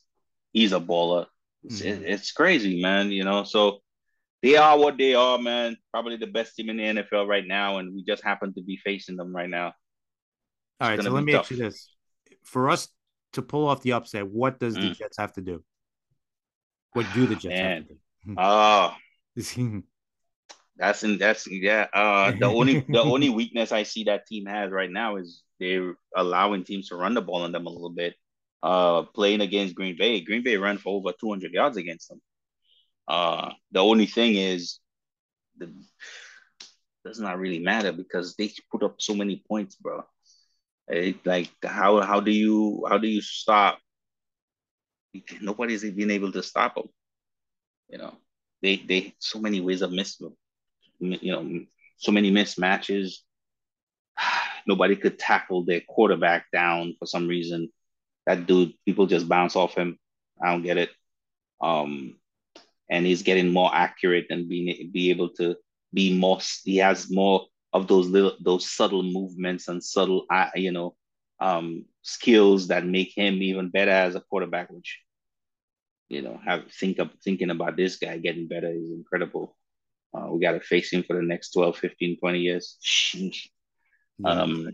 He's 0.52 0.74
a 0.74 0.80
baller. 0.80 1.28
It's, 1.66 1.82
mm-hmm. 1.82 2.04
it's 2.06 2.32
crazy, 2.32 2.82
man. 2.82 3.12
You 3.12 3.24
know, 3.24 3.44
so 3.44 3.80
they 4.42 4.56
are 4.56 4.78
what 4.78 4.98
they 4.98 5.16
are, 5.16 5.38
man. 5.38 5.78
Probably 5.92 6.18
the 6.18 6.28
best 6.28 6.56
team 6.56 6.70
in 6.70 6.78
the 6.78 7.04
NFL 7.04 7.28
right 7.28 7.46
now, 7.46 7.78
and 7.78 7.94
we 7.94 8.04
just 8.04 8.24
happen 8.24 8.54
to 8.54 8.62
be 8.62 8.78
facing 8.78 9.18
them 9.18 9.36
right 9.36 9.50
now. 9.50 9.74
All 10.80 10.90
right, 10.90 11.02
so 11.02 11.10
let 11.10 11.24
me 11.24 11.32
tough. 11.32 11.42
ask 11.42 11.52
you 11.52 11.58
this: 11.58 11.90
For 12.44 12.70
us 12.70 12.90
to 13.34 13.42
pull 13.42 13.68
off 13.68 13.82
the 13.82 13.94
upset, 13.94 14.28
what 14.28 14.60
does 14.60 14.78
mm. 14.78 14.82
the 14.82 14.96
Jets 14.96 15.18
have 15.18 15.34
to 15.34 15.42
do? 15.42 15.64
What 16.94 17.06
do 17.14 17.26
the 17.26 17.36
Jets 17.36 17.46
man. 17.46 17.76
have 17.76 17.88
to 17.88 17.94
do? 17.94 18.36
Oh, 18.38 18.96
that's 20.78 21.04
in 21.04 21.18
that's 21.18 21.48
yeah. 21.48 21.88
Uh, 21.94 22.32
the 22.32 22.46
only 22.46 22.82
the 22.82 23.02
only 23.02 23.30
weakness 23.42 23.72
I 23.72 23.84
see 23.84 24.06
that 24.06 24.28
team 24.28 24.46
has 24.46 24.72
right 24.72 24.92
now 24.92 25.16
is 25.16 25.44
they're 25.60 25.96
allowing 26.16 26.64
teams 26.64 26.90
to 26.90 26.96
run 26.96 27.14
the 27.14 27.22
ball 27.22 27.44
on 27.44 27.52
them 27.52 27.66
a 27.66 27.70
little 27.70 27.90
bit. 27.90 28.16
Uh, 28.66 29.04
playing 29.14 29.42
against 29.42 29.76
Green 29.76 29.96
Bay, 29.96 30.22
Green 30.22 30.44
Bay 30.44 30.58
ran 30.58 30.80
for 30.80 30.96
over 30.98 31.12
200 31.20 31.54
yards 31.54 31.78
against 31.78 32.10
them. 32.10 32.20
Uh, 33.08 33.52
the 33.72 33.80
only 33.80 34.08
thing 34.08 34.36
is, 34.36 34.80
the 35.58 35.72
does 37.06 37.20
not 37.20 37.38
really 37.38 37.60
matter 37.60 37.92
because 37.92 38.36
they 38.36 38.52
put 38.72 38.82
up 38.82 38.96
so 39.00 39.14
many 39.14 39.44
points, 39.48 39.76
bro. 39.76 40.04
It, 40.88 41.24
like 41.26 41.52
how 41.64 42.02
how 42.02 42.20
do 42.20 42.32
you 42.32 42.84
how 42.90 42.98
do 42.98 43.08
you 43.08 43.22
stop? 43.22 43.78
Nobody's 45.42 45.84
been 45.84 46.10
able 46.10 46.32
to 46.32 46.42
stop 46.42 46.74
them. 46.74 46.90
You 47.90 48.00
know, 48.00 48.16
they 48.64 48.78
they 48.78 49.14
so 49.20 49.40
many 49.40 49.62
ways 49.62 49.84
of 49.84 49.92
missing 49.92 50.36
you 51.00 51.32
know, 51.32 51.66
so 51.98 52.12
many 52.12 52.32
mismatches. 52.32 53.18
Nobody 54.68 54.96
could 54.96 55.20
tackle 55.20 55.64
their 55.64 55.82
quarterback 55.88 56.48
down 56.52 56.96
for 56.98 57.06
some 57.06 57.28
reason. 57.28 57.70
That 58.26 58.48
dude, 58.48 58.74
people 58.86 59.08
just 59.08 59.28
bounce 59.30 59.56
off 59.56 59.76
him. 59.76 60.00
I 60.42 60.52
don't 60.52 60.64
get 60.64 60.78
it. 60.78 60.90
Um, 61.62 62.16
and 62.90 63.06
he's 63.06 63.24
getting 63.24 63.52
more 63.52 63.70
accurate 63.74 64.28
and 64.30 64.50
being 64.50 64.90
be 64.92 65.10
able 65.10 65.30
to 65.36 65.56
be 65.94 66.18
more. 66.18 66.40
He 66.64 66.78
has 66.78 67.12
more 67.12 67.48
of 67.74 67.88
those 67.88 68.08
little 68.08 68.36
those 68.40 68.70
subtle 68.70 69.04
movements 69.04 69.68
and 69.68 69.84
subtle, 69.84 70.26
uh, 70.30 70.50
you 70.56 70.72
know, 70.72 70.96
um, 71.40 71.86
skills 72.02 72.68
that 72.68 72.86
make 72.86 73.14
him 73.16 73.42
even 73.42 73.70
better 73.70 73.92
as 73.92 74.16
a 74.16 74.22
quarterback. 74.22 74.70
Which, 74.72 75.00
you 76.10 76.22
know, 76.22 76.40
have 76.46 76.72
think 76.72 77.00
of 77.00 77.10
thinking 77.24 77.50
about 77.50 77.78
this 77.78 77.98
guy 77.98 78.18
getting 78.18 78.48
better 78.48 78.72
is 78.72 78.92
incredible. 78.92 79.56
Uh, 80.14 80.28
we 80.32 80.40
got 80.40 80.52
to 80.52 80.60
face 80.62 80.92
him 80.94 81.04
for 81.04 81.16
the 81.16 81.22
next 81.22 81.52
12, 81.52 81.78
15, 81.78 82.20
20 82.20 82.40
years. 82.40 82.78
um, 84.26 84.70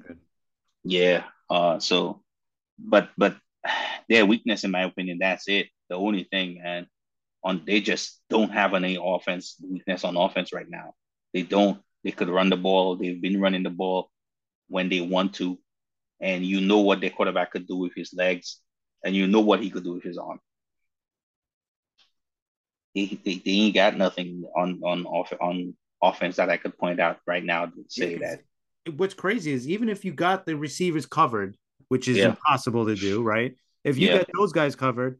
yeah. 0.83 1.23
Uh, 1.49 1.79
so, 1.79 2.21
but, 2.83 3.09
but 3.17 3.37
their 4.09 4.25
weakness, 4.25 4.63
in 4.63 4.71
my 4.71 4.83
opinion, 4.83 5.19
that's 5.19 5.47
it. 5.47 5.67
The 5.89 5.95
only 5.95 6.23
thing, 6.23 6.61
and 6.63 6.87
on 7.43 7.63
they 7.65 7.81
just 7.81 8.21
don't 8.29 8.51
have 8.51 8.73
any 8.73 8.99
offense 9.01 9.55
weakness 9.61 10.03
on 10.03 10.15
offense 10.15 10.53
right 10.53 10.69
now. 10.69 10.93
They 11.33 11.41
don't. 11.41 11.81
They 12.03 12.11
could 12.11 12.29
run 12.29 12.49
the 12.49 12.57
ball. 12.57 12.95
They've 12.95 13.21
been 13.21 13.41
running 13.41 13.63
the 13.63 13.69
ball 13.69 14.09
when 14.67 14.89
they 14.89 15.01
want 15.01 15.33
to, 15.35 15.59
and 16.19 16.45
you 16.45 16.61
know 16.61 16.79
what 16.79 17.01
their 17.01 17.09
quarterback 17.09 17.51
could 17.51 17.67
do 17.67 17.75
with 17.75 17.93
his 17.95 18.13
legs, 18.13 18.61
and 19.03 19.15
you 19.15 19.27
know 19.27 19.41
what 19.41 19.61
he 19.61 19.69
could 19.69 19.83
do 19.83 19.93
with 19.93 20.03
his 20.03 20.17
arm 20.17 20.39
they, 22.95 23.19
they, 23.23 23.41
they 23.45 23.51
ain't 23.51 23.75
got 23.75 23.97
nothing 23.97 24.43
on 24.55 24.81
on 24.83 25.05
off 25.05 25.33
on 25.39 25.75
offense 26.03 26.35
that 26.37 26.49
I 26.49 26.57
could 26.57 26.77
point 26.77 26.99
out 26.99 27.19
right 27.25 27.43
now 27.43 27.65
to 27.65 27.85
say 27.87 28.13
yeah, 28.13 28.35
that. 28.85 28.95
What's 28.97 29.13
crazy 29.13 29.51
is 29.51 29.67
even 29.69 29.89
if 29.89 30.03
you 30.03 30.13
got 30.13 30.45
the 30.45 30.55
receivers 30.55 31.05
covered, 31.05 31.55
which 31.91 32.07
is 32.07 32.15
yeah. 32.15 32.27
impossible 32.27 32.85
to 32.85 32.95
do, 32.95 33.21
right? 33.21 33.53
If 33.83 33.97
you 33.97 34.07
yeah. 34.07 34.19
get 34.19 34.29
those 34.33 34.53
guys 34.53 34.77
covered, 34.77 35.19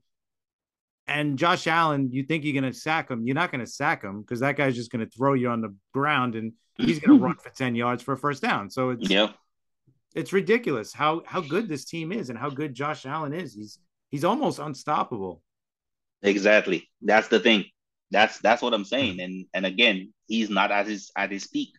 and 1.06 1.38
Josh 1.38 1.68
Allen, 1.68 2.14
you 2.14 2.24
think 2.24 2.46
you're 2.46 2.54
going 2.54 2.72
to 2.72 2.80
sack 2.80 3.12
him, 3.12 3.28
you're 3.28 3.36
not 3.36 3.52
going 3.52 3.60
to 3.60 3.70
sack 3.70 4.02
him 4.02 4.22
because 4.22 4.40
that 4.40 4.56
guy's 4.56 4.74
just 4.74 4.90
going 4.90 5.06
to 5.06 5.12
throw 5.12 5.34
you 5.34 5.50
on 5.50 5.60
the 5.60 5.76
ground 5.94 6.36
and 6.36 6.54
he's 6.78 7.00
going 7.00 7.20
to 7.20 7.26
run 7.26 7.36
for 7.44 7.50
10 7.50 7.76
yards 7.76 8.02
for 8.02 8.14
a 8.14 8.18
first 8.18 8.42
down. 8.42 8.70
So 8.70 8.92
it's 8.92 9.10
yeah. 9.10 9.32
It's 10.16 10.32
ridiculous 10.32 10.94
how 10.94 11.24
how 11.26 11.42
good 11.42 11.68
this 11.68 11.84
team 11.84 12.14
is 12.14 12.30
and 12.30 12.40
how 12.40 12.50
good 12.50 12.74
Josh 12.74 13.06
Allen 13.06 13.34
is. 13.34 13.54
He's 13.54 13.78
he's 14.10 14.24
almost 14.24 14.60
unstoppable. 14.60 15.42
Exactly. 16.22 16.90
That's 17.02 17.28
the 17.28 17.42
thing. 17.42 17.66
That's 18.12 18.40
that's 18.40 18.62
what 18.62 18.74
I'm 18.74 18.86
saying. 18.86 19.18
Mm. 19.18 19.24
And 19.26 19.46
and 19.54 19.66
again, 19.66 20.14
he's 20.28 20.50
not 20.50 20.72
at 20.72 20.88
his 20.88 21.12
at 21.18 21.32
his 21.32 21.48
peak. 21.48 21.74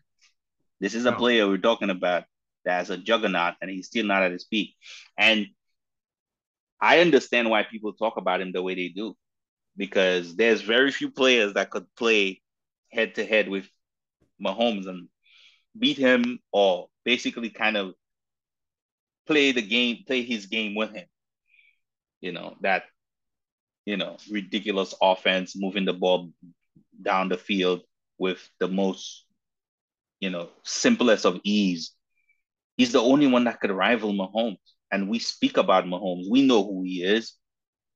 This 0.81 0.95
is 0.95 1.07
a 1.07 1.13
no. 1.13 1.17
player 1.17 1.49
we're 1.49 1.57
talking 1.57 1.89
about 1.89 2.25
that's 2.65 2.91
a 2.91 2.97
juggernaut, 2.97 3.55
and 3.61 3.71
he's 3.71 3.87
still 3.87 4.07
not 4.07 4.23
at 4.23 4.33
his 4.33 4.45
peak. 4.45 4.75
And 5.19 5.47
I 6.81 7.01
understand 7.01 7.51
why 7.51 7.63
people 7.63 7.93
talk 7.93 8.17
about 8.17 8.41
him 8.41 8.53
the 8.53 8.63
way 8.63 8.75
they 8.75 8.89
do, 8.89 9.17
because 9.77 10.37
there's 10.37 10.63
very 10.63 10.91
few 10.91 11.11
players 11.11 11.55
that 11.55 11.71
could 11.71 11.87
play 11.97 12.41
head 12.91 13.15
to 13.17 13.25
head 13.25 13.49
with 13.49 13.69
Mahomes 14.45 14.87
and 14.87 15.09
beat 15.79 15.97
him, 15.97 16.41
or 16.53 16.89
basically 17.05 17.51
kind 17.51 17.77
of 17.77 17.95
play 19.27 19.53
the 19.53 19.63
game, 19.63 20.05
play 20.07 20.23
his 20.23 20.47
game 20.47 20.75
with 20.75 20.93
him. 20.93 21.07
You 22.21 22.33
know 22.33 22.57
that 22.61 22.85
you 23.85 23.97
know, 23.97 24.17
ridiculous 24.31 24.95
offense, 25.03 25.55
moving 25.57 25.85
the 25.85 25.93
ball 25.93 26.31
down 27.01 27.29
the 27.29 27.37
field 27.37 27.83
with 28.19 28.49
the 28.61 28.69
most, 28.69 29.25
you 30.21 30.31
know, 30.31 30.49
simplest 30.63 31.27
of 31.27 31.41
ease. 31.45 31.93
He's 32.77 32.93
the 32.93 33.03
only 33.03 33.27
one 33.27 33.45
that 33.45 33.61
could 33.61 33.71
rival 33.71 34.13
Mahomes. 34.13 34.59
And 34.91 35.09
we 35.09 35.19
speak 35.19 35.57
about 35.57 35.85
Mahomes. 35.85 36.31
We 36.31 36.47
know 36.47 36.65
who 36.65 36.83
he 36.83 37.03
is. 37.03 37.35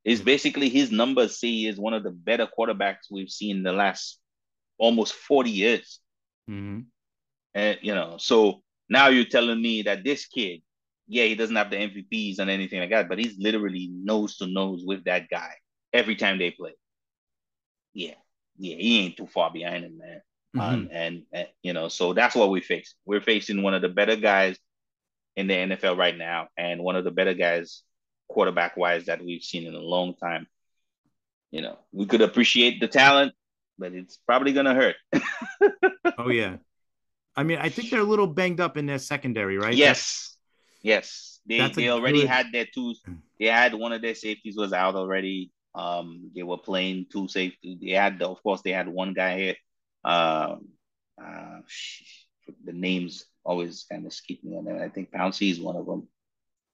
Is 0.04 0.20
basically 0.22 0.68
his 0.68 0.92
numbers 0.92 1.38
say 1.40 1.48
he 1.48 1.66
is 1.66 1.78
one 1.78 1.92
of 1.92 2.04
the 2.04 2.12
better 2.12 2.46
quarterbacks 2.46 3.10
we've 3.10 3.30
seen 3.30 3.56
in 3.58 3.62
the 3.64 3.72
last 3.72 4.20
almost 4.78 5.14
40 5.14 5.50
years. 5.50 6.00
Mm-hmm. 6.48 6.80
And 7.54 7.78
you 7.82 7.94
know, 7.94 8.16
so 8.18 8.62
now 8.88 9.08
you're 9.08 9.24
telling 9.24 9.60
me 9.60 9.82
that 9.82 10.04
this 10.04 10.26
kid, 10.26 10.60
yeah, 11.08 11.24
he 11.24 11.34
doesn't 11.34 11.56
have 11.56 11.70
the 11.70 11.76
MVPs 11.76 12.38
and 12.38 12.50
anything 12.50 12.80
like 12.80 12.90
that, 12.90 13.08
but 13.08 13.18
he's 13.18 13.36
literally 13.38 13.90
nose 13.92 14.36
to 14.38 14.46
nose 14.46 14.82
with 14.84 15.04
that 15.04 15.28
guy 15.28 15.54
every 15.92 16.16
time 16.16 16.38
they 16.38 16.50
play. 16.50 16.74
Yeah, 17.94 18.14
yeah, 18.58 18.76
he 18.76 19.00
ain't 19.00 19.16
too 19.16 19.26
far 19.26 19.50
behind 19.52 19.84
him, 19.84 19.98
man. 19.98 20.20
Mm-hmm. 20.56 20.60
Um, 20.60 20.88
and, 20.92 21.22
and 21.32 21.48
you 21.62 21.72
know, 21.72 21.88
so 21.88 22.12
that's 22.12 22.34
what 22.34 22.50
we 22.50 22.60
face. 22.60 22.94
We're 23.04 23.20
facing 23.20 23.62
one 23.62 23.74
of 23.74 23.82
the 23.82 23.88
better 23.88 24.16
guys 24.16 24.58
in 25.36 25.46
the 25.46 25.54
NFL 25.54 25.96
right 25.98 26.16
now, 26.16 26.48
and 26.56 26.82
one 26.82 26.96
of 26.96 27.04
the 27.04 27.10
better 27.10 27.34
guys 27.34 27.82
quarterback 28.28 28.76
wise 28.76 29.06
that 29.06 29.24
we've 29.24 29.42
seen 29.42 29.66
in 29.66 29.74
a 29.74 29.80
long 29.80 30.14
time. 30.14 30.46
You 31.50 31.62
know, 31.62 31.78
we 31.92 32.06
could 32.06 32.22
appreciate 32.22 32.80
the 32.80 32.88
talent, 32.88 33.32
but 33.78 33.92
it's 33.92 34.18
probably 34.26 34.52
gonna 34.52 34.74
hurt. 34.74 34.96
oh 36.18 36.28
yeah. 36.28 36.56
I 37.36 37.42
mean, 37.42 37.58
I 37.58 37.68
think 37.68 37.90
they're 37.90 38.00
a 38.00 38.04
little 38.04 38.26
banged 38.26 38.60
up 38.60 38.76
in 38.76 38.86
their 38.86 38.98
secondary, 38.98 39.58
right? 39.58 39.74
Yes. 39.74 40.36
That's, 40.82 40.82
yes. 40.82 41.40
They 41.46 41.68
they 41.68 41.90
already 41.90 42.22
good... 42.22 42.28
had 42.28 42.46
their 42.52 42.66
two 42.66 42.94
they 43.38 43.46
had 43.46 43.74
one 43.74 43.92
of 43.92 44.02
their 44.02 44.14
safeties 44.14 44.56
was 44.56 44.72
out 44.72 44.94
already. 44.94 45.52
Um, 45.74 46.30
they 46.34 46.42
were 46.42 46.56
playing 46.56 47.06
two 47.12 47.28
safety. 47.28 47.78
They 47.80 47.90
had, 47.90 48.18
the, 48.18 48.26
of 48.26 48.42
course, 48.42 48.62
they 48.62 48.72
had 48.72 48.88
one 48.88 49.12
guy 49.12 49.38
here. 49.38 49.54
Um, 50.02 50.68
uh, 51.22 51.60
the 52.64 52.72
names 52.72 53.26
always 53.46 53.86
kind 53.90 54.04
of 54.06 54.12
skip 54.12 54.42
me, 54.42 54.56
and 54.56 54.68
I 54.82 54.88
think 54.88 55.10
Pouncey 55.10 55.50
is 55.50 55.60
one 55.60 55.76
of 55.76 55.86
them. 55.86 56.08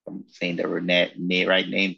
I'm 0.09 0.25
saying 0.29 0.57
the 0.57 0.67
right, 0.67 1.69
name. 1.69 1.97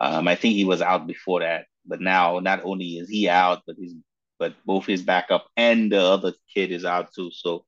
Um, 0.00 0.26
I 0.26 0.34
think 0.34 0.54
he 0.54 0.64
was 0.64 0.82
out 0.82 1.06
before 1.06 1.40
that, 1.40 1.66
but 1.86 2.00
now 2.00 2.38
not 2.40 2.64
only 2.64 2.96
is 2.98 3.08
he 3.08 3.28
out, 3.28 3.62
but 3.66 3.76
he's 3.78 3.94
but 4.38 4.54
both 4.66 4.86
his 4.86 5.02
backup 5.02 5.46
and 5.56 5.92
the 5.92 6.00
other 6.00 6.32
kid 6.52 6.72
is 6.72 6.84
out 6.84 7.12
too. 7.14 7.30
So 7.30 7.64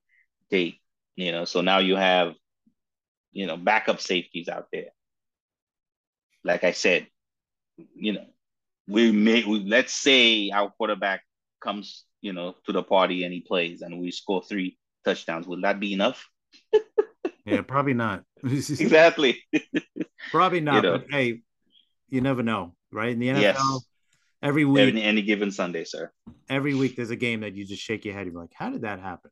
they, 0.50 0.80
you 1.14 1.30
know, 1.30 1.44
so 1.44 1.60
now 1.60 1.78
you 1.78 1.94
have, 1.94 2.34
you 3.30 3.46
know, 3.46 3.56
backup 3.56 4.00
safeties 4.00 4.48
out 4.48 4.66
there. 4.72 4.88
Like 6.42 6.64
I 6.64 6.72
said, 6.72 7.06
you 7.94 8.14
know, 8.14 8.26
we 8.88 9.12
may 9.12 9.44
we, 9.44 9.60
let's 9.60 9.94
say 9.94 10.50
our 10.50 10.70
quarterback 10.70 11.22
comes, 11.60 12.04
you 12.20 12.32
know, 12.32 12.56
to 12.66 12.72
the 12.72 12.82
party 12.82 13.22
and 13.22 13.32
he 13.32 13.40
plays 13.40 13.82
and 13.82 14.00
we 14.00 14.10
score 14.10 14.42
three 14.42 14.76
touchdowns. 15.05 15.46
Will 15.46 15.61
that 15.62 15.80
be 15.80 15.92
enough? 15.92 16.28
yeah, 17.44 17.62
probably 17.62 17.94
not. 17.94 18.24
exactly. 18.44 19.42
probably 20.30 20.61
not. 20.61 20.76
You 20.76 20.82
know. 20.82 20.98
But 20.98 21.07
hey, 21.11 21.42
you 22.09 22.20
never 22.20 22.42
know, 22.42 22.74
right? 22.92 23.11
In 23.11 23.18
the 23.18 23.28
NFL, 23.28 23.40
yes. 23.40 23.86
every 24.42 24.64
week, 24.64 24.88
any, 24.88 25.02
any 25.02 25.22
given 25.22 25.50
Sunday, 25.50 25.84
sir. 25.84 26.11
Every 26.48 26.74
week, 26.74 26.96
there's 26.96 27.11
a 27.11 27.16
game 27.16 27.40
that 27.40 27.55
you 27.55 27.64
just 27.64 27.82
shake 27.82 28.05
your 28.05 28.14
head. 28.14 28.26
You're 28.26 28.40
like, 28.40 28.52
how 28.55 28.70
did 28.70 28.82
that 28.82 29.00
happen? 29.00 29.30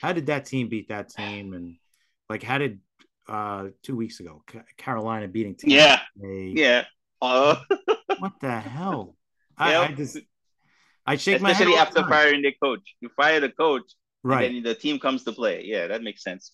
How 0.00 0.12
did 0.12 0.26
that 0.26 0.46
team 0.46 0.68
beat 0.68 0.88
that 0.88 1.10
team? 1.10 1.52
And 1.54 1.76
like, 2.28 2.42
how 2.42 2.58
did 2.58 2.80
uh 3.28 3.68
two 3.84 3.94
weeks 3.94 4.18
ago 4.18 4.42
Carolina 4.76 5.28
beating 5.28 5.54
Tampa? 5.54 5.74
Yeah, 5.74 6.00
yeah. 6.20 6.84
Uh, 7.20 7.56
what 8.18 8.32
the 8.40 8.58
hell? 8.58 9.16
I, 9.56 9.76
I, 9.76 9.92
just 9.92 10.18
I 11.06 11.16
shake 11.16 11.36
Especially 11.36 11.42
my 11.42 11.52
head. 11.52 11.68
Especially 11.68 11.78
after 11.78 12.08
firing 12.08 12.42
the 12.42 12.52
coach. 12.60 12.96
You 13.00 13.10
fire 13.16 13.40
the 13.40 13.50
coach, 13.50 13.92
right? 14.22 14.50
And 14.50 14.64
the 14.64 14.74
team 14.74 14.98
comes 14.98 15.24
to 15.24 15.32
play. 15.32 15.62
Yeah, 15.64 15.88
that 15.88 16.02
makes 16.02 16.22
sense. 16.22 16.52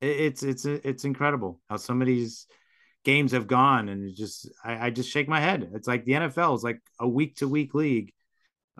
It's 0.00 0.42
it's 0.42 0.64
it's 0.64 1.04
incredible 1.04 1.60
how 1.68 1.76
some 1.76 2.00
of 2.00 2.06
these 2.06 2.46
games 3.04 3.32
have 3.32 3.46
gone, 3.46 3.88
and 3.88 4.14
just 4.16 4.50
I, 4.64 4.86
I 4.86 4.90
just 4.90 5.10
shake 5.10 5.28
my 5.28 5.40
head. 5.40 5.70
It's 5.74 5.86
like 5.86 6.04
the 6.04 6.12
NFL 6.12 6.56
is 6.56 6.62
like 6.62 6.80
a 6.98 7.08
week 7.08 7.36
to 7.36 7.48
week 7.48 7.74
league, 7.74 8.12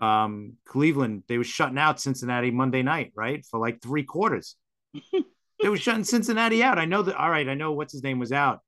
um, 0.01 0.53
Cleveland, 0.65 1.23
they 1.27 1.37
were 1.37 1.43
shutting 1.43 1.77
out 1.77 2.01
Cincinnati 2.01 2.49
Monday 2.49 2.81
night, 2.81 3.13
right? 3.15 3.45
For 3.45 3.59
like 3.59 3.81
three 3.81 4.03
quarters. 4.03 4.55
they 5.61 5.69
were 5.69 5.77
shutting 5.77 6.03
Cincinnati 6.03 6.63
out. 6.63 6.79
I 6.79 6.85
know 6.85 7.03
that. 7.03 7.15
All 7.15 7.29
right, 7.29 7.47
I 7.47 7.53
know 7.53 7.73
what's 7.73 7.93
his 7.93 8.03
name 8.03 8.17
was 8.17 8.31
out. 8.31 8.61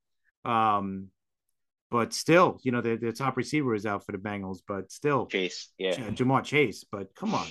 Um, 0.46 1.08
but 1.90 2.14
still, 2.14 2.60
you 2.64 2.72
know, 2.72 2.82
the, 2.82 2.98
their 2.98 3.12
top 3.12 3.36
receiver 3.36 3.74
is 3.74 3.86
out 3.86 4.06
for 4.06 4.12
the 4.12 4.18
Bengals, 4.18 4.60
but 4.68 4.92
still 4.92 5.26
Chase, 5.26 5.70
yeah. 5.78 5.96
Ja'Marr 5.96 6.44
Chase. 6.44 6.86
But 6.90 7.16
come 7.16 7.34
on, 7.34 7.48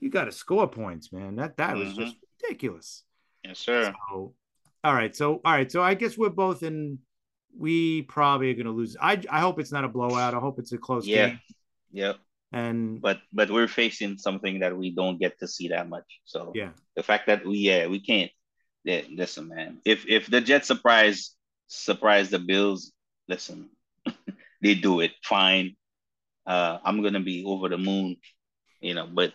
you 0.00 0.10
got 0.10 0.24
to 0.24 0.32
score 0.32 0.68
points, 0.68 1.12
man. 1.12 1.36
That 1.36 1.56
that 1.58 1.76
was 1.76 1.88
Mm-hmm. 1.90 2.00
just 2.02 2.16
ridiculous. 2.42 3.04
Yes, 3.44 3.58
sir. 3.58 3.94
So, 4.10 4.34
all 4.84 4.94
right, 4.94 5.14
so 5.14 5.40
all 5.44 5.52
right, 5.52 5.70
so 5.70 5.82
I 5.82 5.94
guess 5.94 6.16
we're 6.18 6.30
both 6.30 6.62
in. 6.62 6.98
We 7.56 8.02
probably 8.02 8.50
are 8.50 8.54
going 8.54 8.66
to 8.66 8.72
lose. 8.72 8.96
I 9.00 9.20
I 9.28 9.40
hope 9.40 9.58
it's 9.60 9.72
not 9.72 9.84
a 9.84 9.88
blowout. 9.88 10.34
I 10.34 10.38
hope 10.38 10.58
it's 10.58 10.72
a 10.72 10.78
close 10.78 11.06
Yeah. 11.06 11.28
game. 11.28 11.40
Yep. 11.92 12.16
And 12.52 13.00
But 13.00 13.20
but 13.32 13.50
we're 13.50 13.68
facing 13.68 14.18
something 14.18 14.60
that 14.60 14.76
we 14.76 14.90
don't 14.90 15.18
get 15.18 15.38
to 15.40 15.46
see 15.48 15.68
that 15.68 15.88
much. 15.88 16.20
So 16.24 16.52
yeah, 16.54 16.70
the 16.96 17.02
fact 17.02 17.26
that 17.26 17.44
we 17.46 17.58
yeah 17.58 17.86
we 17.86 18.00
can't. 18.00 18.30
Yeah, 18.84 19.02
listen, 19.12 19.48
man. 19.48 19.78
If 19.84 20.06
if 20.08 20.26
the 20.30 20.40
Jets 20.40 20.66
surprise 20.66 21.36
surprise 21.68 22.30
the 22.30 22.38
Bills, 22.38 22.92
listen, 23.28 23.68
they 24.62 24.74
do 24.74 25.00
it 25.00 25.12
fine. 25.22 25.76
Uh, 26.46 26.78
I'm 26.82 27.02
gonna 27.02 27.20
be 27.20 27.44
over 27.44 27.68
the 27.68 27.78
moon, 27.78 28.16
you 28.80 28.94
know. 28.94 29.06
But 29.06 29.34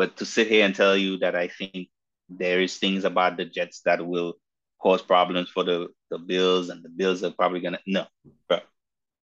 but 0.00 0.16
to 0.16 0.24
sit 0.24 0.48
here 0.48 0.64
and 0.64 0.74
tell 0.74 0.96
you 0.96 1.18
that 1.18 1.36
I 1.36 1.48
think 1.48 1.90
there 2.30 2.62
is 2.62 2.78
things 2.78 3.04
about 3.04 3.36
the 3.36 3.44
Jets 3.44 3.82
that 3.84 4.00
will 4.00 4.32
cause 4.80 5.02
problems 5.02 5.50
for 5.50 5.62
the 5.62 5.88
the 6.10 6.16
Bills, 6.18 6.70
and 6.70 6.82
the 6.82 6.88
Bills 6.88 7.22
are 7.22 7.32
probably 7.32 7.60
gonna 7.60 7.80
no, 7.86 8.06
bro. 8.48 8.60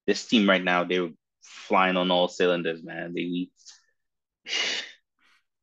This 0.05 0.27
team 0.27 0.49
right 0.49 0.65
now, 0.65 0.83
they're 0.83 1.11
flying 1.43 1.97
on 1.97 2.11
all 2.11 2.27
cylinders, 2.27 2.83
man. 2.83 3.15
They 3.15 3.51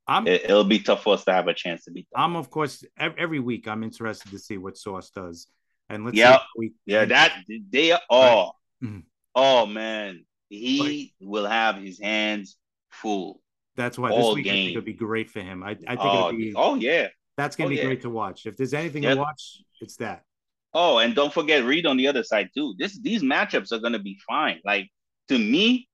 I'm 0.08 0.28
it, 0.28 0.46
it'll 0.46 0.64
be 0.64 0.80
tough 0.80 1.04
for 1.04 1.16
us 1.16 1.26
to 1.26 1.34
have 1.34 1.50
a 1.50 1.54
chance 1.54 1.84
to 1.84 1.92
beat 1.92 2.08
them. 2.10 2.22
I'm 2.22 2.38
of 2.38 2.50
course 2.50 2.82
ev- 2.98 3.16
every 3.18 3.42
week 3.42 3.68
I'm 3.68 3.84
interested 3.84 4.32
to 4.32 4.40
see 4.40 4.58
what 4.58 4.78
Sauce 4.78 5.10
does, 5.10 5.48
and 5.90 6.06
let's 6.06 6.16
Yeah. 6.16 6.40
we 6.56 6.72
Yeah, 6.86 7.04
that 7.04 7.34
they 7.70 7.92
are. 7.92 8.00
Oh, 8.10 8.52
oh 9.36 9.66
man, 9.66 10.24
he 10.48 11.14
will 11.20 11.48
have 11.48 11.76
his 11.76 12.00
hands 12.00 12.56
full. 12.92 13.42
That's 13.76 13.98
why 13.98 14.10
this 14.14 14.34
week 14.34 14.48
I 14.48 14.52
think 14.52 14.68
game. 14.68 14.70
it'll 14.72 14.82
be 14.82 14.94
great 14.94 15.30
for 15.30 15.42
him. 15.42 15.64
I, 15.64 15.72
I 15.88 15.96
think 15.98 16.00
Oh, 16.00 16.28
it'll 16.30 16.38
be 16.38 16.54
oh 16.56 16.76
yeah. 16.76 17.08
that's 17.38 17.56
gonna 17.56 17.68
oh, 17.68 17.70
be 17.70 17.78
yeah. 17.78 17.86
great 17.86 18.02
to 18.02 18.10
watch. 18.10 18.46
If 18.46 18.58
there's 18.58 18.74
anything 18.74 19.04
to 19.04 19.16
watch, 19.16 19.62
it's 19.80 19.96
that. 19.98 20.24
Oh, 20.74 21.00
and 21.00 21.16
don't 21.16 21.34
forget 21.34 21.64
Reed 21.66 21.86
on 21.86 21.98
the 21.98 22.08
other 22.08 22.24
side 22.24 22.50
too. 22.56 22.76
This 22.78 23.00
these 23.00 23.24
matchups 23.24 23.72
are 23.72 23.80
gonna 23.80 24.00
be 24.00 24.20
fine. 24.28 24.60
Like 24.66 24.90
to 25.30 25.38
me, 25.38 25.88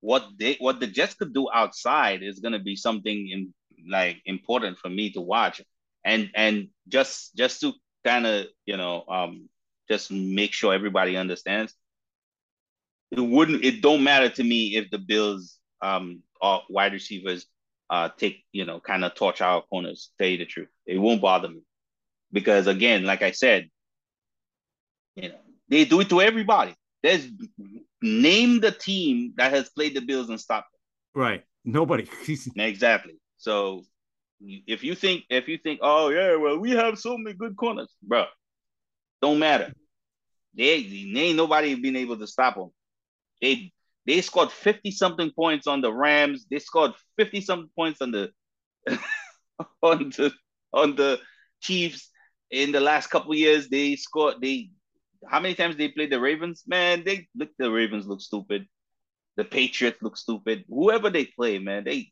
what 0.00 0.26
they 0.38 0.56
what 0.60 0.80
the 0.80 0.86
Jets 0.86 1.14
could 1.14 1.32
do 1.34 1.48
outside 1.52 2.22
is 2.22 2.40
gonna 2.40 2.58
be 2.60 2.76
something 2.76 3.28
in 3.30 3.54
like 3.88 4.20
important 4.26 4.78
for 4.78 4.88
me 4.88 5.10
to 5.12 5.20
watch. 5.20 5.60
And 6.04 6.30
and 6.34 6.68
just 6.88 7.34
just 7.36 7.60
to 7.60 7.72
kind 8.04 8.26
of 8.26 8.46
you 8.66 8.76
know 8.76 9.04
um 9.08 9.48
just 9.88 10.10
make 10.10 10.52
sure 10.52 10.74
everybody 10.74 11.16
understands. 11.16 11.74
It 13.12 13.20
wouldn't 13.20 13.64
it 13.64 13.82
don't 13.82 14.02
matter 14.04 14.28
to 14.30 14.42
me 14.44 14.76
if 14.76 14.90
the 14.90 14.98
Bills 14.98 15.58
um 15.82 16.22
or 16.40 16.62
wide 16.68 16.92
receivers 16.92 17.46
uh 17.88 18.08
take 18.16 18.44
you 18.52 18.64
know 18.64 18.80
kind 18.80 19.04
of 19.04 19.14
torch 19.14 19.40
our 19.40 19.62
corners. 19.62 20.10
Tell 20.18 20.28
you 20.28 20.38
the 20.38 20.46
truth, 20.46 20.68
it 20.86 20.98
won't 20.98 21.22
bother 21.22 21.48
me 21.48 21.62
because 22.32 22.66
again, 22.66 23.04
like 23.04 23.22
I 23.22 23.32
said, 23.32 23.68
you 25.16 25.28
know, 25.30 25.38
they 25.68 25.84
do 25.84 26.00
it 26.00 26.08
to 26.10 26.20
everybody. 26.20 26.74
There's 27.02 27.26
name 28.02 28.60
the 28.60 28.72
team 28.72 29.34
that 29.36 29.52
has 29.52 29.70
played 29.70 29.94
the 29.94 30.00
Bills 30.00 30.28
and 30.28 30.40
stopped 30.40 30.72
them. 30.72 31.22
Right. 31.22 31.44
Nobody. 31.64 32.08
Exactly. 32.56 33.14
So 33.36 33.84
if 34.40 34.82
you 34.84 34.94
think 34.94 35.24
if 35.28 35.48
you 35.48 35.58
think, 35.58 35.80
oh 35.82 36.08
yeah, 36.08 36.36
well 36.36 36.58
we 36.58 36.70
have 36.70 36.98
so 36.98 37.16
many 37.16 37.36
good 37.36 37.56
corners, 37.56 37.92
bro, 38.02 38.24
don't 39.20 39.38
matter. 39.38 39.72
They, 40.56 40.82
they 40.82 41.20
ain't 41.20 41.36
nobody 41.36 41.74
been 41.74 41.96
able 41.96 42.18
to 42.18 42.26
stop 42.26 42.56
them. 42.56 42.70
They 43.40 43.72
they 44.10 44.20
scored 44.22 44.50
fifty 44.50 44.90
something 44.90 45.30
points 45.30 45.68
on 45.68 45.80
the 45.82 45.92
Rams. 45.92 46.44
They 46.50 46.58
scored 46.58 46.94
fifty 47.16 47.40
something 47.40 47.70
points 47.76 48.02
on 48.02 48.10
the 48.10 48.32
on 49.82 50.10
the 50.10 50.32
on 50.72 50.96
the 50.96 51.20
Chiefs 51.60 52.10
in 52.50 52.72
the 52.72 52.80
last 52.80 53.06
couple 53.06 53.32
years. 53.36 53.68
They 53.68 53.94
scored 53.94 54.42
they 54.42 54.70
how 55.28 55.38
many 55.38 55.54
times 55.54 55.76
they 55.76 55.88
played 55.88 56.10
the 56.10 56.18
Ravens? 56.20 56.64
Man, 56.66 57.04
they 57.04 57.28
look 57.36 57.50
the 57.56 57.70
Ravens 57.70 58.08
look 58.08 58.20
stupid. 58.20 58.66
The 59.36 59.44
Patriots 59.44 60.02
look 60.02 60.16
stupid. 60.16 60.64
Whoever 60.68 61.08
they 61.08 61.26
play, 61.26 61.60
man, 61.60 61.84
they 61.84 62.10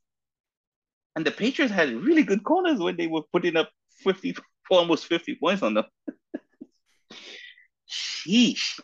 and 1.16 1.26
the 1.26 1.32
Patriots 1.32 1.74
had 1.74 1.92
really 1.92 2.22
good 2.22 2.44
corners 2.44 2.78
when 2.78 2.96
they 2.96 3.08
were 3.08 3.22
putting 3.32 3.56
up 3.56 3.70
50 4.04 4.36
almost 4.70 5.06
50 5.06 5.34
points 5.42 5.64
on 5.64 5.74
them. 5.74 5.84
Sheesh. 7.90 8.78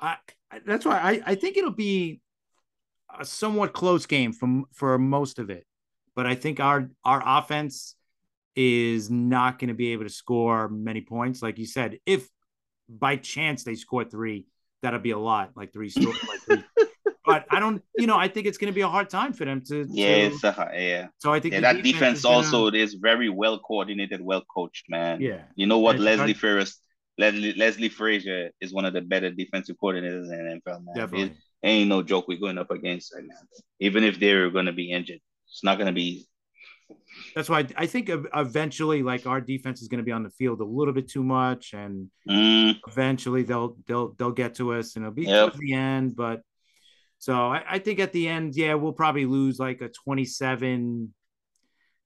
I- 0.00 0.16
that's 0.64 0.86
why 0.86 0.98
I, 0.98 1.32
I 1.32 1.34
think 1.34 1.58
it'll 1.58 1.70
be 1.70 2.22
a 3.20 3.24
somewhat 3.24 3.72
close 3.72 4.06
game 4.06 4.32
from 4.32 4.66
for 4.72 4.98
most 4.98 5.38
of 5.38 5.50
it. 5.50 5.64
But 6.14 6.26
I 6.26 6.34
think 6.34 6.60
our 6.60 6.90
our 7.04 7.22
offense 7.24 7.94
is 8.54 9.10
not 9.10 9.58
going 9.58 9.68
to 9.68 9.74
be 9.74 9.92
able 9.92 10.04
to 10.04 10.10
score 10.10 10.68
many 10.68 11.00
points, 11.02 11.42
like 11.42 11.58
you 11.58 11.66
said. 11.66 11.98
If 12.06 12.28
by 12.88 13.16
chance 13.16 13.64
they 13.64 13.74
score 13.74 14.04
three, 14.04 14.46
that'll 14.82 15.00
be 15.00 15.10
a 15.10 15.18
lot, 15.18 15.50
like 15.56 15.72
three. 15.72 15.88
sto- 15.90 16.10
like 16.28 16.40
three. 16.46 16.64
But 17.28 17.44
I 17.50 17.58
don't, 17.58 17.82
you 17.98 18.06
know, 18.06 18.16
I 18.16 18.28
think 18.28 18.46
it's 18.46 18.56
going 18.56 18.72
to 18.72 18.74
be 18.74 18.82
a 18.82 18.88
hard 18.88 19.10
time 19.10 19.32
for 19.32 19.44
them 19.44 19.60
to. 19.62 19.84
Yeah, 19.90 20.14
to- 20.14 20.20
it's 20.26 20.44
a, 20.44 20.70
yeah. 20.74 21.06
so 21.18 21.32
I 21.32 21.40
think 21.40 21.54
Yeah, 21.54 21.60
that 21.62 21.82
defense 21.82 22.18
is 22.18 22.24
gonna- 22.24 22.36
also 22.36 22.68
is 22.68 22.94
very 22.94 23.28
well 23.28 23.58
coordinated, 23.58 24.20
well 24.20 24.44
coached, 24.54 24.86
man. 24.88 25.20
Yeah, 25.20 25.42
You 25.56 25.66
know 25.66 25.80
what? 25.80 25.96
And- 25.96 26.04
Leslie 26.04 26.34
Ferris, 26.34 26.78
Leslie, 27.18 27.52
Leslie 27.54 27.88
Frazier 27.88 28.52
is 28.60 28.72
one 28.72 28.84
of 28.84 28.92
the 28.92 29.00
better 29.00 29.28
defensive 29.32 29.74
coordinators 29.82 30.30
in 30.32 30.60
the 30.62 30.70
NFL, 30.70 30.84
man. 30.84 30.94
definitely. 30.94 31.26
It 31.26 31.32
ain't 31.62 31.88
no 31.88 32.02
joke 32.02 32.28
we're 32.28 32.38
going 32.38 32.58
up 32.58 32.70
against 32.70 33.14
right 33.14 33.24
now. 33.26 33.36
Even 33.80 34.04
if 34.04 34.18
they're 34.20 34.50
going 34.50 34.66
to 34.66 34.72
be 34.72 34.90
injured, 34.92 35.20
it's 35.48 35.64
not 35.64 35.78
going 35.78 35.86
to 35.86 35.92
be 35.92 36.02
easy. 36.02 36.28
That's 37.34 37.48
why 37.48 37.66
I 37.76 37.86
think 37.86 38.10
eventually, 38.34 39.02
like 39.02 39.26
our 39.26 39.40
defense 39.40 39.82
is 39.82 39.88
going 39.88 39.98
to 39.98 40.04
be 40.04 40.12
on 40.12 40.22
the 40.22 40.30
field 40.30 40.60
a 40.60 40.64
little 40.64 40.94
bit 40.94 41.08
too 41.08 41.22
much, 41.24 41.72
and 41.72 42.10
Mm, 42.28 42.78
eventually 42.88 43.42
they'll 43.42 43.76
they'll 43.86 44.12
they'll 44.14 44.32
get 44.32 44.56
to 44.56 44.72
us, 44.74 44.96
and 44.96 45.04
it'll 45.04 45.14
be 45.14 45.24
Yep. 45.24 45.54
the 45.54 45.74
end. 45.74 46.16
But 46.16 46.42
so 47.18 47.34
I, 47.34 47.64
I 47.68 47.78
think 47.78 47.98
at 48.00 48.12
the 48.12 48.28
end, 48.28 48.54
yeah, 48.56 48.74
we'll 48.74 48.92
probably 48.92 49.26
lose 49.26 49.58
like 49.58 49.80
a 49.80 49.88
27, 49.88 51.12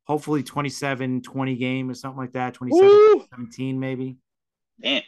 hopefully 0.04 0.42
27 0.42 1.22
20 1.22 1.56
game 1.56 1.90
or 1.90 1.94
something 1.94 2.18
like 2.20 2.32
that, 2.32 2.54
27-17 2.54 3.76
maybe. 3.78 4.16
Damn. 4.80 5.02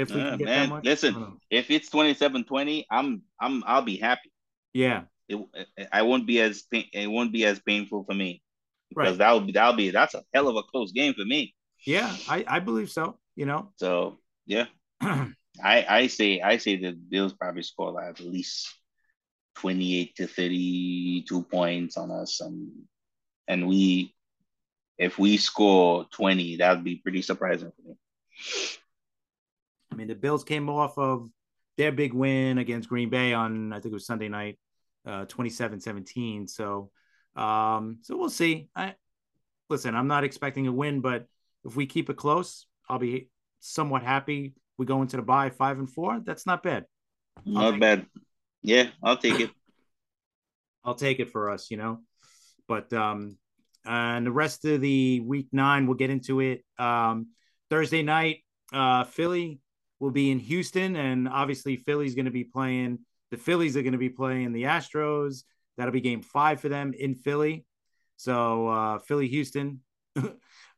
If 0.00 0.14
we 0.14 0.24
can 0.24 0.34
ah, 0.34 0.36
get 0.36 0.44
man, 0.44 0.68
that 0.68 0.74
much. 0.74 0.84
listen. 0.84 1.14
I 1.14 1.18
don't 1.18 1.30
know. 1.30 1.36
If 1.50 1.70
it's 1.70 1.90
27-20, 1.90 2.84
I'm 2.90 3.22
I'm 3.40 3.62
I'll 3.66 3.82
be 3.82 3.96
happy. 3.96 4.30
Yeah, 4.72 5.02
It, 5.28 5.38
I 5.92 6.02
won't 6.02 6.26
be 6.26 6.40
as 6.40 6.62
pain, 6.62 6.86
it 6.92 7.08
won't 7.08 7.32
be 7.32 7.44
as 7.44 7.58
painful 7.60 8.04
for 8.04 8.14
me 8.14 8.42
because 8.88 9.12
right. 9.12 9.18
that'll 9.18 9.40
be 9.40 9.52
that'll 9.52 9.74
be 9.76 9.90
that's 9.90 10.14
a 10.14 10.22
hell 10.32 10.48
of 10.48 10.56
a 10.56 10.62
close 10.62 10.92
game 10.92 11.14
for 11.14 11.24
me. 11.24 11.54
Yeah, 11.86 12.14
I, 12.28 12.44
I 12.46 12.60
believe 12.60 12.90
so. 12.90 13.18
You 13.36 13.46
know, 13.46 13.72
So 13.76 14.18
yeah, 14.46 14.66
I 15.00 15.32
I 15.62 16.06
say 16.08 16.40
I 16.40 16.58
say 16.58 16.76
the 16.76 16.92
Bills 16.92 17.32
probably 17.32 17.62
score 17.62 17.92
like 17.92 18.08
at 18.08 18.20
least 18.20 18.74
twenty 19.56 19.98
eight 19.98 20.16
to 20.16 20.26
thirty 20.26 21.24
two 21.28 21.42
points 21.42 21.96
on 21.96 22.10
us, 22.10 22.40
and 22.40 22.70
and 23.48 23.66
we 23.66 24.14
if 24.98 25.18
we 25.18 25.36
score 25.36 26.06
twenty, 26.12 26.56
that'd 26.56 26.84
be 26.84 26.96
pretty 26.96 27.22
surprising 27.22 27.72
for 27.74 27.88
me. 27.88 27.94
I 29.90 29.94
mean, 29.94 30.08
the 30.08 30.14
Bills 30.14 30.44
came 30.44 30.68
off 30.68 30.98
of 30.98 31.28
their 31.76 31.92
big 31.92 32.12
win 32.12 32.58
against 32.58 32.88
Green 32.88 33.10
Bay 33.10 33.32
on, 33.32 33.72
I 33.72 33.76
think 33.76 33.92
it 33.92 33.94
was 33.94 34.06
Sunday 34.06 34.28
night, 34.28 34.58
uh, 35.06 35.24
27-17. 35.26 36.48
So, 36.48 36.90
um, 37.36 37.98
so 38.02 38.16
we'll 38.16 38.30
see. 38.30 38.68
I 38.74 38.94
listen, 39.68 39.94
I'm 39.94 40.08
not 40.08 40.24
expecting 40.24 40.66
a 40.66 40.72
win, 40.72 41.00
but 41.00 41.26
if 41.64 41.76
we 41.76 41.86
keep 41.86 42.10
it 42.10 42.16
close, 42.16 42.66
I'll 42.88 42.98
be 42.98 43.28
somewhat 43.60 44.02
happy. 44.02 44.54
We 44.76 44.86
go 44.86 45.00
into 45.00 45.16
the 45.16 45.22
bye 45.22 45.50
five 45.50 45.78
and 45.78 45.88
four. 45.88 46.20
That's 46.24 46.46
not 46.46 46.62
bad. 46.62 46.84
Not 47.44 47.78
bad. 47.78 48.06
Yeah, 48.62 48.88
I'll 49.02 49.16
take 49.16 49.40
it. 49.40 49.50
I'll 50.84 50.94
take 50.94 51.20
it 51.20 51.30
for 51.30 51.50
us, 51.50 51.70
you 51.70 51.76
know. 51.76 52.00
But 52.66 52.92
um 52.92 53.36
and 53.84 54.26
the 54.26 54.32
rest 54.32 54.64
of 54.64 54.80
the 54.80 55.20
week 55.20 55.48
nine, 55.52 55.86
we'll 55.86 55.96
get 55.96 56.10
into 56.10 56.40
it. 56.40 56.64
Um 56.78 57.28
Thursday 57.68 58.02
night, 58.02 58.38
uh 58.72 59.04
Philly 59.04 59.60
will 60.00 60.10
be 60.10 60.30
in 60.30 60.38
Houston, 60.40 60.96
and 60.96 61.28
obviously 61.28 61.76
Philly's 61.76 62.14
gonna 62.14 62.30
be 62.30 62.44
playing 62.44 62.98
the 63.30 63.36
Phillies 63.36 63.76
are 63.76 63.82
gonna 63.82 63.98
be 63.98 64.08
playing 64.08 64.52
the 64.52 64.64
Astros. 64.64 65.44
That'll 65.76 65.92
be 65.92 66.00
game 66.00 66.22
five 66.22 66.60
for 66.60 66.68
them 66.68 66.92
in 66.98 67.14
Philly. 67.14 67.64
So 68.16 68.68
uh 68.68 68.98
Philly 68.98 69.28
Houston. 69.28 69.80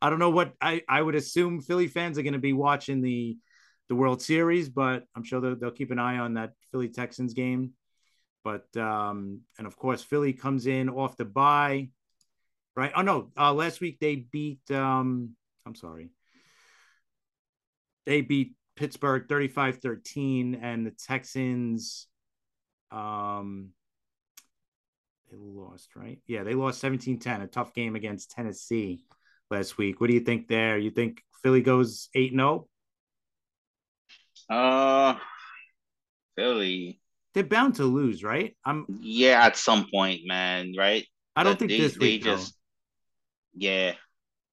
I 0.01 0.09
don't 0.09 0.19
know 0.19 0.29
what 0.29 0.53
I, 0.61 0.83
I 0.87 1.01
would 1.01 1.15
assume 1.15 1.61
Philly 1.61 1.87
fans 1.87 2.17
are 2.17 2.23
gonna 2.23 2.37
be 2.37 2.53
watching 2.53 3.01
the 3.01 3.37
the 3.89 3.95
World 3.95 4.21
Series, 4.21 4.69
but 4.69 5.03
I'm 5.15 5.23
sure 5.23 5.41
they'll, 5.41 5.55
they'll 5.55 5.71
keep 5.71 5.91
an 5.91 5.99
eye 5.99 6.17
on 6.17 6.35
that 6.35 6.53
Philly 6.71 6.89
Texans 6.89 7.33
game. 7.33 7.73
But 8.43 8.75
um, 8.77 9.41
and 9.57 9.65
of 9.67 9.77
course 9.77 10.03
Philly 10.03 10.33
comes 10.33 10.67
in 10.67 10.89
off 10.89 11.17
the 11.17 11.25
bye, 11.25 11.89
right? 12.75 12.91
Oh 12.95 13.01
no, 13.01 13.31
uh, 13.37 13.53
last 13.53 13.81
week 13.81 13.99
they 13.99 14.15
beat. 14.15 14.69
Um, 14.69 15.35
I'm 15.65 15.75
sorry, 15.75 16.09
they 18.05 18.21
beat 18.21 18.55
Pittsburgh 18.75 19.27
35-13, 19.27 20.59
and 20.61 20.85
the 20.85 20.91
Texans. 20.91 22.07
Um, 22.91 23.69
they 25.31 25.37
lost, 25.39 25.95
right? 25.95 26.19
Yeah, 26.27 26.43
they 26.43 26.53
lost 26.53 26.79
17-10, 26.81 27.41
a 27.41 27.47
tough 27.47 27.73
game 27.73 27.95
against 27.95 28.31
Tennessee 28.31 29.03
last 29.49 29.77
week. 29.77 29.99
What 29.99 30.07
do 30.07 30.13
you 30.13 30.19
think 30.19 30.47
there? 30.47 30.77
You 30.77 30.91
think 30.91 31.21
Philly 31.41 31.61
goes 31.61 32.09
8-0? 32.15 32.67
Uh 34.49 35.15
Philly. 36.35 37.01
They're 37.33 37.43
bound 37.43 37.75
to 37.75 37.83
lose, 37.85 38.23
right? 38.23 38.55
I'm 38.65 38.87
Yeah, 38.87 39.43
at 39.45 39.57
some 39.57 39.87
point, 39.93 40.21
man, 40.25 40.73
right? 40.77 41.05
I 41.35 41.43
don't 41.43 41.57
But 41.57 41.59
think 41.59 41.75
they, 41.75 41.77
this 41.77 41.97
they 41.97 41.97
week 41.97 42.21
though. 42.21 42.49
just 42.49 42.55
yeah, 43.55 43.93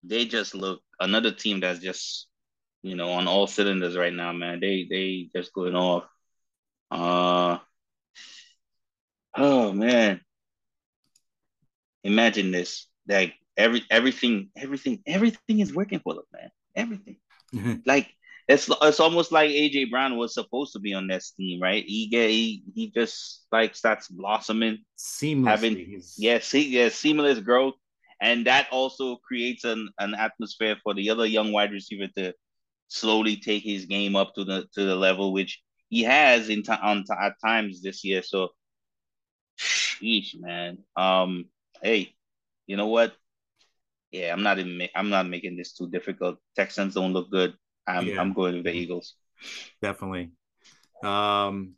they 0.04 0.26
just 0.26 0.54
look 0.56 0.82
another 1.00 1.32
team 1.32 1.60
that's 1.60 1.80
just 1.80 2.28
you 2.82 2.96
know 2.96 3.10
on 3.12 3.28
all 3.28 3.46
cylinders 3.46 3.96
right 3.96 4.12
now, 4.12 4.32
man. 4.32 4.60
They 4.60 4.86
they 4.90 5.30
just 5.34 5.52
going 5.52 5.76
off. 5.76 6.04
Uh 6.90 7.58
oh 9.36 9.72
man. 9.72 10.20
Imagine 12.04 12.50
this. 12.50 12.86
Like 13.08 13.34
every 13.56 13.82
everything, 13.90 14.50
everything, 14.56 15.02
everything 15.06 15.50
is 15.50 15.64
working 15.64 15.88
for 16.00 16.14
them, 16.14 16.16
man. 16.22 16.40
Everything. 16.64 17.08
Like 17.84 18.08
it's 18.48 18.68
it's 18.82 19.00
almost 19.00 19.32
like 19.32 19.50
AJ 19.50 19.90
Brown 19.90 20.16
was 20.16 20.34
supposed 20.34 20.72
to 20.74 20.80
be 20.80 20.94
on 20.94 21.06
this 21.08 21.32
team, 21.32 21.60
right? 21.60 21.84
He 21.84 22.08
get 22.08 22.30
he 22.30 22.62
he 22.74 22.90
just 22.90 23.46
like 23.52 23.74
starts 23.74 24.08
blossoming, 24.08 24.78
having 25.44 25.76
He's- 25.76 26.14
yeah, 26.18 26.38
see, 26.40 26.68
yeah, 26.68 26.88
seamless 26.88 27.40
growth, 27.40 27.74
and 28.20 28.46
that 28.46 28.68
also 28.70 29.16
creates 29.16 29.64
an 29.64 29.88
an 29.98 30.14
atmosphere 30.14 30.76
for 30.82 30.94
the 30.94 31.10
other 31.10 31.26
young 31.26 31.52
wide 31.52 31.72
receiver 31.72 32.08
to 32.16 32.34
slowly 32.91 33.36
take 33.36 33.62
his 33.62 33.86
game 33.86 34.16
up 34.16 34.34
to 34.34 34.45
the 34.45 34.66
to 34.74 34.84
the 34.84 34.97
level 34.97 35.32
which 35.32 35.62
he 35.88 36.03
has 36.03 36.49
in 36.51 36.62
time 36.62 36.80
on 36.82 37.05
t- 37.05 37.14
at 37.18 37.34
times 37.45 37.82
this 37.82 38.05
year. 38.05 38.22
So, 38.22 38.51
sheesh, 39.59 40.38
man. 40.38 40.78
Um, 40.97 41.47
hey, 41.82 42.14
you 42.66 42.76
know 42.76 42.88
what? 42.88 43.14
Yeah, 44.11 44.32
I'm 44.32 44.43
not 44.43 44.59
in. 44.59 44.88
I'm 44.95 45.09
not 45.09 45.28
making 45.28 45.57
this 45.57 45.72
too 45.72 45.88
difficult. 45.88 46.38
Texans 46.57 46.95
don't 46.95 47.12
look 47.12 47.30
good. 47.30 47.55
I'm 47.86 48.07
Yeah. 48.07 48.20
I'm 48.20 48.32
going 48.32 48.57
with 48.57 48.64
the 48.64 48.72
Eagles. 48.72 49.14
definitely. 49.80 50.30
Um, 51.03 51.74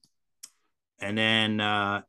and 1.00 1.16
then 1.16 1.60
uh, 1.60 2.02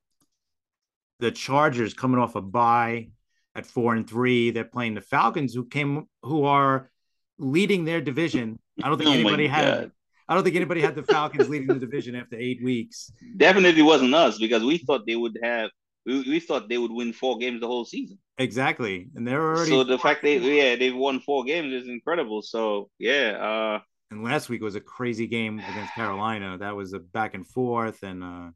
the 1.20 1.32
Chargers 1.32 1.94
coming 1.94 2.20
off 2.20 2.36
a 2.36 2.42
bye 2.42 3.10
at 3.56 3.66
four 3.66 3.94
and 3.94 4.10
three. 4.10 4.52
They're 4.52 4.64
playing 4.64 4.96
the 4.96 5.02
Falcons, 5.02 5.54
who 5.54 5.66
came, 5.66 6.08
who 6.24 6.46
are 6.46 6.90
leading 7.38 7.86
their 7.86 8.02
division. 8.02 8.60
I 8.84 8.90
don't 8.90 8.98
think 8.98 9.10
Oh 9.10 9.14
anybody 9.14 9.48
had. 9.48 9.82
God. 9.82 9.92
I 10.30 10.36
don't 10.36 10.44
think 10.44 10.56
anybody 10.56 10.82
had 10.82 10.96
the 10.96 11.04
Falcons 11.04 11.50
leading 11.50 11.68
the 11.68 11.80
division 11.80 12.16
after 12.16 12.38
eight 12.38 12.64
weeks. 12.64 13.12
Definitely 13.38 13.82
wasn't 13.82 14.14
us 14.16 14.40
because 14.40 14.64
we 14.64 14.78
thought 14.78 15.06
they 15.06 15.16
would 15.16 15.38
have. 15.44 15.70
We, 16.06 16.22
we 16.22 16.40
thought 16.40 16.70
they 16.70 16.78
would 16.78 16.92
win 16.92 17.14
four 17.14 17.38
games 17.38 17.62
the 17.62 17.68
whole 17.68 17.86
season. 17.86 18.18
Exactly, 18.38 19.10
and 19.16 19.28
they're 19.28 19.42
already. 19.42 19.70
so 19.70 19.84
the 19.84 20.00
fact 20.00 20.22
they 20.24 20.38
yeah 20.38 20.76
they've 20.76 20.96
won 20.96 21.20
four 21.20 21.44
games 21.44 21.72
is 21.74 21.88
incredible. 21.88 22.42
So 22.42 22.90
yeah, 23.00 23.38
uh, 23.40 23.80
and 24.12 24.24
last 24.24 24.50
week 24.50 24.62
was 24.62 24.76
a 24.76 24.82
crazy 24.82 25.28
game 25.28 25.60
against 25.60 25.94
Carolina. 25.94 26.58
That 26.58 26.76
was 26.76 26.94
a 26.94 27.00
back 27.00 27.36
and 27.36 27.46
forth, 27.46 28.02
and 28.04 28.24
uh, 28.24 28.50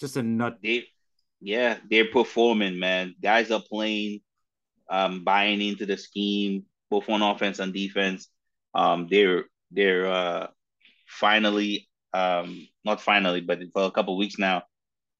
just 0.00 0.16
a 0.16 0.22
nut. 0.22 0.58
they 0.62 0.84
yeah 1.40 1.78
they're 1.90 2.10
performing, 2.10 2.78
man. 2.78 3.14
Guys 3.22 3.50
are 3.50 3.60
playing, 3.60 4.20
um, 4.88 5.24
buying 5.24 5.60
into 5.60 5.84
the 5.84 5.96
scheme 5.96 6.64
both 6.90 7.08
on 7.08 7.22
offense 7.22 7.58
and 7.58 7.72
defense. 7.72 8.28
Um, 8.74 9.08
they're 9.10 9.44
they're 9.70 10.06
uh 10.06 10.46
finally 11.08 11.88
um 12.12 12.66
not 12.84 13.00
finally 13.00 13.40
but 13.40 13.58
for 13.72 13.84
a 13.84 13.90
couple 13.90 14.16
weeks 14.16 14.38
now 14.38 14.62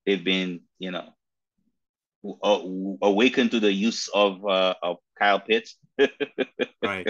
they've 0.04 0.24
been 0.24 0.60
you 0.78 0.90
know 0.90 1.08
awakened 3.02 3.50
to 3.52 3.60
the 3.60 3.72
use 3.72 4.08
of 4.14 4.44
uh 4.46 4.74
of 4.82 4.96
Kyle 5.18 5.40
Pitts. 5.40 5.76
Right. 6.82 7.06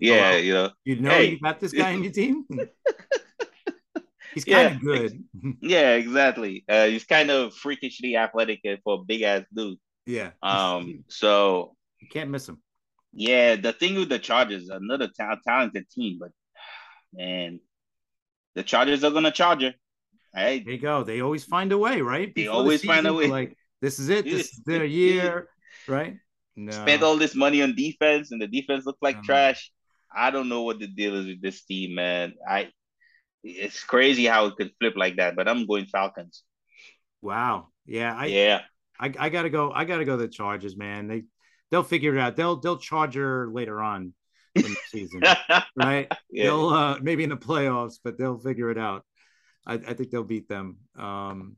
Yeah, 0.00 0.32
Oh, 0.34 0.36
you 0.36 0.52
know. 0.54 0.70
You 0.84 0.96
know 1.00 1.10
Hey. 1.10 1.30
you 1.30 1.38
got 1.40 1.58
this 1.60 1.72
guy 1.72 1.90
in 1.90 2.02
your 2.04 2.12
team. 2.12 2.44
He's 4.34 4.46
Yeah. 4.46 4.68
kind 4.68 4.76
of 4.76 4.82
good. 4.82 5.24
Yeah, 5.60 5.94
exactly. 5.94 6.64
Uh, 6.68 6.86
he's 6.86 7.04
kind 7.04 7.30
of 7.30 7.54
freakishly 7.54 8.16
athletic 8.16 8.60
for 8.82 8.94
a 9.00 9.04
big 9.04 9.22
ass 9.22 9.44
dude. 9.54 9.78
yeah. 10.06 10.30
Um, 10.42 11.04
so 11.08 11.76
you 12.00 12.08
can't 12.08 12.30
miss 12.30 12.48
him. 12.48 12.60
Yeah, 13.14 13.56
the 13.56 13.72
thing 13.72 13.94
with 13.96 14.08
the 14.08 14.18
Chargers, 14.18 14.68
another 14.68 15.08
ta- 15.08 15.38
talented 15.46 15.88
team, 15.90 16.18
but 16.20 16.30
man, 17.12 17.60
the 18.54 18.62
Chargers 18.62 19.04
are 19.04 19.10
gonna 19.10 19.30
charge 19.32 19.62
her. 19.62 19.74
Right? 20.34 20.64
There 20.64 20.74
you 20.74 20.80
go. 20.80 21.04
They 21.04 21.20
always 21.20 21.44
find 21.44 21.70
a 21.72 21.78
way, 21.78 22.00
right? 22.00 22.34
They 22.34 22.42
Before 22.42 22.54
the 22.54 22.58
always 22.58 22.84
find 22.84 23.06
a 23.06 23.14
way. 23.14 23.28
Like 23.28 23.56
this 23.80 23.98
is 23.98 24.08
it. 24.08 24.24
This 24.24 24.52
is 24.52 24.60
their 24.66 24.84
year, 25.02 25.48
right? 25.86 26.16
No. 26.56 26.72
Spent 26.72 27.02
all 27.02 27.16
this 27.16 27.34
money 27.34 27.62
on 27.62 27.74
defense, 27.74 28.32
and 28.32 28.40
the 28.40 28.46
defense 28.48 28.84
looked 28.86 29.02
like 29.02 29.16
Uh-huh. 29.16 29.24
trash. 29.26 29.70
I 30.14 30.30
don't 30.30 30.48
know 30.48 30.62
what 30.62 30.78
the 30.78 30.86
deal 30.86 31.16
is 31.16 31.26
with 31.26 31.42
this 31.42 31.64
team, 31.64 31.94
man. 31.96 32.34
I 32.48 32.70
it's 33.42 33.84
crazy 33.84 34.24
how 34.24 34.46
it 34.46 34.56
could 34.56 34.72
flip 34.80 34.94
like 34.96 35.16
that, 35.16 35.36
but 35.36 35.48
I'm 35.48 35.66
going 35.66 35.86
Falcons. 35.86 36.42
Wow. 37.22 37.68
Yeah. 37.86 38.14
I, 38.16 38.26
yeah, 38.26 38.60
I 38.98 39.12
I 39.18 39.28
gotta 39.28 39.50
go. 39.50 39.70
I 39.72 39.84
gotta 39.84 40.04
go. 40.04 40.16
The 40.16 40.28
Chargers, 40.28 40.76
man. 40.76 41.08
They 41.08 41.24
they'll 41.74 41.82
figure 41.82 42.14
it 42.16 42.20
out. 42.20 42.36
They'll 42.36 42.54
they'll 42.60 42.78
charge 42.78 43.16
her 43.16 43.48
later 43.50 43.82
on 43.82 44.14
in 44.54 44.62
the 44.62 44.76
season, 44.86 45.22
right? 45.76 46.06
yeah. 46.30 46.44
They'll 46.44 46.68
uh, 46.68 46.98
maybe 47.00 47.24
in 47.24 47.30
the 47.30 47.36
playoffs, 47.36 47.98
but 48.02 48.16
they'll 48.16 48.38
figure 48.38 48.70
it 48.70 48.78
out. 48.78 49.04
I, 49.66 49.74
I 49.74 49.94
think 49.94 50.10
they'll 50.10 50.22
beat 50.22 50.48
them. 50.48 50.76
Um, 50.96 51.56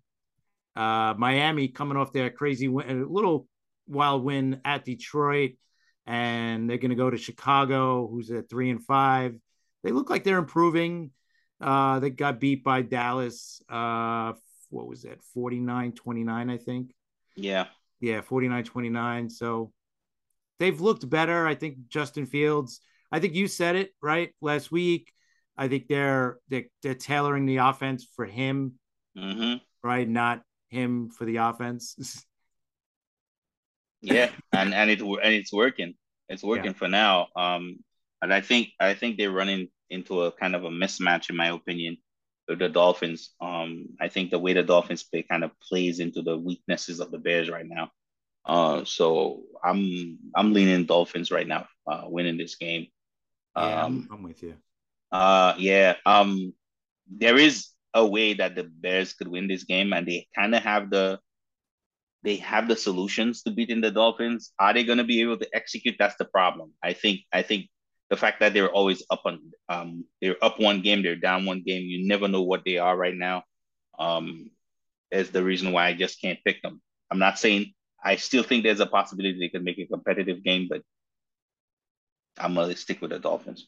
uh, 0.75 1.13
Miami 1.19 1.69
coming 1.69 1.99
off 1.99 2.15
their 2.15 2.31
crazy 2.31 2.67
win, 2.67 3.03
a 3.03 3.05
little 3.05 3.47
wild 3.87 4.25
win 4.25 4.63
at 4.65 4.87
Detroit, 4.87 5.53
and 6.07 6.71
they're 6.71 6.79
going 6.79 6.89
to 6.91 6.97
go 6.97 7.11
to 7.11 7.19
Chicago, 7.19 8.09
who's 8.09 8.31
at 8.31 8.49
three 8.49 8.71
and 8.71 8.83
five. 8.83 9.37
They 9.85 9.93
look 9.93 10.09
like 10.09 10.25
they're 10.25 10.39
improving. 10.39 11.11
Uh, 11.61 12.01
they 12.01 12.09
got 12.09 12.41
beat 12.41 12.65
by 12.65 12.81
Dallas. 12.81 13.61
Uh, 13.69 14.33
what 14.71 14.89
was 14.89 15.03
that? 15.03 15.23
49 15.35 15.93
29, 15.93 16.49
I 16.49 16.57
think. 16.57 16.95
yeah. 17.37 17.67
Yeah, 18.01 18.21
49 18.23 18.65
29. 18.65 19.31
So 19.31 19.73
they've 20.59 20.81
looked 20.81 21.09
better. 21.09 21.47
I 21.47 21.55
think 21.55 21.89
Justin 21.89 22.27
Fields, 22.27 22.81
I 23.13 23.21
think 23.21 23.35
you 23.35 23.49
said 23.49 23.77
it 23.77 23.91
right 24.03 24.33
last 24.41 24.71
week. 24.73 25.13
I 25.57 25.69
think 25.69 25.89
they're 25.89 26.39
they're, 26.49 26.67
they're 26.83 26.95
tailoring 26.95 27.47
the 27.47 27.59
offense 27.59 28.07
for 28.17 28.27
him, 28.27 28.75
hmm 29.17 29.57
right? 29.83 30.09
Not 30.09 30.43
him 30.69 31.11
for 31.11 31.25
the 31.25 31.37
offense. 31.39 32.25
Yeah, 34.03 34.31
and 34.53 34.75
and 34.75 34.91
it 34.91 35.01
and 35.01 35.35
it's 35.35 35.53
working. 35.53 35.95
It's 36.29 36.43
working 36.43 36.75
for 36.75 36.89
now. 36.89 37.29
Um, 37.37 37.79
and 38.23 38.33
I 38.33 38.41
think 38.41 38.71
I 38.81 38.95
think 38.95 39.17
they're 39.17 39.31
running 39.33 39.69
into 39.91 40.23
a 40.23 40.33
kind 40.33 40.55
of 40.55 40.65
a 40.65 40.71
mismatch, 40.71 41.31
in 41.31 41.37
my 41.37 41.49
opinion, 41.49 41.97
with 42.49 42.59
the 42.59 42.69
Dolphins. 42.69 43.35
Um, 43.41 43.87
I 44.01 44.09
think 44.09 44.31
the 44.31 44.39
way 44.39 44.53
the 44.53 44.63
Dolphins 44.63 45.03
play 45.03 45.23
kind 45.23 45.45
of 45.45 45.51
plays 45.61 46.01
into 46.01 46.23
the 46.23 46.37
weaknesses 46.39 47.01
of 47.01 47.11
the 47.11 47.19
Bears 47.19 47.51
right 47.51 47.67
now. 47.67 47.91
Uh, 48.47 48.85
so 48.85 49.43
I'm 49.65 50.19
I'm 50.35 50.53
leaning 50.53 50.87
Dolphins 50.87 51.31
right 51.31 51.47
now, 51.49 51.67
uh, 51.87 52.05
winning 52.07 52.39
this 52.39 52.57
game. 52.57 52.89
yeah, 53.59 53.85
Um, 53.85 54.09
I'm, 54.11 54.23
with 54.23 54.43
you. 54.43 54.57
uh, 55.13 55.55
yeah. 55.59 55.97
Um, 56.07 56.55
there 57.09 57.37
is 57.39 57.69
a 57.95 58.07
way 58.07 58.35
that 58.35 58.55
the 58.57 58.65
Bears 58.65 59.15
could 59.15 59.29
win 59.29 59.49
this 59.49 59.65
game, 59.65 59.93
and 59.93 60.07
they 60.07 60.29
kind 60.35 60.55
of 60.55 60.63
have 60.63 60.91
the 60.91 61.21
they 62.23 62.37
have 62.37 62.69
the 62.69 62.77
solutions 62.77 63.43
to 63.43 63.51
beating 63.51 63.81
the 63.81 63.91
Dolphins. 63.91 64.53
Are 64.59 64.75
they 64.75 64.85
going 64.85 64.99
to 64.99 65.05
be 65.05 65.23
able 65.23 65.39
to 65.39 65.49
execute? 65.55 65.97
That's 65.99 66.17
the 66.17 66.25
problem. 66.27 66.73
I 66.83 66.93
think. 66.95 67.21
I 67.33 67.43
think 67.43 67.69
the 68.11 68.17
fact 68.17 68.41
that 68.41 68.55
they're 68.55 68.71
always 68.71 69.05
up 69.11 69.23
on, 69.25 69.41
um, 69.69 70.05
they're 70.21 70.43
up 70.43 70.61
one 70.61 70.83
game, 70.83 71.03
they're 71.03 71.17
down 71.17 71.45
one 71.47 71.63
game. 71.67 71.83
You 71.85 72.07
never 72.07 72.29
know 72.29 72.43
what 72.43 72.65
they 72.65 72.79
are 72.79 72.97
right 72.97 73.15
now. 73.15 73.45
Um, 73.99 74.51
is 75.11 75.31
the 75.31 75.43
reason 75.43 75.73
why 75.73 75.87
I 75.89 75.95
just 75.95 76.21
can't 76.21 76.39
pick 76.45 76.63
them. 76.63 76.81
I'm 77.11 77.19
not 77.19 77.39
saying 77.39 77.75
I 78.07 78.17
still 78.17 78.45
think 78.45 78.63
there's 78.63 78.81
a 78.81 78.87
possibility 78.87 79.39
they 79.39 79.49
could 79.49 79.65
make 79.65 79.79
a 79.79 79.87
competitive 79.87 80.45
game, 80.45 80.69
but 80.71 80.83
I'm 82.39 82.55
gonna 82.55 82.77
stick 82.77 83.01
with 83.01 83.11
the 83.11 83.19
Dolphins. 83.19 83.67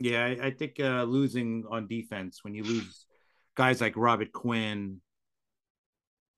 Yeah, 0.00 0.24
I, 0.24 0.46
I 0.46 0.50
think 0.50 0.80
uh, 0.80 1.04
losing 1.04 1.64
on 1.70 1.86
defense 1.86 2.40
when 2.42 2.54
you 2.54 2.64
lose 2.64 3.06
guys 3.54 3.80
like 3.80 3.94
Robert 3.96 4.32
Quinn 4.32 5.00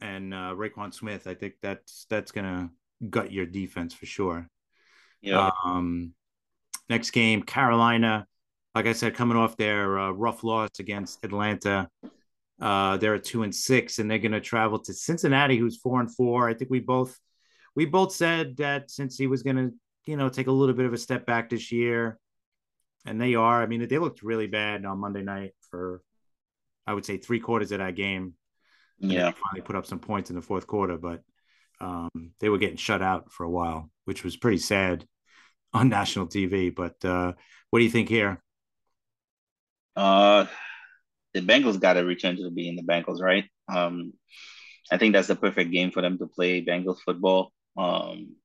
and 0.00 0.34
uh, 0.34 0.52
Roquan 0.54 0.92
Smith, 0.92 1.26
I 1.26 1.34
think 1.34 1.54
that's 1.62 2.06
that's 2.10 2.32
gonna 2.32 2.70
gut 3.08 3.32
your 3.32 3.46
defense 3.46 3.94
for 3.94 4.06
sure. 4.06 4.46
Yeah. 5.22 5.50
Um, 5.64 6.14
next 6.88 7.10
game, 7.12 7.42
Carolina. 7.42 8.26
Like 8.74 8.86
I 8.86 8.92
said, 8.92 9.14
coming 9.14 9.36
off 9.36 9.56
their 9.56 9.98
uh, 9.98 10.10
rough 10.12 10.44
loss 10.44 10.78
against 10.78 11.24
Atlanta, 11.24 11.88
Uh, 12.60 12.98
they're 12.98 13.16
at 13.16 13.24
two 13.24 13.42
and 13.42 13.54
six, 13.54 13.98
and 13.98 14.10
they're 14.10 14.18
going 14.18 14.32
to 14.32 14.40
travel 14.40 14.78
to 14.78 14.92
Cincinnati, 14.92 15.56
who's 15.56 15.78
four 15.78 16.00
and 16.00 16.14
four. 16.14 16.48
I 16.48 16.54
think 16.54 16.70
we 16.70 16.80
both 16.80 17.18
we 17.74 17.86
both 17.86 18.12
said 18.12 18.56
that 18.58 18.88
Cincy 18.88 19.28
was 19.28 19.42
going 19.42 19.56
to, 19.56 19.72
you 20.06 20.16
know, 20.16 20.28
take 20.28 20.46
a 20.46 20.52
little 20.52 20.74
bit 20.74 20.86
of 20.86 20.92
a 20.92 20.98
step 20.98 21.26
back 21.26 21.50
this 21.50 21.70
year, 21.72 22.18
and 23.06 23.20
they 23.20 23.34
are. 23.34 23.62
I 23.62 23.66
mean, 23.66 23.86
they 23.86 23.98
looked 23.98 24.22
really 24.22 24.46
bad 24.46 24.84
on 24.84 24.98
Monday 24.98 25.22
night 25.22 25.52
for, 25.70 26.02
I 26.86 26.94
would 26.94 27.04
say, 27.04 27.16
three 27.16 27.40
quarters 27.40 27.72
of 27.72 27.78
that 27.78 27.96
game. 27.96 28.34
Yeah, 28.98 29.30
finally 29.30 29.64
put 29.64 29.76
up 29.76 29.86
some 29.86 29.98
points 29.98 30.28
in 30.28 30.36
the 30.36 30.42
fourth 30.42 30.66
quarter, 30.66 30.98
but 30.98 31.22
um, 31.80 32.10
they 32.40 32.48
were 32.48 32.58
getting 32.58 32.76
shut 32.76 33.00
out 33.00 33.32
for 33.32 33.44
a 33.44 33.50
while, 33.50 33.90
which 34.04 34.24
was 34.24 34.36
pretty 34.36 34.58
sad 34.58 35.06
on 35.72 35.88
national 35.88 36.26
TV. 36.26 36.74
But 36.74 37.02
uh, 37.04 37.32
what 37.70 37.78
do 37.78 37.84
you 37.84 37.90
think 37.90 38.08
here? 38.08 38.42
Uh, 39.96 40.46
the 41.34 41.40
Bengals 41.40 41.80
got 41.80 41.94
to 41.94 42.00
return 42.00 42.36
to 42.36 42.50
being 42.50 42.76
the 42.76 42.82
Bengals, 42.82 43.20
right? 43.20 43.44
Um, 43.68 44.12
I 44.90 44.98
think 44.98 45.12
that's 45.12 45.28
the 45.28 45.36
perfect 45.36 45.70
game 45.70 45.90
for 45.90 46.02
them 46.02 46.18
to 46.18 46.26
play 46.26 46.64
Bengals 46.64 46.98
football. 47.04 47.52
Um, 47.80 48.36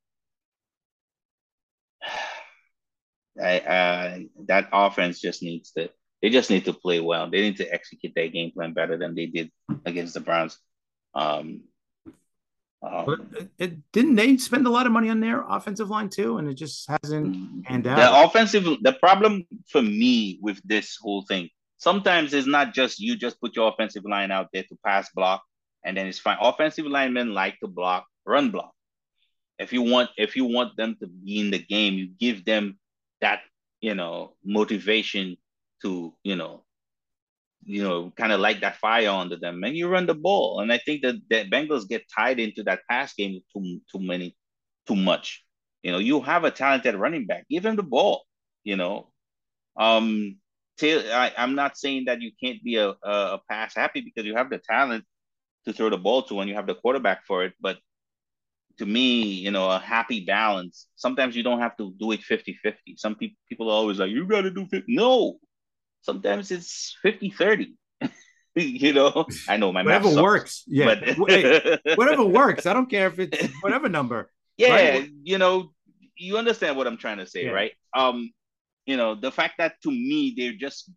I, 3.42 3.60
uh, 3.60 4.18
that 4.48 4.70
offense 4.72 5.20
just 5.20 5.44
needs 5.44 5.72
to. 5.72 5.90
They 6.22 6.30
just 6.30 6.50
need 6.50 6.66
to 6.66 6.74
play 6.74 7.02
well. 7.02 7.30
They 7.30 7.42
need 7.42 7.58
to 7.58 7.72
execute 7.72 8.14
their 8.16 8.30
game 8.30 8.52
plan 8.52 8.74
better 8.74 8.98
than 8.98 9.14
they 9.14 9.26
did 9.26 9.52
against 9.86 10.14
the 10.14 10.22
Browns. 10.22 10.58
Um, 11.14 11.64
um, 12.82 13.06
but 13.06 13.20
it, 13.38 13.50
it, 13.58 13.92
didn't 13.92 14.16
they 14.16 14.38
spend 14.38 14.68
a 14.68 14.70
lot 14.70 14.86
of 14.86 14.92
money 14.92 15.10
on 15.10 15.20
their 15.20 15.44
offensive 15.48 15.90
line 15.90 16.10
too, 16.10 16.38
and 16.38 16.48
it 16.48 16.54
just 16.54 16.90
hasn't 16.90 17.66
panned 17.66 17.88
out. 17.88 17.98
The 17.98 18.26
offensive, 18.26 18.64
the 18.82 18.94
problem 18.94 19.46
for 19.70 19.82
me 19.82 20.40
with 20.42 20.62
this 20.64 20.98
whole 21.02 21.24
thing, 21.24 21.50
sometimes 21.78 22.34
it's 22.34 22.48
not 22.48 22.74
just 22.74 23.00
you 23.00 23.18
just 23.18 23.40
put 23.42 23.56
your 23.56 23.70
offensive 23.70 24.04
line 24.06 24.32
out 24.32 24.50
there 24.54 24.64
to 24.64 24.78
pass 24.86 25.10
block, 25.16 25.44
and 25.84 25.98
then 25.98 26.08
it's 26.08 26.20
fine. 26.20 26.38
Offensive 26.40 26.86
linemen 26.86 27.34
like 27.34 27.60
to 27.60 27.68
block, 27.68 28.06
run 28.26 28.52
block. 28.52 28.75
If 29.58 29.72
you 29.72 29.82
want, 29.82 30.10
if 30.18 30.36
you 30.36 30.46
want 30.46 30.76
them 30.78 30.98
to 31.00 31.08
be 31.08 31.40
in 31.40 31.52
the 31.52 31.60
game, 31.60 31.94
you 31.94 32.08
give 32.20 32.46
them 32.46 32.78
that, 33.22 33.42
you 33.82 33.96
know, 33.96 34.34
motivation 34.44 35.38
to, 35.82 36.14
you 36.24 36.36
know, 36.36 36.64
you 37.64 37.84
know, 37.84 38.12
kind 38.16 38.32
of 38.32 38.40
light 38.40 38.62
that 38.62 38.78
fire 38.78 39.10
under 39.10 39.38
them, 39.38 39.64
and 39.64 39.76
you 39.76 39.88
run 39.88 40.06
the 40.06 40.14
ball. 40.14 40.60
And 40.60 40.72
I 40.72 40.78
think 40.78 41.02
that 41.02 41.16
the 41.30 41.46
Bengals 41.46 41.88
get 41.88 42.04
tied 42.14 42.40
into 42.40 42.64
that 42.64 42.82
pass 42.90 43.14
game 43.14 43.42
too 43.52 43.82
too 43.92 44.00
many, 44.00 44.36
too 44.88 44.96
much. 44.96 45.44
You 45.82 45.92
know, 45.92 46.00
you 46.00 46.22
have 46.22 46.44
a 46.44 46.52
talented 46.52 46.96
running 46.96 47.26
back, 47.26 47.46
give 47.50 47.66
him 47.66 47.76
the 47.76 47.84
ball. 47.84 48.24
You 48.64 48.76
know, 48.76 49.12
um, 49.78 50.38
I, 50.82 51.32
am 51.38 51.56
not 51.56 51.78
saying 51.78 52.06
that 52.06 52.22
you 52.22 52.32
can't 52.42 52.64
be 52.64 52.78
a, 52.78 52.90
a 53.04 53.40
pass 53.50 53.76
happy 53.76 54.02
because 54.02 54.26
you 54.26 54.36
have 54.36 54.50
the 54.50 54.60
talent 54.60 55.06
to 55.66 55.74
throw 55.74 55.90
the 55.90 55.98
ball 55.98 56.24
to 56.24 56.40
and 56.40 56.50
you 56.50 56.56
have 56.56 56.68
the 56.68 56.76
quarterback 56.76 57.26
for 57.26 57.44
it. 57.46 57.54
But 57.60 57.78
to 58.78 58.86
me, 58.86 59.24
you 59.24 59.52
know, 59.52 59.70
a 59.70 59.80
happy 59.80 60.26
balance. 60.26 60.88
Sometimes 60.96 61.36
you 61.36 61.44
don't 61.44 61.60
have 61.60 61.78
to 61.78 61.94
do 62.00 62.12
it 62.12 62.22
50 62.22 62.58
50. 62.62 62.96
Some 62.98 63.16
people 63.16 63.38
people 63.48 63.70
are 63.70 63.74
always 63.74 64.00
like, 64.00 64.12
you 64.12 64.28
got 64.28 64.42
to 64.42 64.52
do 64.52 64.66
50. 64.68 64.86
No, 64.88 65.40
sometimes 66.06 66.52
it's 66.52 66.98
50 67.02 67.32
30 67.32 67.74
you 68.56 68.94
know 68.94 69.26
i 69.50 69.58
know 69.58 69.72
my 69.72 69.84
whatever 69.84 70.22
works 70.22 70.64
yeah 70.68 70.86
but... 70.86 71.30
hey, 71.30 71.80
whatever 71.96 72.24
works 72.42 72.66
i 72.66 72.74
don't 72.74 72.90
care 72.90 73.08
if 73.08 73.20
it's 73.20 73.48
whatever 73.62 73.90
number 73.90 74.32
yeah 74.58 74.76
right? 74.76 75.10
you 75.24 75.38
know 75.38 75.72
you 76.16 76.38
understand 76.38 76.78
what 76.78 76.88
i'm 76.88 76.98
trying 76.98 77.18
to 77.18 77.26
say 77.26 77.46
yeah. 77.46 77.52
right 77.52 77.72
um 77.94 78.32
you 78.86 78.96
know 78.96 79.16
the 79.16 79.32
fact 79.32 79.56
that 79.58 79.74
to 79.82 79.90
me 79.90 80.34
they're 80.38 80.54
just 80.54 80.92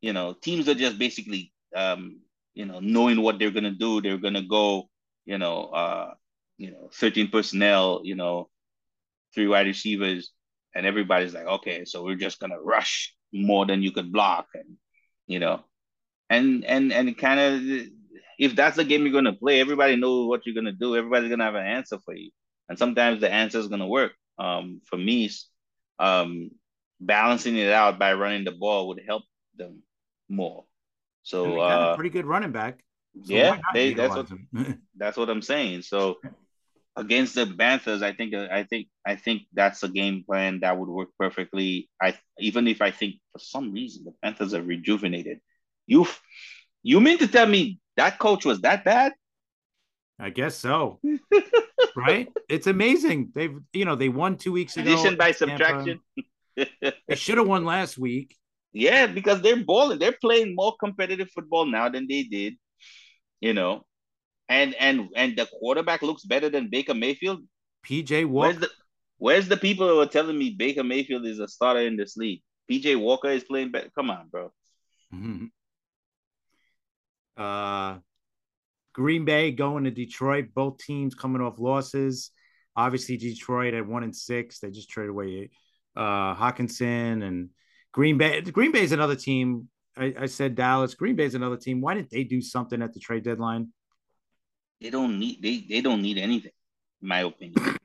you 0.00 0.12
know 0.12 0.32
teams 0.32 0.68
are 0.68 0.74
just 0.74 0.98
basically 0.98 1.52
um 1.76 2.20
you 2.54 2.64
know 2.64 2.80
knowing 2.80 3.20
what 3.22 3.38
they're 3.38 3.52
going 3.52 3.64
to 3.64 3.78
do 3.86 4.00
they're 4.00 4.18
going 4.18 4.34
to 4.34 4.42
go 4.42 4.88
you 5.26 5.38
know 5.38 5.64
uh 5.66 6.14
you 6.58 6.70
know 6.72 6.90
13 6.92 7.28
personnel 7.28 8.00
you 8.04 8.14
know 8.14 8.48
three 9.34 9.46
wide 9.46 9.66
receivers 9.66 10.32
and 10.74 10.84
everybody's 10.84 11.34
like 11.34 11.46
okay 11.46 11.84
so 11.84 12.04
we're 12.04 12.16
just 12.16 12.40
going 12.40 12.50
to 12.50 12.60
rush 12.60 13.14
more 13.32 13.66
than 13.66 13.82
you 13.82 13.92
could 13.92 14.12
block 14.12 14.46
and 14.54 14.76
you 15.26 15.38
know 15.38 15.62
and 16.30 16.64
and 16.64 16.92
and 16.92 17.16
kind 17.16 17.40
of 17.40 17.86
if 18.38 18.54
that's 18.54 18.76
the 18.76 18.84
game 18.84 19.02
you're 19.02 19.12
going 19.12 19.24
to 19.24 19.32
play 19.32 19.60
everybody 19.60 19.96
knows 19.96 20.28
what 20.28 20.46
you're 20.46 20.54
going 20.54 20.64
to 20.64 20.72
do. 20.72 20.96
Everybody's 20.96 21.28
going 21.28 21.40
to 21.40 21.44
have 21.44 21.54
an 21.54 21.66
answer 21.66 21.98
for 22.04 22.14
you 22.14 22.30
and 22.68 22.78
sometimes 22.78 23.20
the 23.20 23.30
answer 23.30 23.58
is 23.58 23.68
going 23.68 23.80
to 23.80 23.86
work. 23.86 24.12
Um, 24.38 24.80
for 24.84 24.96
me 24.96 25.30
um, 25.98 26.50
balancing 27.00 27.56
it 27.56 27.72
out 27.72 27.98
by 27.98 28.12
running 28.12 28.44
the 28.44 28.52
ball 28.52 28.88
would 28.88 29.02
help 29.04 29.24
them 29.56 29.82
more. 30.28 30.64
So 31.22 31.58
uh, 31.58 31.96
pretty 31.96 32.10
good 32.10 32.26
running 32.26 32.52
back. 32.52 32.78
So 33.24 33.34
yeah 33.34 33.58
they, 33.74 33.94
that's 33.94 34.14
what 34.14 34.30
that's 34.96 35.16
what 35.16 35.28
i'm 35.28 35.42
saying. 35.42 35.82
So 35.82 36.18
against 36.98 37.36
the 37.36 37.46
Panthers, 37.46 38.02
I 38.02 38.12
think 38.12 38.34
uh, 38.34 38.48
I 38.50 38.64
think 38.64 38.88
I 39.06 39.14
think 39.14 39.42
that's 39.54 39.82
a 39.84 39.88
game 39.88 40.24
plan 40.26 40.60
that 40.60 40.76
would 40.76 40.88
work 40.88 41.08
perfectly. 41.18 41.88
I 42.02 42.18
even 42.38 42.66
if 42.66 42.82
I 42.82 42.90
think 42.90 43.14
for 43.32 43.38
some 43.38 43.72
reason 43.72 44.04
the 44.04 44.12
Panthers 44.22 44.52
are 44.52 44.62
rejuvenated. 44.62 45.38
You 45.86 46.06
you 46.82 47.00
mean 47.00 47.18
to 47.18 47.28
tell 47.28 47.46
me 47.46 47.78
that 47.96 48.18
coach 48.18 48.44
was 48.44 48.60
that 48.62 48.84
bad? 48.84 49.12
I 50.18 50.30
guess 50.30 50.56
so. 50.56 51.00
right? 51.96 52.28
It's 52.48 52.66
amazing. 52.66 53.30
They've 53.34 53.56
you 53.72 53.84
know 53.84 53.94
they 53.94 54.08
won 54.08 54.36
two 54.36 54.52
weeks 54.52 54.76
ago. 54.76 54.92
Addition 54.92 55.16
by 55.16 55.32
subtraction. 55.32 56.00
they 56.56 57.14
should 57.14 57.38
have 57.38 57.46
won 57.46 57.64
last 57.64 57.96
week. 57.96 58.36
Yeah, 58.72 59.06
because 59.06 59.40
they're 59.40 59.64
balling. 59.64 59.98
They're 59.98 60.18
playing 60.20 60.54
more 60.54 60.74
competitive 60.78 61.30
football 61.30 61.64
now 61.64 61.88
than 61.88 62.06
they 62.08 62.24
did. 62.24 62.56
You 63.40 63.54
know, 63.54 63.86
and 64.48 64.74
and 64.74 65.08
and 65.14 65.36
the 65.36 65.46
quarterback 65.46 66.02
looks 66.02 66.24
better 66.24 66.48
than 66.48 66.70
Baker 66.70 66.94
Mayfield. 66.94 67.40
PJ 67.86 68.26
Walker. 68.26 68.48
Where's 68.48 68.60
the, 68.60 68.70
where's 69.18 69.48
the 69.48 69.56
people 69.56 69.88
who 69.88 70.00
are 70.00 70.06
telling 70.06 70.38
me 70.38 70.50
Baker 70.50 70.84
Mayfield 70.84 71.26
is 71.26 71.38
a 71.38 71.48
starter 71.48 71.80
in 71.80 71.96
this 71.96 72.16
league? 72.16 72.42
PJ 72.70 73.00
Walker 73.00 73.28
is 73.28 73.44
playing 73.44 73.70
better. 73.70 73.90
Come 73.94 74.10
on, 74.10 74.28
bro. 74.28 74.52
Mm-hmm. 75.14 75.46
Uh, 77.36 77.98
Green 78.94 79.24
Bay 79.24 79.52
going 79.52 79.84
to 79.84 79.90
Detroit. 79.90 80.48
Both 80.54 80.78
teams 80.78 81.14
coming 81.14 81.40
off 81.40 81.58
losses. 81.58 82.30
Obviously, 82.76 83.16
Detroit 83.16 83.74
at 83.74 83.86
one 83.86 84.02
and 84.02 84.14
six. 84.14 84.60
They 84.60 84.70
just 84.70 84.90
traded 84.90 85.10
away 85.10 85.50
uh, 85.96 86.34
Hockenson 86.34 87.22
and 87.22 87.50
Green 87.92 88.18
Bay. 88.18 88.40
Green 88.40 88.72
Bay 88.72 88.82
is 88.82 88.92
another 88.92 89.16
team. 89.16 89.68
I, 89.96 90.14
I 90.20 90.26
said 90.26 90.54
Dallas. 90.54 90.94
Green 90.94 91.16
Bay 91.16 91.24
is 91.24 91.34
another 91.34 91.56
team. 91.56 91.80
Why 91.80 91.94
didn't 91.94 92.10
they 92.10 92.24
do 92.24 92.40
something 92.40 92.80
at 92.82 92.94
the 92.94 93.00
trade 93.00 93.24
deadline? 93.24 93.72
They 94.80 94.90
don't 94.90 95.18
need 95.18 95.42
they 95.42 95.64
they 95.68 95.80
don't 95.80 96.02
need 96.02 96.18
anything, 96.18 96.52
in 97.02 97.08
my 97.08 97.20
opinion. 97.20 97.76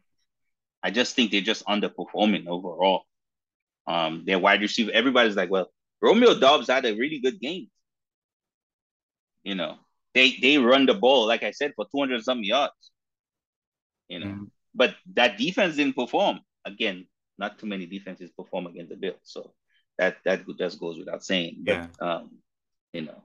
I 0.84 0.92
just 0.92 1.16
think 1.16 1.32
they're 1.32 1.42
just 1.42 1.66
underperforming 1.66 2.48
overall. 2.48 3.04
Um, 3.88 4.24
their 4.26 4.40
wide 4.40 4.62
receiver, 4.62 4.92
everybody's 4.94 5.36
like, 5.36 5.50
well, 5.50 5.70
Romeo 6.02 6.38
Doubs 6.38 6.68
had 6.68 6.86
a 6.86 6.94
really 6.94 7.20
good 7.20 7.40
game. 7.40 7.68
You 9.44 9.56
know, 9.56 9.78
they 10.14 10.38
they 10.42 10.58
run 10.58 10.86
the 10.86 10.94
ball, 10.94 11.28
like 11.28 11.44
I 11.44 11.52
said, 11.52 11.74
for 11.76 11.86
200 11.86 12.24
some 12.24 12.44
yards. 12.44 12.92
You 14.08 14.20
know, 14.20 14.26
mm. 14.28 14.48
but 14.76 14.96
that 15.14 15.38
defense 15.38 15.76
didn't 15.76 15.96
perform. 15.96 16.42
Again, 16.66 17.08
not 17.38 17.58
too 17.58 17.66
many 17.66 17.86
defenses 17.86 18.32
perform 18.32 18.68
against 18.68 18.90
the 18.90 18.98
Bills. 18.98 19.18
So 19.24 19.54
that 19.98 20.18
that 20.26 20.46
just 20.58 20.80
goes 20.80 20.98
without 20.98 21.24
saying. 21.24 21.58
But 21.66 21.72
yeah. 21.72 21.88
um, 22.00 22.32
you 22.92 23.02
know, 23.02 23.24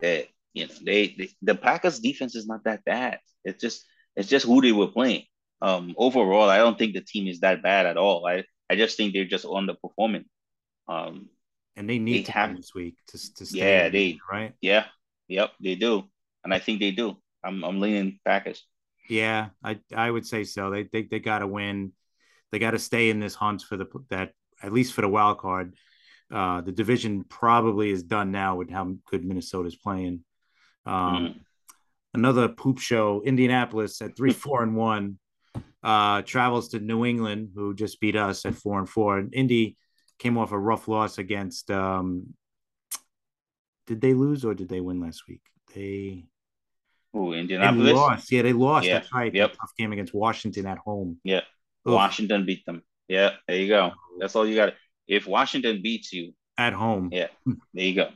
they 0.00 0.28
you 0.54 0.66
know, 0.66 0.74
they, 0.84 1.14
they 1.18 1.30
the 1.42 1.54
Packers 1.54 2.00
defense 2.00 2.34
is 2.34 2.46
not 2.46 2.64
that 2.64 2.84
bad. 2.84 3.18
It's 3.44 3.60
just 3.60 3.84
it's 4.16 4.28
just 4.28 4.46
who 4.46 4.60
they 4.60 4.72
were 4.72 4.88
playing. 4.88 5.24
Um, 5.60 5.94
overall, 5.96 6.50
I 6.50 6.58
don't 6.58 6.78
think 6.78 6.94
the 6.94 7.00
team 7.00 7.28
is 7.28 7.40
that 7.40 7.62
bad 7.62 7.86
at 7.86 7.96
all. 7.96 8.26
I 8.26 8.44
I 8.68 8.76
just 8.76 8.96
think 8.96 9.12
they're 9.12 9.24
just 9.24 9.44
underperforming. 9.44 10.24
Um, 10.88 11.28
and 11.76 11.88
they 11.88 11.98
need 11.98 12.18
they 12.20 12.22
to 12.24 12.32
have, 12.32 12.56
this 12.56 12.74
week 12.74 12.96
to 13.08 13.34
to 13.34 13.46
stay. 13.46 13.58
Yeah, 13.58 13.88
they 13.88 14.18
right. 14.30 14.52
Yeah, 14.60 14.86
yep, 15.28 15.52
they 15.60 15.74
do, 15.74 16.04
and 16.44 16.52
I 16.52 16.58
think 16.58 16.80
they 16.80 16.90
do. 16.90 17.16
I'm 17.44 17.64
I'm 17.64 17.80
leaning 17.80 18.18
Packers. 18.24 18.64
Yeah, 19.08 19.48
I 19.64 19.78
I 19.94 20.10
would 20.10 20.26
say 20.26 20.44
so. 20.44 20.70
They 20.70 20.84
they 20.92 21.02
they 21.02 21.20
got 21.20 21.38
to 21.38 21.46
win. 21.46 21.92
They 22.50 22.58
got 22.58 22.72
to 22.72 22.78
stay 22.78 23.08
in 23.08 23.20
this 23.20 23.34
hunt 23.34 23.62
for 23.62 23.76
the 23.76 23.86
that 24.10 24.32
at 24.62 24.72
least 24.72 24.92
for 24.92 25.00
the 25.00 25.08
wild 25.08 25.38
card. 25.38 25.74
Uh, 26.30 26.60
the 26.62 26.72
division 26.72 27.24
probably 27.24 27.90
is 27.90 28.02
done 28.02 28.30
now 28.30 28.56
with 28.56 28.70
how 28.70 28.94
good 29.06 29.24
Minnesota's 29.24 29.76
playing. 29.76 30.24
Um, 30.86 30.94
mm. 30.94 31.34
Another 32.14 32.48
poop 32.48 32.78
show, 32.78 33.22
Indianapolis 33.24 34.02
at 34.02 34.16
three, 34.16 34.32
four, 34.32 34.62
and 34.62 34.76
one, 34.76 35.18
uh, 35.82 36.22
travels 36.22 36.68
to 36.70 36.78
New 36.78 37.06
England, 37.06 37.50
who 37.54 37.74
just 37.74 38.00
beat 38.00 38.16
us 38.16 38.44
at 38.44 38.54
four 38.54 38.78
and 38.78 38.88
four. 38.88 39.18
And 39.18 39.34
Indy 39.34 39.76
came 40.18 40.36
off 40.36 40.52
a 40.52 40.58
rough 40.58 40.88
loss 40.88 41.18
against. 41.18 41.70
Um, 41.70 42.34
did 43.86 44.00
they 44.00 44.12
lose 44.12 44.44
or 44.44 44.54
did 44.54 44.68
they 44.68 44.80
win 44.80 45.00
last 45.00 45.22
week? 45.26 45.40
They. 45.74 46.26
Oh, 47.14 47.32
Indianapolis. 47.32 47.86
They 47.86 47.92
lost. 47.92 48.32
Yeah, 48.32 48.42
they 48.42 48.52
lost. 48.52 48.86
Yeah. 48.86 48.94
That's 48.94 49.12
right. 49.12 49.34
Yep. 49.34 49.52
tough 49.52 49.72
game 49.78 49.92
against 49.92 50.14
Washington 50.14 50.66
at 50.66 50.78
home. 50.78 51.18
Yeah. 51.24 51.40
Washington 51.84 52.46
beat 52.46 52.64
them. 52.64 52.82
Yeah, 53.08 53.32
there 53.46 53.56
you 53.56 53.68
go. 53.68 53.92
That's 54.18 54.36
all 54.36 54.46
you 54.46 54.56
got. 54.56 54.74
If 55.06 55.26
Washington 55.26 55.82
beats 55.82 56.12
you 56.12 56.32
at 56.56 56.72
home, 56.72 57.10
yeah, 57.12 57.28
there 57.74 57.84
you 57.84 57.94
go. 57.94 58.08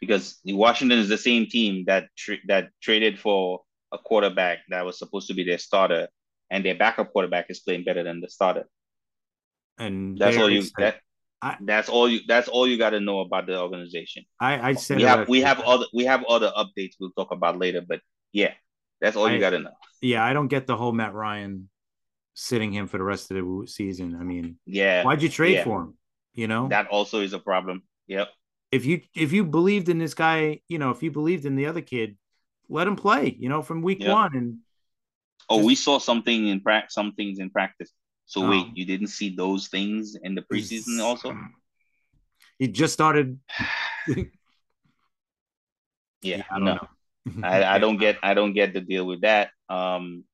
Because 0.00 0.38
Washington 0.44 0.98
is 0.98 1.08
the 1.08 1.18
same 1.18 1.46
team 1.46 1.84
that 1.86 2.08
tra- 2.16 2.42
that 2.46 2.70
traded 2.82 3.18
for 3.18 3.62
a 3.92 3.98
quarterback 3.98 4.58
that 4.68 4.84
was 4.84 4.98
supposed 4.98 5.28
to 5.28 5.34
be 5.34 5.44
their 5.44 5.58
starter, 5.58 6.08
and 6.50 6.64
their 6.64 6.74
backup 6.74 7.12
quarterback 7.12 7.46
is 7.50 7.60
playing 7.60 7.84
better 7.84 8.02
than 8.02 8.20
the 8.20 8.28
starter. 8.28 8.64
And 9.78 10.18
That's 10.18 10.36
all 10.36 10.50
you. 10.50 10.62
That, 10.78 10.96
I- 11.40 11.56
that's 11.60 11.88
all 11.88 12.08
you. 12.08 12.20
That's 12.26 12.48
all 12.48 12.66
you 12.66 12.78
got 12.78 12.90
to 12.90 13.00
know 13.00 13.20
about 13.20 13.46
the 13.46 13.60
organization. 13.60 14.24
I, 14.40 14.70
I 14.70 14.74
said 14.74 14.96
We 14.98 15.04
have 15.04 15.28
we 15.28 15.40
have 15.42 15.60
other 15.60 15.86
we 15.94 16.04
have 16.04 16.24
other 16.28 16.50
updates 16.56 16.94
we'll 16.98 17.12
talk 17.12 17.30
about 17.30 17.58
later, 17.58 17.80
but 17.86 18.00
yeah, 18.32 18.52
that's 19.00 19.16
all 19.16 19.26
I- 19.26 19.34
you 19.34 19.40
got 19.40 19.50
to 19.50 19.60
know. 19.60 19.70
yeah, 20.02 20.24
I 20.24 20.32
don't 20.32 20.48
get 20.48 20.66
the 20.66 20.76
whole 20.76 20.92
Matt 20.92 21.14
Ryan 21.14 21.68
sitting 22.34 22.72
him 22.72 22.86
for 22.88 22.98
the 22.98 23.04
rest 23.04 23.30
of 23.30 23.36
the 23.36 23.66
season. 23.66 24.16
I 24.20 24.24
mean, 24.24 24.58
Yeah, 24.66 25.04
why'd 25.04 25.22
you 25.22 25.28
trade 25.28 25.54
yeah. 25.54 25.64
for 25.64 25.82
him? 25.82 25.94
You 26.34 26.46
know, 26.48 26.68
that 26.68 26.88
also 26.88 27.20
is 27.20 27.32
a 27.32 27.38
problem. 27.38 27.82
Yep. 28.06 28.28
If 28.70 28.84
you 28.84 29.00
if 29.14 29.32
you 29.32 29.44
believed 29.44 29.88
in 29.88 29.98
this 29.98 30.14
guy, 30.14 30.60
you 30.68 30.78
know, 30.78 30.90
if 30.90 31.02
you 31.02 31.10
believed 31.10 31.46
in 31.46 31.56
the 31.56 31.66
other 31.66 31.80
kid, 31.80 32.16
let 32.68 32.86
him 32.86 32.96
play. 32.96 33.34
You 33.38 33.48
know, 33.48 33.62
from 33.62 33.82
week 33.82 34.02
Yeah. 34.02 34.12
one, 34.12 34.36
and 34.36 34.58
Oh, 35.50 35.56
Just- 35.58 35.66
we 35.66 35.74
saw 35.74 35.98
something 35.98 36.48
in 36.48 36.60
practice, 36.60 36.94
some 36.94 37.12
things 37.12 37.38
in 37.38 37.48
practice. 37.48 37.90
So 38.26 38.44
Oh. 38.44 38.50
wait, 38.50 38.66
you 38.76 38.84
didn't 38.84 39.06
see 39.06 39.34
those 39.34 39.68
things 39.68 40.14
in 40.22 40.34
the 40.34 40.42
preseason 40.42 40.96
he's- 40.96 41.00
also? 41.00 41.34
He 42.58 42.68
just 42.68 42.92
started. 42.92 43.38
Yeah, 46.22 46.42
I 46.50 46.54
don't 46.58 46.64
no. 46.64 46.74
know. 46.74 46.88
I, 47.46 47.64
I 47.76 47.78
don't 47.78 47.96
get 47.98 48.18
I 48.22 48.34
don't 48.34 48.52
get 48.52 48.72
the 48.74 48.80
deal 48.80 49.06
with 49.06 49.20
that. 49.22 49.50
Um, 49.68 50.24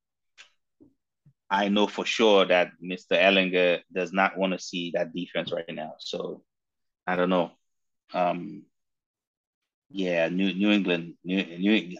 I 1.51 1.68
know 1.68 1.87
for 1.87 2.05
sure 2.07 2.47
that 2.47 2.72
Mr. 2.82 3.12
Ehlinger 3.12 3.82
does 3.93 4.12
not 4.12 4.37
want 4.39 4.53
to 4.55 4.59
see 4.59 4.93
that 4.95 5.12
defense 5.12 5.53
right 5.53 5.68
now. 5.72 5.95
So 5.99 6.43
I 7.07 7.16
don't 7.16 7.30
know. 7.30 7.53
Um, 8.12 8.62
yeah, 9.90 10.28
New 10.28 10.52
New 10.55 10.70
England, 10.70 11.14
New 11.24 11.42
New 11.59 11.72
England. 11.72 11.98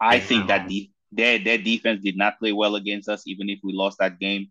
I 0.00 0.20
think 0.20 0.48
that 0.48 0.68
de- 0.68 0.92
their 1.12 1.38
their 1.38 1.58
defense 1.58 2.02
did 2.02 2.16
not 2.16 2.38
play 2.38 2.52
well 2.52 2.76
against 2.76 3.08
us, 3.08 3.26
even 3.26 3.48
if 3.48 3.60
we 3.62 3.72
lost 3.72 3.98
that 3.98 4.18
game. 4.18 4.50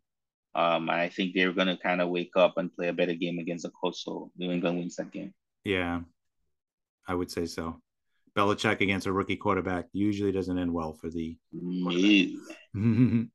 Um, 0.55 0.89
I 0.89 1.09
think 1.09 1.33
they're 1.33 1.53
gonna 1.53 1.77
kind 1.77 2.01
of 2.01 2.09
wake 2.09 2.35
up 2.35 2.57
and 2.57 2.73
play 2.73 2.87
a 2.87 2.93
better 2.93 3.13
game 3.13 3.39
against 3.39 3.63
the 3.63 3.71
Colts. 3.71 4.03
So 4.03 4.31
New 4.37 4.51
England 4.51 4.79
wins 4.79 4.95
that 4.95 5.11
game. 5.11 5.33
Yeah, 5.63 6.01
I 7.07 7.15
would 7.15 7.31
say 7.31 7.45
so. 7.45 7.81
Belichick 8.35 8.81
against 8.81 9.05
a 9.07 9.11
rookie 9.13 9.35
quarterback 9.35 9.85
usually 9.93 10.31
doesn't 10.31 10.57
end 10.57 10.73
well 10.73 10.93
for 10.93 11.09
the 11.09 11.37
No. 11.51 13.27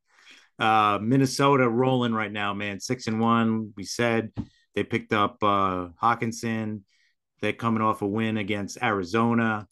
uh, 0.58 0.98
Minnesota 1.00 1.68
rolling 1.68 2.12
right 2.12 2.32
now, 2.32 2.52
man. 2.54 2.80
Six 2.80 3.06
and 3.06 3.20
one. 3.20 3.72
We 3.76 3.84
said 3.84 4.32
they 4.74 4.82
picked 4.82 5.12
up 5.12 5.36
uh, 5.42 5.88
Hockenson. 6.02 6.82
They're 7.40 7.52
coming 7.52 7.82
off 7.82 8.02
a 8.02 8.06
win 8.06 8.36
against 8.36 8.82
Arizona, 8.82 9.66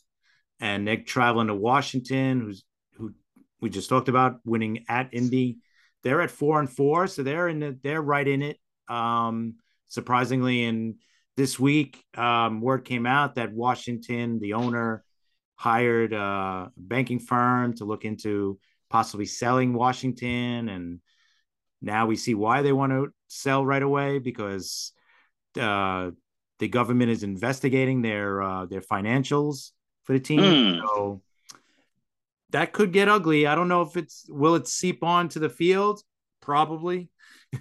and 0.61 0.87
they're 0.87 1.03
traveling 1.03 1.49
to 1.49 1.55
Washington, 1.55 2.41
who's 2.41 2.65
who 2.95 3.13
we 3.61 3.71
just 3.71 3.89
talked 3.89 4.09
about 4.09 4.41
winning 4.45 4.85
at 4.89 5.13
Indy. 5.13 5.59
They're 6.03 6.21
at 6.21 6.31
four 6.31 6.61
and 6.61 6.71
four, 6.71 7.07
so 7.07 7.23
they're 7.23 7.49
in 7.49 7.61
the, 7.61 7.79
they're 7.83 8.03
right 8.03 8.27
in 8.27 8.43
it. 8.43 8.59
Um, 8.89 9.57
surprisingly, 9.89 10.65
and 10.65 10.97
this 11.37 11.59
week, 11.59 12.03
um, 12.17 12.61
word 12.61 12.85
came 12.85 13.07
out 13.07 13.35
that 13.35 13.53
Washington, 13.53 14.39
the 14.39 14.55
owner, 14.55 15.05
hired 15.57 16.13
a 16.13 16.71
banking 16.77 17.19
firm 17.19 17.75
to 17.75 17.85
look 17.85 18.05
into 18.05 18.59
possibly 18.89 19.27
selling 19.27 19.73
Washington. 19.73 20.69
And 20.69 21.01
now 21.83 22.07
we 22.07 22.17
see 22.17 22.35
why 22.35 22.63
they 22.63 22.73
want 22.73 22.93
to 22.93 23.09
sell 23.29 23.65
right 23.65 23.83
away 23.83 24.19
because 24.19 24.93
uh, 25.59 26.11
the 26.59 26.69
government 26.69 27.11
is 27.11 27.23
investigating 27.23 28.03
their 28.03 28.43
uh, 28.43 28.67
their 28.67 28.81
financials 28.81 29.73
for 30.05 30.13
the 30.13 30.21
team. 30.21 30.41
Hmm. 30.41 30.87
So 30.87 31.23
that 32.51 32.73
could 32.73 32.93
get 32.93 33.09
ugly. 33.09 33.47
I 33.47 33.55
don't 33.55 33.69
know 33.69 33.83
if 33.83 33.97
it's 33.97 34.27
will 34.29 34.55
it 34.55 34.69
seep 34.69 35.03
on 35.03 35.29
to 35.31 35.39
the 35.39 35.49
field? 35.49 36.01
Probably. 36.41 37.11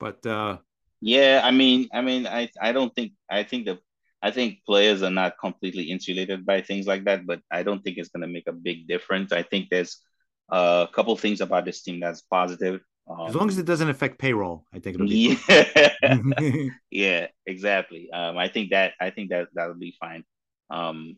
but 0.00 0.24
uh 0.26 0.58
Yeah, 1.00 1.40
I 1.44 1.50
mean, 1.50 1.88
I 1.92 2.02
mean, 2.02 2.26
I 2.26 2.50
I 2.60 2.72
don't 2.72 2.94
think 2.94 3.12
I 3.30 3.42
think 3.44 3.66
the 3.66 3.78
I 4.20 4.30
think 4.32 4.58
players 4.66 5.02
are 5.02 5.10
not 5.10 5.38
completely 5.38 5.84
insulated 5.84 6.44
by 6.44 6.60
things 6.60 6.86
like 6.86 7.04
that, 7.04 7.24
but 7.24 7.40
I 7.50 7.62
don't 7.62 7.82
think 7.82 7.98
it's 7.98 8.08
going 8.08 8.22
to 8.22 8.26
make 8.26 8.48
a 8.48 8.52
big 8.52 8.88
difference. 8.88 9.30
I 9.30 9.42
think 9.42 9.68
there's 9.70 10.02
a 10.50 10.88
couple 10.92 11.16
things 11.16 11.40
about 11.40 11.64
this 11.64 11.82
team 11.82 12.00
that's 12.00 12.22
positive. 12.22 12.80
Um, 13.08 13.26
as 13.26 13.34
long 13.34 13.48
as 13.48 13.58
it 13.58 13.64
doesn't 13.64 13.88
affect 13.88 14.18
payroll, 14.18 14.64
I 14.72 14.80
think 14.80 14.96
it'll 14.96 15.06
be 15.06 15.38
yeah, 15.48 15.88
fine. 16.02 16.74
yeah, 16.90 17.26
exactly. 17.46 18.10
Um, 18.10 18.36
I 18.36 18.48
think 18.48 18.70
that 18.70 18.92
I 19.00 19.10
think 19.10 19.30
that 19.30 19.48
that'll 19.54 19.74
be 19.74 19.96
fine. 19.98 20.24
Um, 20.68 21.16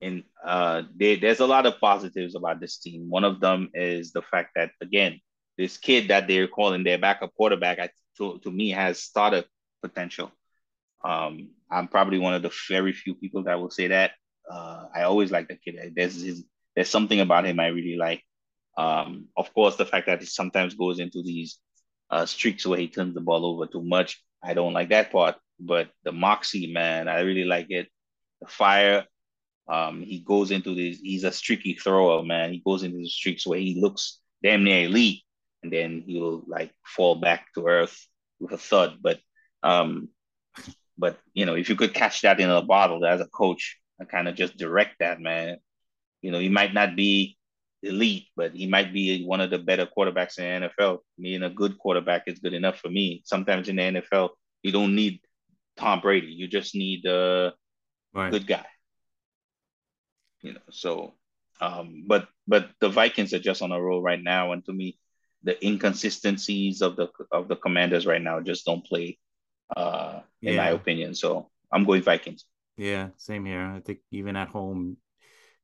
and 0.00 0.24
uh, 0.44 0.82
there, 0.96 1.16
there's 1.16 1.40
a 1.40 1.46
lot 1.46 1.66
of 1.66 1.80
positives 1.80 2.34
about 2.34 2.60
this 2.60 2.78
team. 2.78 3.10
One 3.10 3.24
of 3.24 3.40
them 3.40 3.70
is 3.74 4.12
the 4.12 4.22
fact 4.22 4.52
that 4.56 4.72
again, 4.80 5.20
this 5.56 5.76
kid 5.76 6.08
that 6.08 6.26
they're 6.26 6.48
calling 6.48 6.84
their 6.84 6.98
backup 6.98 7.34
quarterback, 7.34 7.78
I, 7.78 7.90
to 8.16 8.40
to 8.40 8.50
me, 8.50 8.70
has 8.70 9.00
starter 9.00 9.44
potential. 9.82 10.32
Um, 11.04 11.50
I'm 11.70 11.88
probably 11.88 12.18
one 12.18 12.34
of 12.34 12.42
the 12.42 12.52
very 12.68 12.92
few 12.92 13.14
people 13.14 13.44
that 13.44 13.60
will 13.60 13.70
say 13.70 13.88
that. 13.88 14.12
Uh, 14.50 14.86
I 14.94 15.02
always 15.02 15.30
like 15.30 15.48
the 15.48 15.56
kid. 15.56 15.92
There's 15.94 16.22
his, 16.22 16.44
there's 16.74 16.88
something 16.88 17.20
about 17.20 17.46
him 17.46 17.60
I 17.60 17.68
really 17.68 17.96
like. 17.96 18.22
Um, 18.78 19.26
of 19.36 19.52
course, 19.52 19.74
the 19.74 19.84
fact 19.84 20.06
that 20.06 20.20
he 20.20 20.26
sometimes 20.26 20.74
goes 20.74 21.00
into 21.00 21.20
these 21.22 21.58
uh, 22.10 22.26
streaks 22.26 22.64
where 22.64 22.78
he 22.78 22.86
turns 22.88 23.14
the 23.14 23.20
ball 23.20 23.44
over 23.44 23.66
too 23.66 23.82
much. 23.82 24.22
I 24.42 24.54
don't 24.54 24.72
like 24.72 24.90
that 24.90 25.10
part. 25.10 25.34
But 25.58 25.90
the 26.04 26.12
moxie, 26.12 26.72
man, 26.72 27.08
I 27.08 27.20
really 27.20 27.44
like 27.44 27.66
it. 27.70 27.88
The 28.40 28.46
fire. 28.46 29.04
Um, 29.66 30.00
he 30.02 30.20
goes 30.20 30.52
into 30.52 30.74
these. 30.76 31.00
He's 31.00 31.24
a 31.24 31.32
streaky 31.32 31.74
thrower, 31.74 32.22
man. 32.22 32.52
He 32.52 32.62
goes 32.64 32.84
into 32.84 32.98
the 32.98 33.08
streaks 33.08 33.44
where 33.44 33.58
he 33.58 33.80
looks 33.80 34.20
damn 34.44 34.62
near 34.62 34.86
elite, 34.86 35.22
and 35.64 35.72
then 35.72 36.04
he'll 36.06 36.44
like 36.46 36.72
fall 36.86 37.16
back 37.16 37.46
to 37.54 37.66
earth 37.66 38.06
with 38.38 38.52
a 38.52 38.58
thud. 38.58 38.98
But 39.02 39.18
um, 39.64 40.08
but 40.96 41.18
you 41.34 41.46
know, 41.46 41.54
if 41.54 41.68
you 41.68 41.74
could 41.74 41.94
catch 41.94 42.22
that 42.22 42.38
in 42.38 42.48
a 42.48 42.62
bottle 42.62 43.04
as 43.04 43.20
a 43.20 43.26
coach 43.26 43.76
and 43.98 44.08
kind 44.08 44.28
of 44.28 44.36
just 44.36 44.56
direct 44.56 45.00
that, 45.00 45.20
man, 45.20 45.58
you 46.22 46.30
know, 46.30 46.38
he 46.38 46.48
might 46.48 46.72
not 46.72 46.94
be 46.94 47.37
elite, 47.82 48.26
but 48.36 48.54
he 48.54 48.66
might 48.66 48.92
be 48.92 49.24
one 49.24 49.40
of 49.40 49.50
the 49.50 49.58
better 49.58 49.86
quarterbacks 49.86 50.38
in 50.38 50.62
the 50.62 50.68
NFL. 50.68 50.98
Being 51.20 51.42
a 51.42 51.50
good 51.50 51.78
quarterback 51.78 52.24
is 52.26 52.38
good 52.38 52.54
enough 52.54 52.78
for 52.78 52.88
me. 52.88 53.22
Sometimes 53.24 53.68
in 53.68 53.76
the 53.76 53.82
NFL, 53.82 54.30
you 54.62 54.72
don't 54.72 54.94
need 54.94 55.20
Tom 55.76 56.00
Brady. 56.00 56.28
You 56.28 56.48
just 56.48 56.74
need 56.74 57.04
a 57.06 57.54
right. 58.12 58.30
good 58.30 58.46
guy. 58.46 58.66
You 60.42 60.54
know, 60.54 60.60
so 60.70 61.14
um, 61.60 62.04
but 62.06 62.28
but 62.46 62.70
the 62.80 62.88
Vikings 62.88 63.34
are 63.34 63.38
just 63.38 63.62
on 63.62 63.72
a 63.72 63.80
roll 63.80 64.02
right 64.02 64.22
now, 64.22 64.52
and 64.52 64.64
to 64.66 64.72
me, 64.72 64.98
the 65.42 65.64
inconsistencies 65.64 66.82
of 66.82 66.96
the 66.96 67.08
of 67.32 67.48
the 67.48 67.56
Commanders 67.56 68.06
right 68.06 68.22
now 68.22 68.40
just 68.40 68.64
don't 68.64 68.84
play, 68.84 69.18
uh, 69.76 70.20
in 70.42 70.56
my 70.56 70.70
opinion. 70.70 71.14
So 71.14 71.50
I'm 71.72 71.84
going 71.84 72.02
Vikings. 72.02 72.44
Yeah, 72.76 73.08
same 73.16 73.44
here. 73.44 73.72
I 73.74 73.80
think 73.80 74.00
even 74.12 74.36
at 74.36 74.48
home, 74.48 74.96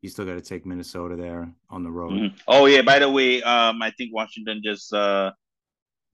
you 0.05 0.11
still 0.11 0.26
got 0.26 0.34
to 0.34 0.42
take 0.42 0.66
Minnesota 0.66 1.16
there 1.16 1.50
on 1.70 1.82
the 1.82 1.90
road. 1.90 2.12
Mhm. 2.12 2.38
Oh 2.46 2.66
yeah, 2.66 2.82
by 2.82 2.98
the 2.98 3.09
way, 3.11 3.42
um, 3.42 3.80
I 3.80 3.90
think 3.90 4.12
Washington 4.12 4.61
just 4.62 4.92
uh 4.92 5.32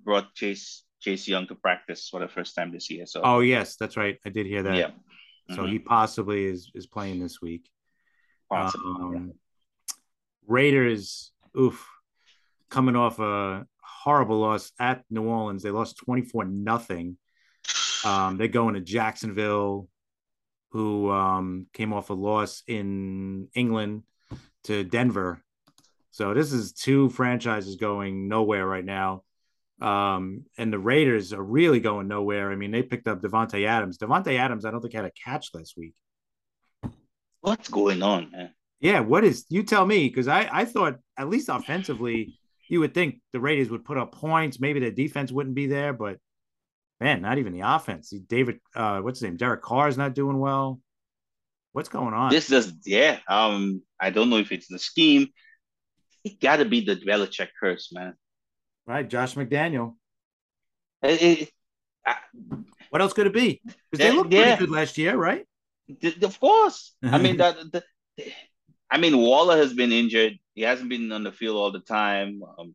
brought 0.04 0.32
Chase 0.36 0.84
Chase 1.00 1.26
Young 1.26 1.48
to 1.48 1.56
practice 1.56 2.08
for 2.08 2.20
the 2.20 2.28
first 2.28 2.54
time 2.54 2.70
this 2.70 2.88
year. 2.88 3.04
So 3.04 3.20
Oh 3.24 3.40
yes, 3.40 3.74
that's 3.74 3.96
right. 3.96 4.16
I 4.24 4.28
did 4.28 4.46
hear 4.46 4.62
that. 4.62 4.76
yeah, 4.76 4.90
So 5.56 5.62
Mhm. 5.64 5.70
he 5.72 5.78
possibly 5.80 6.44
is 6.44 6.70
is 6.72 6.86
playing 6.86 7.18
this 7.18 7.42
week. 7.42 7.68
possibly. 8.48 8.90
yeah. 8.90 9.18
Um, 9.18 9.32
Raiders, 10.46 11.32
oof, 11.58 11.84
coming 12.68 12.94
off 12.96 13.18
a 13.18 13.66
horrible 13.82 14.38
loss 14.38 14.70
at 14.78 15.04
New 15.10 15.24
Orleans. 15.24 15.62
They 15.64 15.70
lost 15.72 15.96
24 15.98 16.44
nothing. 16.44 17.16
Um, 18.04 18.36
they're 18.38 18.48
going 18.48 18.74
to 18.74 18.80
Jacksonville, 18.80 19.88
who 20.70 21.10
um, 21.10 21.66
came 21.72 21.92
off 21.92 22.10
a 22.10 22.14
loss 22.14 22.62
in 22.66 23.48
England 23.54 24.04
to 24.64 24.84
Denver. 24.84 25.42
So 26.10 26.34
this 26.34 26.52
is 26.52 26.72
two 26.72 27.08
franchises 27.10 27.76
going 27.76 28.28
nowhere 28.28 28.66
right 28.66 28.84
now. 28.84 29.22
Um, 29.80 30.44
and 30.58 30.72
the 30.72 30.78
Raiders 30.78 31.32
are 31.32 31.42
really 31.42 31.80
going 31.80 32.06
nowhere. 32.06 32.50
I 32.50 32.56
mean, 32.56 32.70
they 32.70 32.82
picked 32.82 33.08
up 33.08 33.22
Davante 33.22 33.66
Adams. 33.66 33.98
Davante 33.98 34.38
Adams, 34.38 34.64
I 34.64 34.70
don't 34.70 34.80
think 34.80 34.92
had 34.92 35.04
a 35.04 35.10
catch 35.10 35.50
last 35.54 35.74
week. 35.76 35.94
What's 37.40 37.68
going 37.68 38.02
on, 38.02 38.30
man? 38.30 38.54
Yeah, 38.80 39.00
what 39.00 39.24
is 39.24 39.46
you 39.48 39.62
tell 39.62 39.86
me? 39.86 40.08
Because 40.08 40.28
I 40.28 40.48
I 40.50 40.64
thought 40.64 40.98
at 41.16 41.28
least 41.28 41.48
offensively, 41.48 42.34
you 42.68 42.80
would 42.80 42.94
think 42.94 43.20
the 43.32 43.40
Raiders 43.40 43.70
would 43.70 43.84
put 43.84 43.98
up 43.98 44.12
points. 44.12 44.60
Maybe 44.60 44.80
the 44.80 44.90
defense 44.90 45.32
wouldn't 45.32 45.54
be 45.54 45.66
there, 45.66 45.92
but 45.92 46.18
man, 47.00 47.22
not 47.22 47.38
even 47.38 47.52
the 47.52 47.60
offense. 47.60 48.10
David, 48.10 48.58
uh, 48.74 49.00
what's 49.00 49.18
his 49.20 49.24
name? 49.24 49.36
Derek 49.36 49.62
Carr 49.62 49.88
is 49.88 49.96
not 49.98 50.14
doing 50.14 50.38
well. 50.38 50.80
What's 51.72 51.88
going 51.88 52.14
on? 52.14 52.30
This 52.30 52.48
just 52.48 52.74
yeah. 52.84 53.18
Um, 53.28 53.82
I 53.98 54.10
don't 54.10 54.28
know 54.30 54.38
if 54.38 54.50
it's 54.52 54.66
the 54.68 54.78
scheme. 54.78 55.28
It 56.24 56.40
got 56.40 56.56
to 56.56 56.64
be 56.64 56.80
the 56.84 56.96
Belichick 56.96 57.48
curse, 57.58 57.90
man. 57.92 58.14
right, 58.86 59.08
Josh 59.08 59.34
McDaniel. 59.34 59.94
It- 61.02 61.22
it- 61.22 61.52
I- 62.04 62.16
What 62.90 63.00
else 63.00 63.12
could 63.12 63.26
it 63.28 63.32
be? 63.32 63.60
Because 63.64 64.04
they 64.04 64.06
Yeah, 64.10 64.16
looked 64.16 64.30
pretty 64.32 64.56
good 64.56 64.70
last 64.70 64.98
year, 64.98 65.16
right? 65.16 65.46
of 66.22 66.40
course. 66.40 66.94
I 67.02 67.18
mean 67.18 67.36
that. 67.42 67.56
The, 67.72 67.82
I 68.90 68.98
mean 68.98 69.16
Waller 69.16 69.56
has 69.56 69.72
been 69.72 69.92
injured. 69.92 70.34
He 70.54 70.62
hasn't 70.62 70.88
been 70.90 71.12
on 71.12 71.22
the 71.22 71.30
field 71.32 71.56
all 71.56 71.70
the 71.70 71.80
time. 71.80 72.40
Um, 72.58 72.74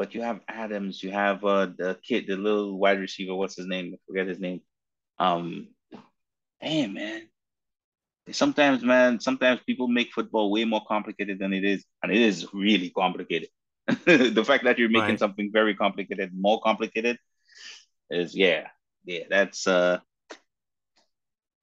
but 0.00 0.14
you 0.14 0.22
have 0.22 0.40
Adams. 0.48 1.02
You 1.02 1.10
have 1.10 1.44
uh, 1.44 1.66
the 1.76 1.98
kid, 2.02 2.26
the 2.26 2.34
little 2.34 2.78
wide 2.78 2.98
receiver. 2.98 3.34
What's 3.34 3.56
his 3.56 3.66
name? 3.66 3.92
I 3.92 3.98
forget 4.06 4.26
his 4.26 4.40
name. 4.40 4.62
Um, 5.18 5.68
damn 6.62 6.94
man. 6.94 7.28
Sometimes, 8.32 8.82
man, 8.82 9.20
sometimes 9.20 9.60
people 9.66 9.88
make 9.88 10.10
football 10.14 10.50
way 10.50 10.64
more 10.64 10.80
complicated 10.88 11.38
than 11.38 11.52
it 11.52 11.64
is, 11.64 11.84
and 12.02 12.10
it 12.10 12.22
is 12.22 12.46
really 12.54 12.88
complicated. 12.88 13.50
the 14.06 14.42
fact 14.42 14.64
that 14.64 14.78
you're 14.78 14.88
making 14.88 15.10
right. 15.10 15.18
something 15.18 15.50
very 15.52 15.74
complicated 15.74 16.30
more 16.32 16.62
complicated 16.62 17.18
is 18.08 18.34
yeah, 18.34 18.68
yeah, 19.04 19.24
that's 19.28 19.66
uh 19.66 19.98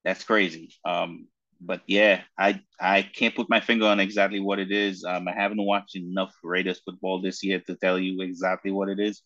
that's 0.06 0.24
crazy. 0.24 0.76
Um, 0.86 1.28
but 1.62 1.82
yeah, 1.88 2.22
I 2.38 2.62
I 2.80 3.02
can't 3.02 3.36
put 3.36 3.50
my 3.50 3.60
finger 3.60 3.86
on 3.86 4.00
exactly 4.00 4.40
what 4.40 4.60
it 4.60 4.72
is. 4.72 5.04
Um, 5.04 5.28
I 5.28 5.34
haven't 5.34 5.64
watched 5.64 5.96
enough 5.96 6.34
Raiders 6.44 6.82
football 6.84 7.22
this 7.22 7.44
year 7.44 7.62
to 7.68 7.76
tell 7.76 8.00
you 8.00 8.22
exactly 8.22 8.72
what 8.72 8.90
it 8.90 9.00
is. 9.00 9.22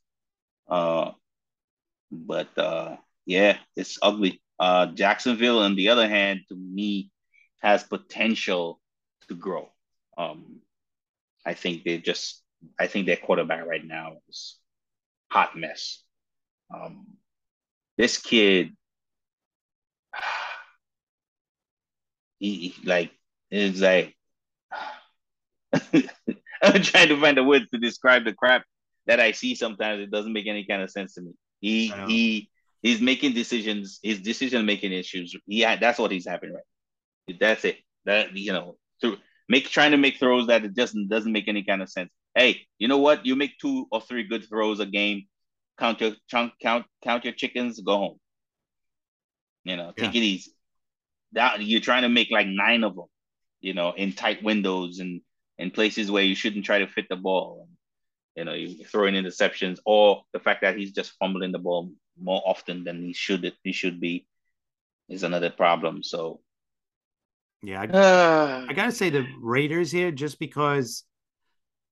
Uh, 0.70 1.12
but 2.12 2.58
uh, 2.58 2.98
yeah, 3.26 3.58
it's 3.76 3.98
ugly. 4.02 4.42
Uh, 4.60 4.88
Jacksonville, 4.88 5.60
on 5.60 5.76
the 5.76 5.90
other 5.90 6.08
hand, 6.08 6.42
to 6.50 6.56
me, 6.56 7.10
has 7.62 7.84
potential 7.84 8.80
to 9.28 9.36
grow. 9.36 9.70
Um, 10.18 10.62
I 11.46 11.54
think 11.54 11.84
they 11.84 11.98
just, 11.98 12.44
I 12.80 12.88
think 12.88 13.06
their 13.08 13.18
quarterback 13.18 13.66
right 13.66 13.84
now 13.84 14.18
is 14.30 14.58
hot 15.32 15.58
mess. 15.58 16.04
Um, 16.74 17.08
this 17.98 18.18
kid, 18.20 18.76
he, 22.42 22.70
he 22.70 22.88
like 22.88 23.12
it's 23.52 23.80
like 23.80 24.16
I'm 26.64 26.82
trying 26.82 27.10
to 27.10 27.20
find 27.22 27.38
a 27.38 27.44
word 27.44 27.68
to 27.72 27.80
describe 27.80 28.26
the 28.26 28.34
crap 28.34 28.66
that 29.08 29.20
I 29.20 29.32
see 29.32 29.56
sometimes. 29.56 30.02
It 30.02 30.12
doesn't 30.12 30.34
make 30.34 30.48
any 30.48 30.66
kind 30.66 30.82
of 30.82 30.92
sense 30.92 31.16
to 31.16 31.22
me. 31.22 31.32
He 31.60 31.88
he 32.08 32.50
he's 32.82 33.02
making 33.02 33.34
decisions. 33.34 34.00
His 34.04 34.20
decision 34.20 34.66
making 34.66 34.92
issues. 34.92 35.36
Yeah, 35.48 35.78
that's 35.78 36.00
what 36.00 36.12
he's 36.12 36.28
having 36.28 36.54
right. 36.54 37.40
That's 37.40 37.64
it. 37.64 37.78
That 38.06 38.36
you 38.36 38.54
know, 38.54 38.78
through 39.00 39.18
make 39.48 39.70
trying 39.70 39.92
to 39.92 39.98
make 39.98 40.18
throws 40.18 40.48
that 40.48 40.66
it 40.66 40.76
just 40.76 40.96
doesn't 41.08 41.32
make 41.32 41.48
any 41.48 41.64
kind 41.64 41.82
of 41.82 41.90
sense. 41.90 42.10
Hey, 42.36 42.62
you 42.80 42.88
know 42.88 42.98
what? 42.98 43.26
You 43.26 43.36
make 43.36 43.58
two 43.60 43.88
or 43.92 44.02
three 44.02 44.24
good 44.24 44.48
throws 44.48 44.80
a 44.80 44.86
game. 44.86 45.28
Count 45.78 46.02
your 46.02 46.14
count 46.30 46.54
count 47.04 47.24
your 47.24 47.34
chickens. 47.34 47.80
Go 47.82 47.98
home. 47.98 48.18
You 49.64 49.78
know, 49.78 49.94
take 49.96 50.14
yeah. 50.14 50.22
it 50.22 50.26
easy. 50.26 50.52
That 51.34 51.62
you're 51.62 51.82
trying 51.82 52.04
to 52.04 52.10
make 52.10 52.30
like 52.32 52.48
nine 52.48 52.84
of 52.84 52.96
them. 52.96 53.06
You 53.62 53.74
know, 53.74 53.94
in 53.96 54.14
tight 54.14 54.44
windows 54.44 55.00
and 55.00 55.22
in 55.58 55.72
places 55.72 56.10
where 56.10 56.24
you 56.24 56.36
shouldn't 56.36 56.66
try 56.66 56.80
to 56.80 56.88
fit 56.88 57.06
the 57.10 57.16
ball. 57.16 57.68
You 58.36 58.46
know, 58.46 58.54
you 58.54 58.84
throwing 58.86 59.14
interceptions 59.14 59.80
or 59.86 60.24
the 60.34 60.40
fact 60.40 60.62
that 60.62 60.78
he's 60.78 60.92
just 60.92 61.14
fumbling 61.20 61.52
the 61.52 61.60
ball 61.60 61.92
more 62.20 62.42
often 62.46 62.84
than 62.84 63.04
he 63.04 63.14
should 63.14 63.54
he 63.64 63.72
should 63.72 64.00
be 64.00 64.26
is 65.10 65.24
another 65.24 65.50
problem. 65.50 66.02
So 66.04 66.42
yeah, 67.62 67.82
I, 67.82 67.86
uh, 67.86 68.66
I 68.70 68.74
gotta 68.74 68.92
say 68.92 69.10
the 69.10 69.26
Raiders 69.40 69.92
here 69.92 70.12
just 70.12 70.40
because. 70.40 71.04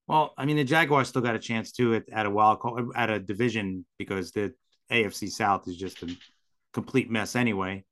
Well, 0.08 0.34
I 0.36 0.44
mean 0.44 0.56
the 0.56 0.64
Jaguars 0.64 1.08
still 1.08 1.22
got 1.22 1.36
a 1.36 1.38
chance 1.38 1.70
too 1.70 1.94
at, 1.94 2.02
at 2.12 2.26
a 2.26 2.30
wild 2.30 2.58
call 2.58 2.90
at 2.96 3.10
a 3.10 3.20
division 3.20 3.86
because 3.96 4.32
the 4.32 4.52
AFC 4.90 5.30
South 5.30 5.68
is 5.68 5.76
just 5.76 6.02
a 6.02 6.08
complete 6.72 7.08
mess 7.08 7.36
anyway. 7.36 7.84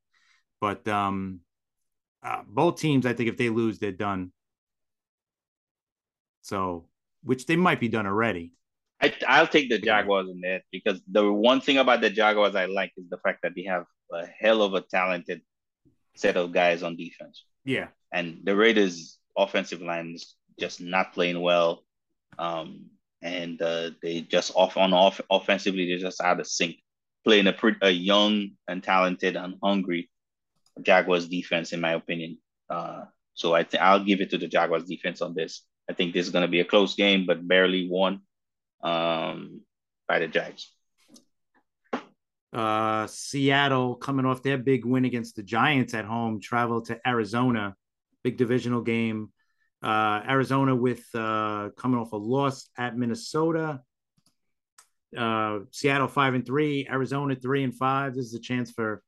But 0.60 0.86
um, 0.88 1.40
uh, 2.22 2.42
both 2.46 2.80
teams, 2.80 3.06
I 3.06 3.12
think, 3.12 3.28
if 3.28 3.36
they 3.36 3.48
lose, 3.48 3.78
they're 3.78 3.92
done. 3.92 4.32
So, 6.42 6.86
which 7.22 7.46
they 7.46 7.56
might 7.56 7.80
be 7.80 7.88
done 7.88 8.06
already. 8.06 8.52
I, 9.00 9.14
I'll 9.28 9.46
take 9.46 9.70
the 9.70 9.78
Jaguars 9.78 10.28
in 10.28 10.40
that 10.40 10.62
because 10.72 11.00
the 11.10 11.32
one 11.32 11.60
thing 11.60 11.78
about 11.78 12.00
the 12.00 12.10
Jaguars 12.10 12.56
I 12.56 12.64
like 12.64 12.92
is 12.96 13.08
the 13.08 13.18
fact 13.18 13.40
that 13.42 13.52
they 13.54 13.62
have 13.64 13.84
a 14.12 14.26
hell 14.26 14.62
of 14.62 14.74
a 14.74 14.80
talented 14.80 15.42
set 16.16 16.36
of 16.36 16.52
guys 16.52 16.82
on 16.82 16.96
defense. 16.96 17.44
Yeah. 17.64 17.88
And 18.12 18.40
the 18.42 18.56
Raiders' 18.56 19.18
offensive 19.36 19.82
line 19.82 20.14
is 20.14 20.34
just 20.58 20.80
not 20.80 21.12
playing 21.12 21.40
well. 21.40 21.84
Um, 22.38 22.86
and 23.22 23.60
uh, 23.62 23.90
they 24.02 24.22
just 24.22 24.52
off 24.56 24.76
on 24.76 24.92
off 24.92 25.20
offensively, 25.30 25.88
they're 25.88 25.98
just 25.98 26.20
out 26.20 26.40
of 26.40 26.46
sync. 26.46 26.76
Playing 27.24 27.46
a, 27.48 27.52
pretty, 27.52 27.78
a 27.82 27.90
young 27.90 28.50
and 28.68 28.82
talented 28.82 29.36
and 29.36 29.56
hungry 29.62 30.08
Jaguars 30.82 31.28
defense, 31.28 31.72
in 31.72 31.80
my 31.80 31.92
opinion. 31.92 32.38
Uh, 32.68 33.04
so 33.34 33.54
I 33.54 33.62
th- 33.62 33.82
I'll 33.82 34.04
give 34.04 34.20
it 34.20 34.30
to 34.30 34.38
the 34.38 34.48
Jaguars 34.48 34.84
defense 34.84 35.22
on 35.22 35.34
this. 35.34 35.64
I 35.88 35.94
think 35.94 36.12
this 36.12 36.26
is 36.26 36.32
going 36.32 36.42
to 36.42 36.50
be 36.50 36.60
a 36.60 36.64
close 36.64 36.94
game, 36.94 37.24
but 37.26 37.46
barely 37.46 37.88
won 37.88 38.20
um, 38.82 39.62
by 40.06 40.18
the 40.18 40.28
Jags. 40.28 40.70
Uh, 42.52 43.06
Seattle 43.06 43.94
coming 43.94 44.26
off 44.26 44.42
their 44.42 44.58
big 44.58 44.84
win 44.84 45.04
against 45.04 45.36
the 45.36 45.42
Giants 45.42 45.94
at 45.94 46.04
home, 46.04 46.40
travel 46.40 46.82
to 46.82 46.98
Arizona, 47.06 47.76
big 48.22 48.36
divisional 48.36 48.82
game. 48.82 49.32
Uh, 49.82 50.22
Arizona 50.28 50.74
with 50.74 51.04
uh, 51.14 51.68
coming 51.76 52.00
off 52.00 52.12
a 52.12 52.16
loss 52.16 52.68
at 52.76 52.96
Minnesota. 52.96 53.80
Uh, 55.16 55.60
Seattle 55.70 56.08
five 56.08 56.34
and 56.34 56.44
three, 56.44 56.86
Arizona 56.90 57.34
three 57.34 57.64
and 57.64 57.74
five. 57.74 58.14
This 58.14 58.26
is 58.26 58.34
a 58.34 58.40
chance 58.40 58.70
for 58.70 59.02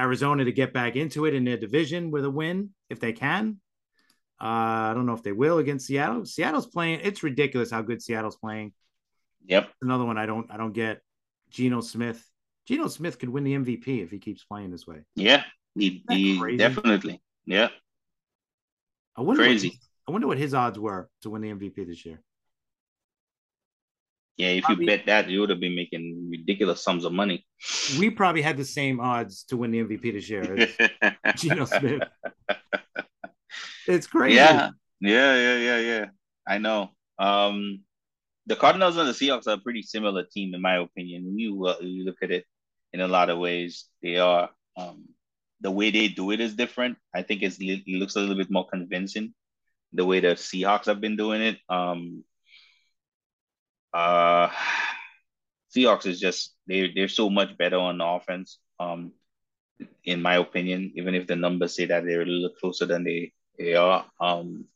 Arizona 0.00 0.44
to 0.44 0.52
get 0.52 0.72
back 0.72 0.96
into 0.96 1.26
it 1.26 1.34
in 1.34 1.44
their 1.44 1.56
division 1.56 2.10
with 2.10 2.24
a 2.24 2.30
win 2.30 2.70
if 2.88 3.00
they 3.00 3.12
can. 3.12 3.60
Uh, 4.40 4.90
I 4.90 4.92
don't 4.94 5.04
know 5.04 5.12
if 5.12 5.22
they 5.22 5.32
will 5.32 5.58
against 5.58 5.86
Seattle. 5.86 6.24
Seattle's 6.24 6.66
playing. 6.66 7.00
It's 7.02 7.22
ridiculous 7.22 7.70
how 7.70 7.82
good 7.82 8.02
Seattle's 8.02 8.36
playing. 8.36 8.72
Yep. 9.46 9.70
Another 9.82 10.04
one 10.04 10.16
I 10.18 10.26
don't 10.26 10.50
I 10.50 10.56
don't 10.56 10.72
get. 10.72 11.02
Geno 11.50 11.80
Smith. 11.80 12.24
Geno 12.66 12.88
Smith 12.88 13.18
could 13.18 13.28
win 13.28 13.44
the 13.44 13.54
MVP 13.54 14.02
if 14.02 14.10
he 14.10 14.18
keeps 14.18 14.44
playing 14.44 14.70
this 14.70 14.86
way. 14.86 15.00
Yeah, 15.16 15.42
he, 15.74 16.04
he 16.08 16.56
definitely. 16.56 17.20
Yeah. 17.44 17.68
I 19.16 19.22
wonder 19.22 19.42
crazy. 19.42 19.68
What, 19.68 19.76
I 20.08 20.12
wonder 20.12 20.26
what 20.28 20.38
his 20.38 20.54
odds 20.54 20.78
were 20.78 21.10
to 21.22 21.30
win 21.30 21.42
the 21.42 21.50
MVP 21.50 21.86
this 21.86 22.06
year. 22.06 22.22
Yeah, 24.40 24.48
if 24.48 24.64
probably, 24.64 24.84
you 24.84 24.90
bet 24.90 25.06
that, 25.06 25.28
you 25.28 25.40
would 25.40 25.50
have 25.50 25.60
been 25.60 25.76
making 25.76 26.28
ridiculous 26.30 26.82
sums 26.82 27.04
of 27.04 27.12
money. 27.12 27.46
We 27.98 28.08
probably 28.08 28.40
had 28.40 28.56
the 28.56 28.64
same 28.64 28.98
odds 28.98 29.44
to 29.44 29.58
win 29.58 29.70
the 29.70 29.80
MVP 29.80 30.12
this 30.14 30.30
year. 30.30 30.68
Geno 31.36 31.66
Smith. 31.66 32.02
It's 33.86 34.06
crazy. 34.06 34.36
Yeah, 34.36 34.70
yeah, 35.00 35.34
yeah, 35.34 35.56
yeah, 35.56 35.78
yeah. 35.78 36.04
I 36.48 36.56
know. 36.58 36.90
Um, 37.18 37.82
the 38.46 38.56
Cardinals 38.56 38.96
and 38.96 39.08
the 39.08 39.12
Seahawks 39.12 39.46
are 39.46 39.54
a 39.54 39.58
pretty 39.58 39.82
similar 39.82 40.24
team, 40.24 40.54
in 40.54 40.62
my 40.62 40.78
opinion. 40.78 41.38
You 41.38 41.66
uh, 41.66 41.76
you 41.80 42.04
look 42.04 42.22
at 42.22 42.30
it 42.30 42.46
in 42.94 43.00
a 43.00 43.08
lot 43.08 43.28
of 43.30 43.38
ways, 43.38 43.86
they 44.02 44.16
are. 44.16 44.50
Um, 44.76 45.04
the 45.60 45.70
way 45.70 45.90
they 45.90 46.08
do 46.08 46.30
it 46.30 46.40
is 46.40 46.54
different. 46.54 46.96
I 47.14 47.22
think 47.22 47.42
it's 47.42 47.58
it 47.60 47.82
looks 47.86 48.16
a 48.16 48.20
little 48.20 48.36
bit 48.36 48.50
more 48.50 48.66
convincing. 48.66 49.34
The 49.92 50.06
way 50.06 50.20
the 50.20 50.28
Seahawks 50.28 50.86
have 50.86 51.00
been 51.00 51.16
doing 51.16 51.42
it. 51.42 51.58
Um, 51.68 52.24
uh, 53.92 54.48
Seahawks 55.74 56.06
is 56.06 56.20
just 56.20 56.54
they 56.66 56.92
they're 56.94 57.08
so 57.08 57.30
much 57.30 57.56
better 57.56 57.78
on 57.78 58.00
offense. 58.00 58.58
Um, 58.78 59.12
in 60.04 60.20
my 60.20 60.36
opinion, 60.36 60.92
even 60.94 61.14
if 61.14 61.26
the 61.26 61.36
numbers 61.36 61.74
say 61.74 61.86
that 61.86 62.04
they're 62.04 62.22
a 62.22 62.26
little 62.26 62.54
closer 62.60 62.86
than 62.86 63.04
they 63.04 63.32
they 63.58 63.74
are. 63.74 64.04
Um, 64.20 64.66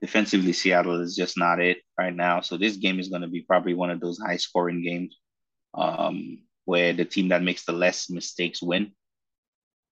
defensively, 0.00 0.52
Seattle 0.52 1.00
is 1.00 1.16
just 1.16 1.38
not 1.38 1.60
it 1.60 1.78
right 1.98 2.14
now. 2.14 2.40
So 2.40 2.56
this 2.56 2.76
game 2.76 2.98
is 2.98 3.08
going 3.08 3.22
to 3.22 3.28
be 3.28 3.42
probably 3.42 3.74
one 3.74 3.90
of 3.90 4.00
those 4.00 4.18
high 4.18 4.36
scoring 4.36 4.82
games 4.82 5.18
um, 5.74 6.38
where 6.64 6.92
the 6.92 7.04
team 7.04 7.28
that 7.28 7.42
makes 7.42 7.64
the 7.64 7.72
less 7.72 8.08
mistakes 8.10 8.62
win. 8.62 8.92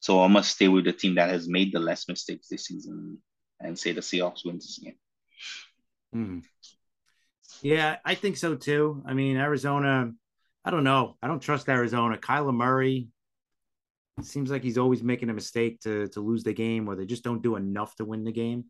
So 0.00 0.22
I 0.22 0.26
must 0.28 0.52
stay 0.52 0.68
with 0.68 0.84
the 0.84 0.92
team 0.92 1.16
that 1.16 1.30
has 1.30 1.48
made 1.48 1.72
the 1.72 1.78
less 1.78 2.08
mistakes 2.08 2.48
this 2.48 2.66
season 2.66 3.18
and 3.60 3.78
say 3.78 3.92
the 3.92 4.00
Seahawks 4.00 4.44
win 4.44 4.56
this 4.56 4.78
game. 4.82 4.96
Hmm. 6.12 6.38
Yeah, 7.62 7.96
I 8.04 8.14
think 8.14 8.36
so 8.36 8.56
too. 8.56 9.02
I 9.06 9.14
mean, 9.14 9.36
Arizona, 9.36 10.10
I 10.64 10.70
don't 10.70 10.84
know. 10.84 11.16
I 11.22 11.28
don't 11.28 11.40
trust 11.40 11.68
Arizona. 11.68 12.18
Kyler 12.18 12.54
Murray 12.54 13.08
seems 14.20 14.50
like 14.50 14.62
he's 14.62 14.78
always 14.78 15.02
making 15.02 15.30
a 15.30 15.34
mistake 15.34 15.80
to 15.80 16.08
to 16.08 16.20
lose 16.20 16.42
the 16.42 16.52
game, 16.52 16.88
or 16.88 16.96
they 16.96 17.06
just 17.06 17.24
don't 17.24 17.42
do 17.42 17.56
enough 17.56 17.94
to 17.96 18.04
win 18.04 18.24
the 18.24 18.32
game. 18.32 18.64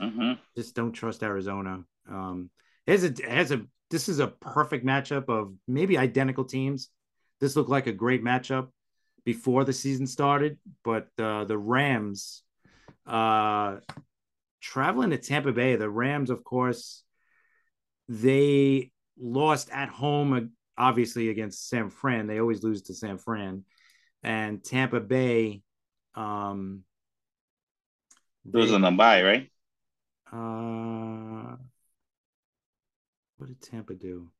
Mm-hmm. 0.00 0.32
Just 0.56 0.74
don't 0.74 0.92
trust 0.92 1.22
Arizona. 1.22 1.82
Um, 2.08 2.50
has 2.86 3.04
a 3.04 3.12
has 3.28 3.50
a 3.50 3.62
this 3.90 4.08
is 4.08 4.20
a 4.20 4.28
perfect 4.28 4.86
matchup 4.86 5.28
of 5.28 5.52
maybe 5.66 5.98
identical 5.98 6.44
teams. 6.44 6.88
This 7.40 7.56
looked 7.56 7.70
like 7.70 7.86
a 7.86 7.92
great 7.92 8.22
matchup 8.22 8.68
before 9.24 9.64
the 9.64 9.72
season 9.72 10.06
started, 10.06 10.58
but 10.84 11.08
uh, 11.18 11.44
the 11.44 11.58
Rams 11.58 12.42
uh, 13.06 13.76
traveling 14.60 15.10
to 15.10 15.18
Tampa 15.18 15.52
Bay. 15.52 15.76
The 15.76 15.90
Rams, 15.90 16.30
of 16.30 16.44
course, 16.44 17.02
they 18.08 18.90
lost 19.18 19.70
at 19.70 19.88
home, 19.88 20.52
obviously 20.76 21.28
against 21.30 21.68
San 21.68 21.90
Fran. 21.90 22.26
They 22.26 22.40
always 22.40 22.62
lose 22.62 22.82
to 22.82 22.94
San 22.94 23.18
Fran, 23.18 23.64
and 24.22 24.62
Tampa 24.64 25.00
Bay 25.00 25.62
Um, 26.14 26.84
was 28.52 28.72
on 28.72 28.96
bye, 28.96 29.22
right? 29.22 29.50
Uh, 30.32 31.56
what 33.38 33.46
did 33.46 33.62
Tampa 33.62 33.94
do? 33.94 34.30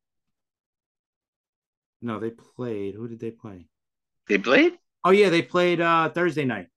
No, 2.03 2.19
they 2.19 2.31
played. 2.33 2.97
Who 2.97 3.07
did 3.07 3.21
they 3.21 3.31
play? 3.31 3.69
They 4.29 4.39
played? 4.39 4.79
Oh 5.05 5.11
yeah, 5.11 5.29
they 5.29 5.43
played 5.43 5.81
uh 5.81 6.09
Thursday 6.11 6.45
night. 6.45 6.69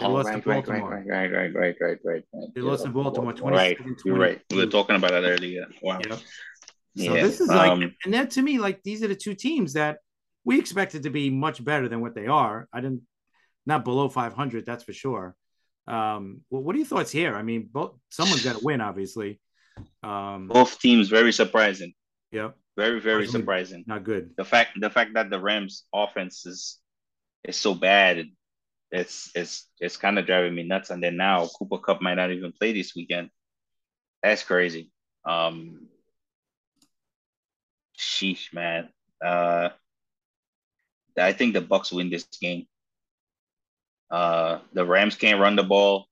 They 0.00 0.06
lost 0.06 0.28
oh, 0.30 0.40
to 0.40 0.42
Baltimore. 0.42 1.04
Right, 1.06 1.30
right, 1.30 1.54
right, 1.54 1.54
right, 1.54 1.98
right, 2.04 2.22
right, 2.32 2.52
They 2.54 2.60
lost 2.60 2.84
to 2.84 2.90
Baltimore. 2.90 3.32
Right, 3.32 3.78
you're 4.04 4.18
right. 4.18 4.40
We 4.50 4.56
were 4.58 4.66
talking 4.66 4.96
about 4.96 5.12
that 5.12 5.24
earlier. 5.24 5.66
Wow. 5.82 6.00
So 6.96 7.12
this 7.12 7.40
is 7.40 7.48
like, 7.48 7.70
um, 7.70 7.94
and 8.04 8.14
that 8.14 8.30
to 8.32 8.42
me, 8.42 8.58
like 8.58 8.82
these 8.82 9.02
are 9.02 9.08
the 9.08 9.16
two 9.16 9.34
teams 9.34 9.72
that 9.72 9.98
we 10.44 10.58
expected 10.58 11.04
to 11.04 11.10
be 11.10 11.30
much 11.30 11.64
better 11.64 11.88
than 11.88 12.00
what 12.00 12.14
they 12.14 12.26
are. 12.26 12.68
I 12.72 12.80
didn't, 12.80 13.02
not 13.66 13.84
below 13.84 14.08
500, 14.08 14.64
that's 14.64 14.84
for 14.84 14.92
sure. 14.92 15.34
Um, 15.86 16.42
well, 16.50 16.62
what 16.62 16.74
are 16.74 16.78
your 16.78 16.86
thoughts 16.86 17.10
here? 17.10 17.34
I 17.34 17.42
mean, 17.42 17.68
both 17.70 17.96
someone's 18.10 18.44
got 18.44 18.58
to 18.58 18.64
win, 18.64 18.80
obviously. 18.80 19.40
Um, 20.02 20.48
both 20.48 20.78
teams 20.80 21.08
very 21.08 21.32
surprising. 21.32 21.92
Yeah, 22.30 22.50
very 22.76 23.00
very 23.00 23.26
surprising. 23.26 23.84
Not 23.86 24.04
good. 24.04 24.30
The 24.36 24.44
fact 24.44 24.80
the 24.80 24.90
fact 24.90 25.14
that 25.14 25.30
the 25.30 25.40
Rams' 25.40 25.84
offense 25.92 26.46
is 26.46 26.78
is 27.44 27.56
so 27.56 27.74
bad 27.74 28.26
it's 28.94 29.30
it's 29.34 29.68
it's 29.80 29.96
kind 29.96 30.18
of 30.18 30.26
driving 30.26 30.54
me 30.54 30.62
nuts. 30.62 30.90
And 30.90 31.02
then 31.02 31.16
now 31.16 31.48
Cooper 31.48 31.78
Kupp 31.78 32.00
might 32.00 32.14
not 32.14 32.30
even 32.30 32.52
play 32.52 32.72
this 32.72 32.94
weekend. 32.94 33.30
That's 34.22 34.44
crazy. 34.44 34.90
Um, 35.24 35.88
sheesh, 37.98 38.54
man. 38.54 38.88
Uh, 39.22 39.70
I 41.18 41.32
think 41.32 41.54
the 41.54 41.60
Bucks 41.60 41.92
win 41.92 42.08
this 42.08 42.24
game. 42.40 42.66
Uh, 44.10 44.60
the 44.72 44.86
Rams 44.86 45.16
can't 45.16 45.40
run 45.40 45.56
the 45.56 45.64
ball. 45.64 46.06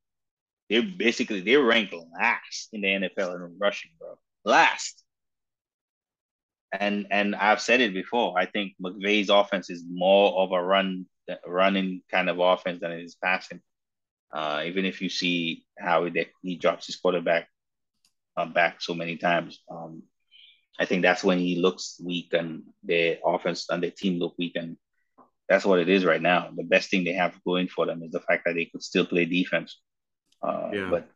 They're 0.68 0.82
basically 0.82 1.40
they're 1.40 1.62
ranked 1.62 1.94
last 2.18 2.68
in 2.72 2.80
the 2.80 2.88
NFL 2.88 3.36
in 3.36 3.58
rushing, 3.60 3.92
bro. 3.98 4.18
Last. 4.44 5.04
And 6.72 7.06
and 7.12 7.36
I've 7.36 7.60
said 7.60 7.80
it 7.80 7.94
before. 7.94 8.36
I 8.36 8.46
think 8.46 8.72
McVay's 8.82 9.28
offense 9.28 9.70
is 9.70 9.84
more 9.88 10.42
of 10.42 10.50
a 10.50 10.60
run 10.60 11.06
running 11.46 12.02
kind 12.10 12.28
of 12.28 12.38
offense 12.38 12.80
than 12.80 12.92
it 12.92 13.02
is 13.02 13.16
passing. 13.16 13.60
Uh, 14.32 14.62
even 14.64 14.84
if 14.84 15.02
you 15.02 15.08
see 15.08 15.64
how 15.78 16.04
he, 16.04 16.26
he 16.42 16.56
drops 16.56 16.86
his 16.86 16.96
quarterback 16.96 17.48
uh, 18.36 18.46
back 18.46 18.80
so 18.80 18.94
many 18.94 19.16
times, 19.16 19.60
um, 19.70 20.02
I 20.78 20.86
think 20.86 21.02
that's 21.02 21.22
when 21.22 21.38
he 21.38 21.56
looks 21.56 22.00
weak 22.02 22.32
and 22.32 22.62
the 22.82 23.18
offense 23.24 23.66
and 23.68 23.82
the 23.82 23.90
team 23.90 24.18
look 24.18 24.34
weak 24.38 24.52
and 24.56 24.76
that's 25.48 25.66
what 25.66 25.80
it 25.80 25.88
is 25.88 26.04
right 26.04 26.22
now. 26.22 26.50
The 26.56 26.64
best 26.64 26.90
thing 26.90 27.04
they 27.04 27.12
have 27.12 27.38
going 27.44 27.68
for 27.68 27.84
them 27.84 28.02
is 28.02 28.12
the 28.12 28.20
fact 28.20 28.44
that 28.46 28.54
they 28.54 28.64
could 28.64 28.82
still 28.82 29.04
play 29.04 29.26
defense. 29.26 29.78
Uh, 30.42 30.70
yeah. 30.72 30.88
But 30.90 31.08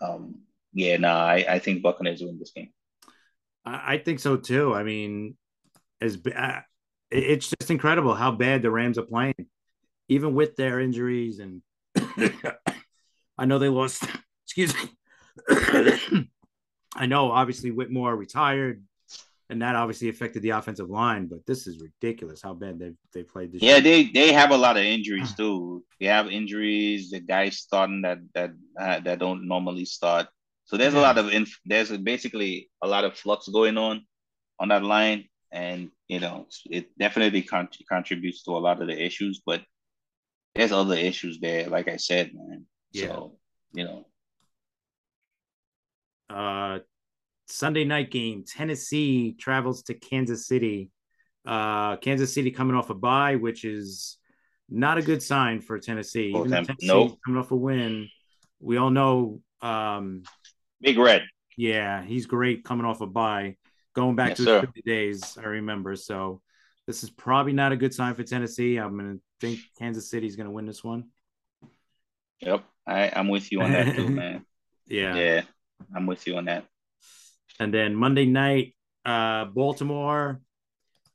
um, 0.00 0.36
yeah, 0.72 0.96
no, 0.96 1.08
nah, 1.08 1.24
I, 1.24 1.44
I 1.48 1.58
think 1.58 1.82
Buccaneers 1.82 2.22
win 2.22 2.38
this 2.38 2.52
game. 2.52 2.70
I 3.64 3.98
think 3.98 4.20
so 4.20 4.36
too. 4.36 4.74
I 4.74 4.84
mean, 4.84 5.36
as 6.00 6.16
it's 7.10 7.48
just 7.48 7.70
incredible 7.70 8.14
how 8.14 8.32
bad 8.32 8.62
the 8.62 8.70
Rams 8.70 8.98
are 8.98 9.02
playing, 9.02 9.46
even 10.08 10.34
with 10.34 10.56
their 10.56 10.80
injuries. 10.80 11.38
And 11.40 11.62
I 13.38 13.46
know 13.46 13.58
they 13.58 13.68
lost. 13.68 14.04
Excuse 14.46 14.74
me. 14.74 14.90
I 16.96 17.06
know, 17.06 17.30
obviously, 17.30 17.70
Whitworth 17.70 18.18
retired 18.18 18.82
and 19.50 19.60
that 19.62 19.74
obviously 19.74 20.08
affected 20.08 20.42
the 20.42 20.50
offensive 20.50 20.88
line. 20.88 21.26
But 21.26 21.44
this 21.44 21.66
is 21.66 21.80
ridiculous 21.80 22.40
how 22.40 22.54
bad 22.54 22.78
they 22.78 22.92
they 23.12 23.24
played 23.24 23.52
this. 23.52 23.60
Yeah, 23.60 23.74
year. 23.74 23.80
they 23.82 24.04
they 24.04 24.32
have 24.32 24.52
a 24.52 24.56
lot 24.56 24.76
of 24.76 24.84
injuries 24.84 25.34
too. 25.36 25.84
They 25.98 26.06
have 26.06 26.28
injuries. 26.28 27.10
The 27.10 27.20
guys 27.20 27.58
starting 27.58 28.02
that 28.02 28.18
that 28.34 28.52
uh, 28.80 29.00
that 29.00 29.18
don't 29.18 29.46
normally 29.46 29.84
start. 29.84 30.28
So 30.64 30.76
there's 30.76 30.94
yeah. 30.94 31.00
a 31.00 31.02
lot 31.02 31.18
of 31.18 31.32
inf- 31.32 31.60
there's 31.66 31.90
basically 31.98 32.70
a 32.80 32.86
lot 32.86 33.04
of 33.04 33.16
flux 33.16 33.48
going 33.48 33.76
on 33.76 34.06
on 34.60 34.68
that 34.68 34.84
line, 34.84 35.24
and 35.52 35.90
you 36.08 36.20
know 36.20 36.46
it 36.70 36.96
definitely 36.98 37.42
con- 37.42 37.68
contributes 37.88 38.42
to 38.44 38.52
a 38.52 38.58
lot 38.58 38.80
of 38.80 38.88
the 38.88 39.04
issues. 39.04 39.42
But 39.44 39.62
there's 40.54 40.72
other 40.72 40.96
issues 40.96 41.38
there, 41.40 41.68
like 41.68 41.88
I 41.88 41.96
said, 41.96 42.32
man. 42.34 42.66
Yeah. 42.92 43.06
So 43.06 43.36
you 43.72 43.84
know. 43.84 44.06
Uh, 46.28 46.78
Sunday 47.48 47.84
night 47.84 48.10
game, 48.10 48.44
Tennessee 48.46 49.34
travels 49.38 49.82
to 49.84 49.94
Kansas 49.94 50.46
City. 50.46 50.90
Uh, 51.44 51.96
Kansas 51.96 52.32
City 52.32 52.50
coming 52.50 52.76
off 52.76 52.90
a 52.90 52.94
bye, 52.94 53.36
which 53.36 53.64
is 53.64 54.18
not 54.68 54.98
a 54.98 55.02
good 55.02 55.22
sign 55.22 55.60
for 55.60 55.78
Tennessee. 55.78 56.28
Even 56.28 56.50
Tennessee 56.50 56.86
nope. 56.86 57.18
coming 57.24 57.40
off 57.40 57.50
a 57.50 57.56
win. 57.56 58.08
We 58.60 58.76
all 58.76 58.90
know 58.90 59.40
um, 59.60 60.22
Big 60.80 60.98
Red. 60.98 61.24
Yeah, 61.56 62.02
he's 62.02 62.26
great 62.26 62.64
coming 62.64 62.86
off 62.86 63.00
a 63.00 63.06
bye. 63.06 63.56
Going 63.94 64.16
back 64.16 64.30
yes, 64.30 64.38
to 64.38 64.68
the 64.74 64.82
days, 64.82 65.36
I 65.38 65.46
remember. 65.46 65.96
So 65.96 66.40
this 66.86 67.02
is 67.02 67.10
probably 67.10 67.52
not 67.52 67.72
a 67.72 67.76
good 67.76 67.94
sign 67.94 68.14
for 68.14 68.22
Tennessee. 68.22 68.76
I'm 68.76 68.96
gonna 68.96 69.16
think 69.40 69.60
Kansas 69.78 70.10
City's 70.10 70.36
gonna 70.36 70.50
win 70.50 70.66
this 70.66 70.84
one. 70.84 71.08
Yep. 72.40 72.64
I, 72.86 73.10
I'm 73.14 73.28
with 73.28 73.52
you 73.52 73.62
on 73.62 73.72
that 73.72 73.94
too, 73.94 74.08
man. 74.08 74.44
yeah. 74.86 75.14
Yeah. 75.14 75.42
I'm 75.94 76.06
with 76.06 76.26
you 76.26 76.36
on 76.36 76.46
that. 76.46 76.66
And 77.58 77.72
then 77.72 77.94
Monday 77.94 78.26
night, 78.26 78.74
uh, 79.04 79.46
Baltimore, 79.46 80.40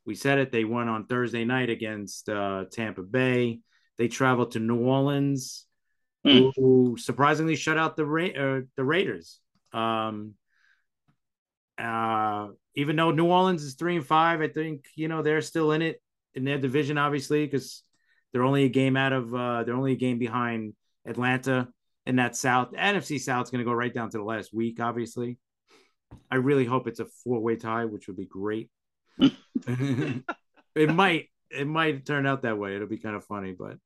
we 0.05 0.15
said 0.15 0.37
it. 0.37 0.51
They 0.51 0.63
won 0.63 0.87
on 0.87 1.07
Thursday 1.07 1.45
night 1.45 1.69
against 1.69 2.29
uh, 2.29 2.65
Tampa 2.71 3.01
Bay. 3.01 3.59
They 3.97 4.07
traveled 4.07 4.51
to 4.51 4.59
New 4.59 4.77
Orleans, 4.77 5.65
mm. 6.25 6.51
who 6.55 6.97
surprisingly 6.99 7.55
shut 7.55 7.77
out 7.77 7.95
the 7.95 8.05
Ra- 8.05 8.25
uh, 8.25 8.61
the 8.75 8.83
Raiders. 8.83 9.39
Um, 9.73 10.35
uh, 11.77 12.47
even 12.75 12.95
though 12.95 13.11
New 13.11 13.25
Orleans 13.25 13.63
is 13.63 13.75
three 13.75 13.95
and 13.95 14.05
five, 14.05 14.41
I 14.41 14.47
think 14.47 14.85
you 14.95 15.07
know 15.07 15.21
they're 15.21 15.41
still 15.41 15.71
in 15.71 15.81
it 15.81 16.01
in 16.33 16.43
their 16.43 16.57
division, 16.57 16.97
obviously, 16.97 17.45
because 17.45 17.83
they're 18.31 18.43
only 18.43 18.65
a 18.65 18.69
game 18.69 18.97
out 18.97 19.13
of 19.13 19.33
uh, 19.33 19.63
they're 19.63 19.75
only 19.75 19.93
a 19.93 19.97
game 19.97 20.19
behind 20.19 20.73
Atlanta 21.05 21.69
in 22.05 22.17
that 22.17 22.35
South. 22.35 22.71
NFC 22.73 23.19
South 23.19 23.47
is 23.47 23.51
going 23.51 23.63
to 23.63 23.69
go 23.69 23.73
right 23.73 23.93
down 23.93 24.09
to 24.11 24.17
the 24.17 24.23
last 24.23 24.53
week, 24.53 24.79
obviously. 24.79 25.37
I 26.29 26.35
really 26.35 26.65
hope 26.65 26.87
it's 26.87 26.99
a 26.99 27.05
four 27.23 27.39
way 27.39 27.55
tie, 27.55 27.85
which 27.85 28.07
would 28.07 28.17
be 28.17 28.25
great. 28.25 28.69
it 29.19 30.23
might 30.75 31.29
it 31.49 31.67
might 31.67 32.05
turn 32.05 32.25
out 32.25 32.43
that 32.43 32.57
way. 32.57 32.75
It'll 32.75 32.87
be 32.87 32.97
kind 32.97 33.15
of 33.15 33.25
funny, 33.25 33.55
but 33.57 33.77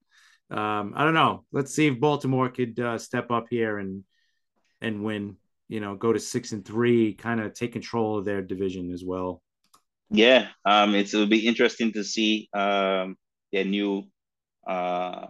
um, 0.56 0.94
I 0.96 1.04
don't 1.04 1.14
know. 1.14 1.46
Let's 1.52 1.74
see 1.74 1.88
if 1.88 2.00
Baltimore 2.00 2.50
could 2.50 2.80
uh, 2.80 2.98
step 2.98 3.32
up 3.32 3.48
here 3.50 3.78
and 3.78 4.04
and 4.82 5.04
win. 5.04 5.38
You 5.70 5.80
know, 5.80 5.96
go 5.96 6.12
to 6.12 6.20
six 6.20 6.52
and 6.52 6.66
three, 6.66 7.14
kind 7.14 7.40
of 7.40 7.54
take 7.54 7.72
control 7.72 8.18
of 8.18 8.26
their 8.26 8.42
division 8.42 8.92
as 8.92 9.06
well. 9.06 9.42
Yeah, 10.10 10.48
um, 10.66 10.96
it'll 10.96 11.28
be 11.28 11.48
interesting 11.48 11.94
to 11.94 12.04
see 12.04 12.50
um, 12.54 13.16
their 13.54 13.66
new 13.66 14.04
uh, 14.68 15.28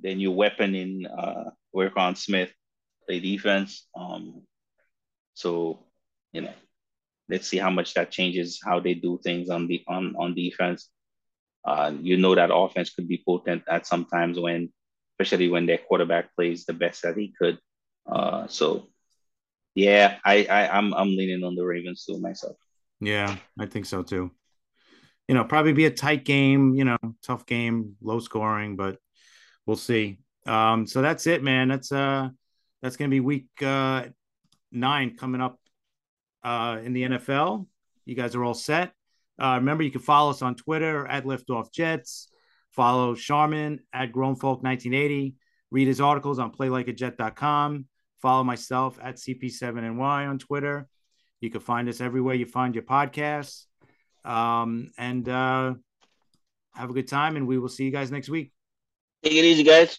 their 0.00 0.16
new 0.16 0.32
weapon 0.32 0.74
in 0.74 1.06
uh, 1.06 1.50
Roquan 1.74 2.16
Smith 2.16 2.52
play 3.06 3.20
defense. 3.20 3.86
Um, 3.94 4.42
so 5.34 5.84
you 6.32 6.42
know, 6.42 6.54
let's 7.28 7.48
see 7.48 7.58
how 7.58 7.70
much 7.70 7.94
that 7.94 8.10
changes 8.10 8.60
how 8.64 8.80
they 8.80 8.94
do 8.94 9.18
things 9.22 9.48
on 9.48 9.66
the 9.66 9.82
on 9.88 10.14
on 10.18 10.34
defense. 10.34 10.88
Uh, 11.64 11.92
you 12.00 12.16
know 12.16 12.34
that 12.34 12.50
offense 12.52 12.90
could 12.90 13.06
be 13.06 13.22
potent 13.26 13.62
at 13.68 13.86
sometimes 13.86 14.38
when, 14.38 14.72
especially 15.14 15.48
when 15.48 15.66
their 15.66 15.78
quarterback 15.78 16.34
plays 16.34 16.64
the 16.64 16.72
best 16.72 17.02
that 17.02 17.16
he 17.16 17.34
could. 17.38 17.58
Uh, 18.10 18.46
so, 18.46 18.88
yeah, 19.80 20.18
I, 20.24 20.44
I 20.44 20.76
I'm 20.76 20.92
I'm 20.92 21.16
leaning 21.16 21.42
on 21.44 21.54
the 21.54 21.64
Ravens 21.64 22.04
too 22.04 22.20
myself. 22.20 22.56
Yeah, 23.00 23.36
I 23.58 23.66
think 23.66 23.86
so 23.86 24.02
too. 24.02 24.30
You 25.26 25.34
know, 25.34 25.44
probably 25.44 25.72
be 25.72 25.86
a 25.86 25.90
tight 25.90 26.24
game. 26.24 26.74
You 26.74 26.84
know, 26.84 26.98
tough 27.22 27.46
game, 27.46 27.96
low 28.02 28.20
scoring, 28.20 28.76
but 28.76 28.98
we'll 29.66 29.76
see. 29.76 30.18
Um, 30.46 30.86
so 30.86 31.00
that's 31.00 31.26
it, 31.26 31.42
man. 31.42 31.68
That's 31.68 31.92
uh, 31.92 32.28
that's 32.82 32.96
gonna 32.96 33.08
be 33.08 33.20
week 33.20 33.48
uh 33.62 34.04
nine 34.70 35.16
coming 35.16 35.40
up 35.40 35.58
uh, 36.44 36.78
in 36.82 36.92
the 36.92 37.02
NFL. 37.02 37.66
You 38.04 38.14
guys 38.14 38.34
are 38.34 38.44
all 38.44 38.54
set. 38.54 38.92
Uh, 39.40 39.54
remember, 39.56 39.82
you 39.82 39.90
can 39.90 40.02
follow 40.02 40.30
us 40.30 40.42
on 40.42 40.54
Twitter 40.54 41.06
at 41.06 41.24
Liftoff 41.24 41.72
Jets. 41.72 42.28
Follow 42.72 43.14
Sharman 43.14 43.80
at 43.92 44.12
GrownFolk1980. 44.12 45.34
Read 45.70 45.88
his 45.88 46.00
articles 46.00 46.38
on 46.38 46.52
PlayLikeAJet.com. 46.52 47.86
Follow 48.20 48.44
myself 48.44 48.98
at 49.02 49.16
CP7NY 49.16 50.28
on 50.28 50.38
Twitter. 50.38 50.86
You 51.40 51.50
can 51.50 51.60
find 51.60 51.88
us 51.88 52.00
everywhere 52.00 52.34
you 52.34 52.46
find 52.46 52.74
your 52.74 52.84
podcasts. 52.84 53.64
Um, 54.24 54.90
and 54.98 55.26
uh, 55.28 55.74
have 56.74 56.90
a 56.90 56.92
good 56.92 57.08
time, 57.08 57.36
and 57.36 57.46
we 57.46 57.58
will 57.58 57.68
see 57.68 57.84
you 57.84 57.90
guys 57.90 58.10
next 58.10 58.28
week. 58.28 58.52
Take 59.22 59.32
it 59.34 59.44
easy, 59.44 59.62
guys. 59.62 59.98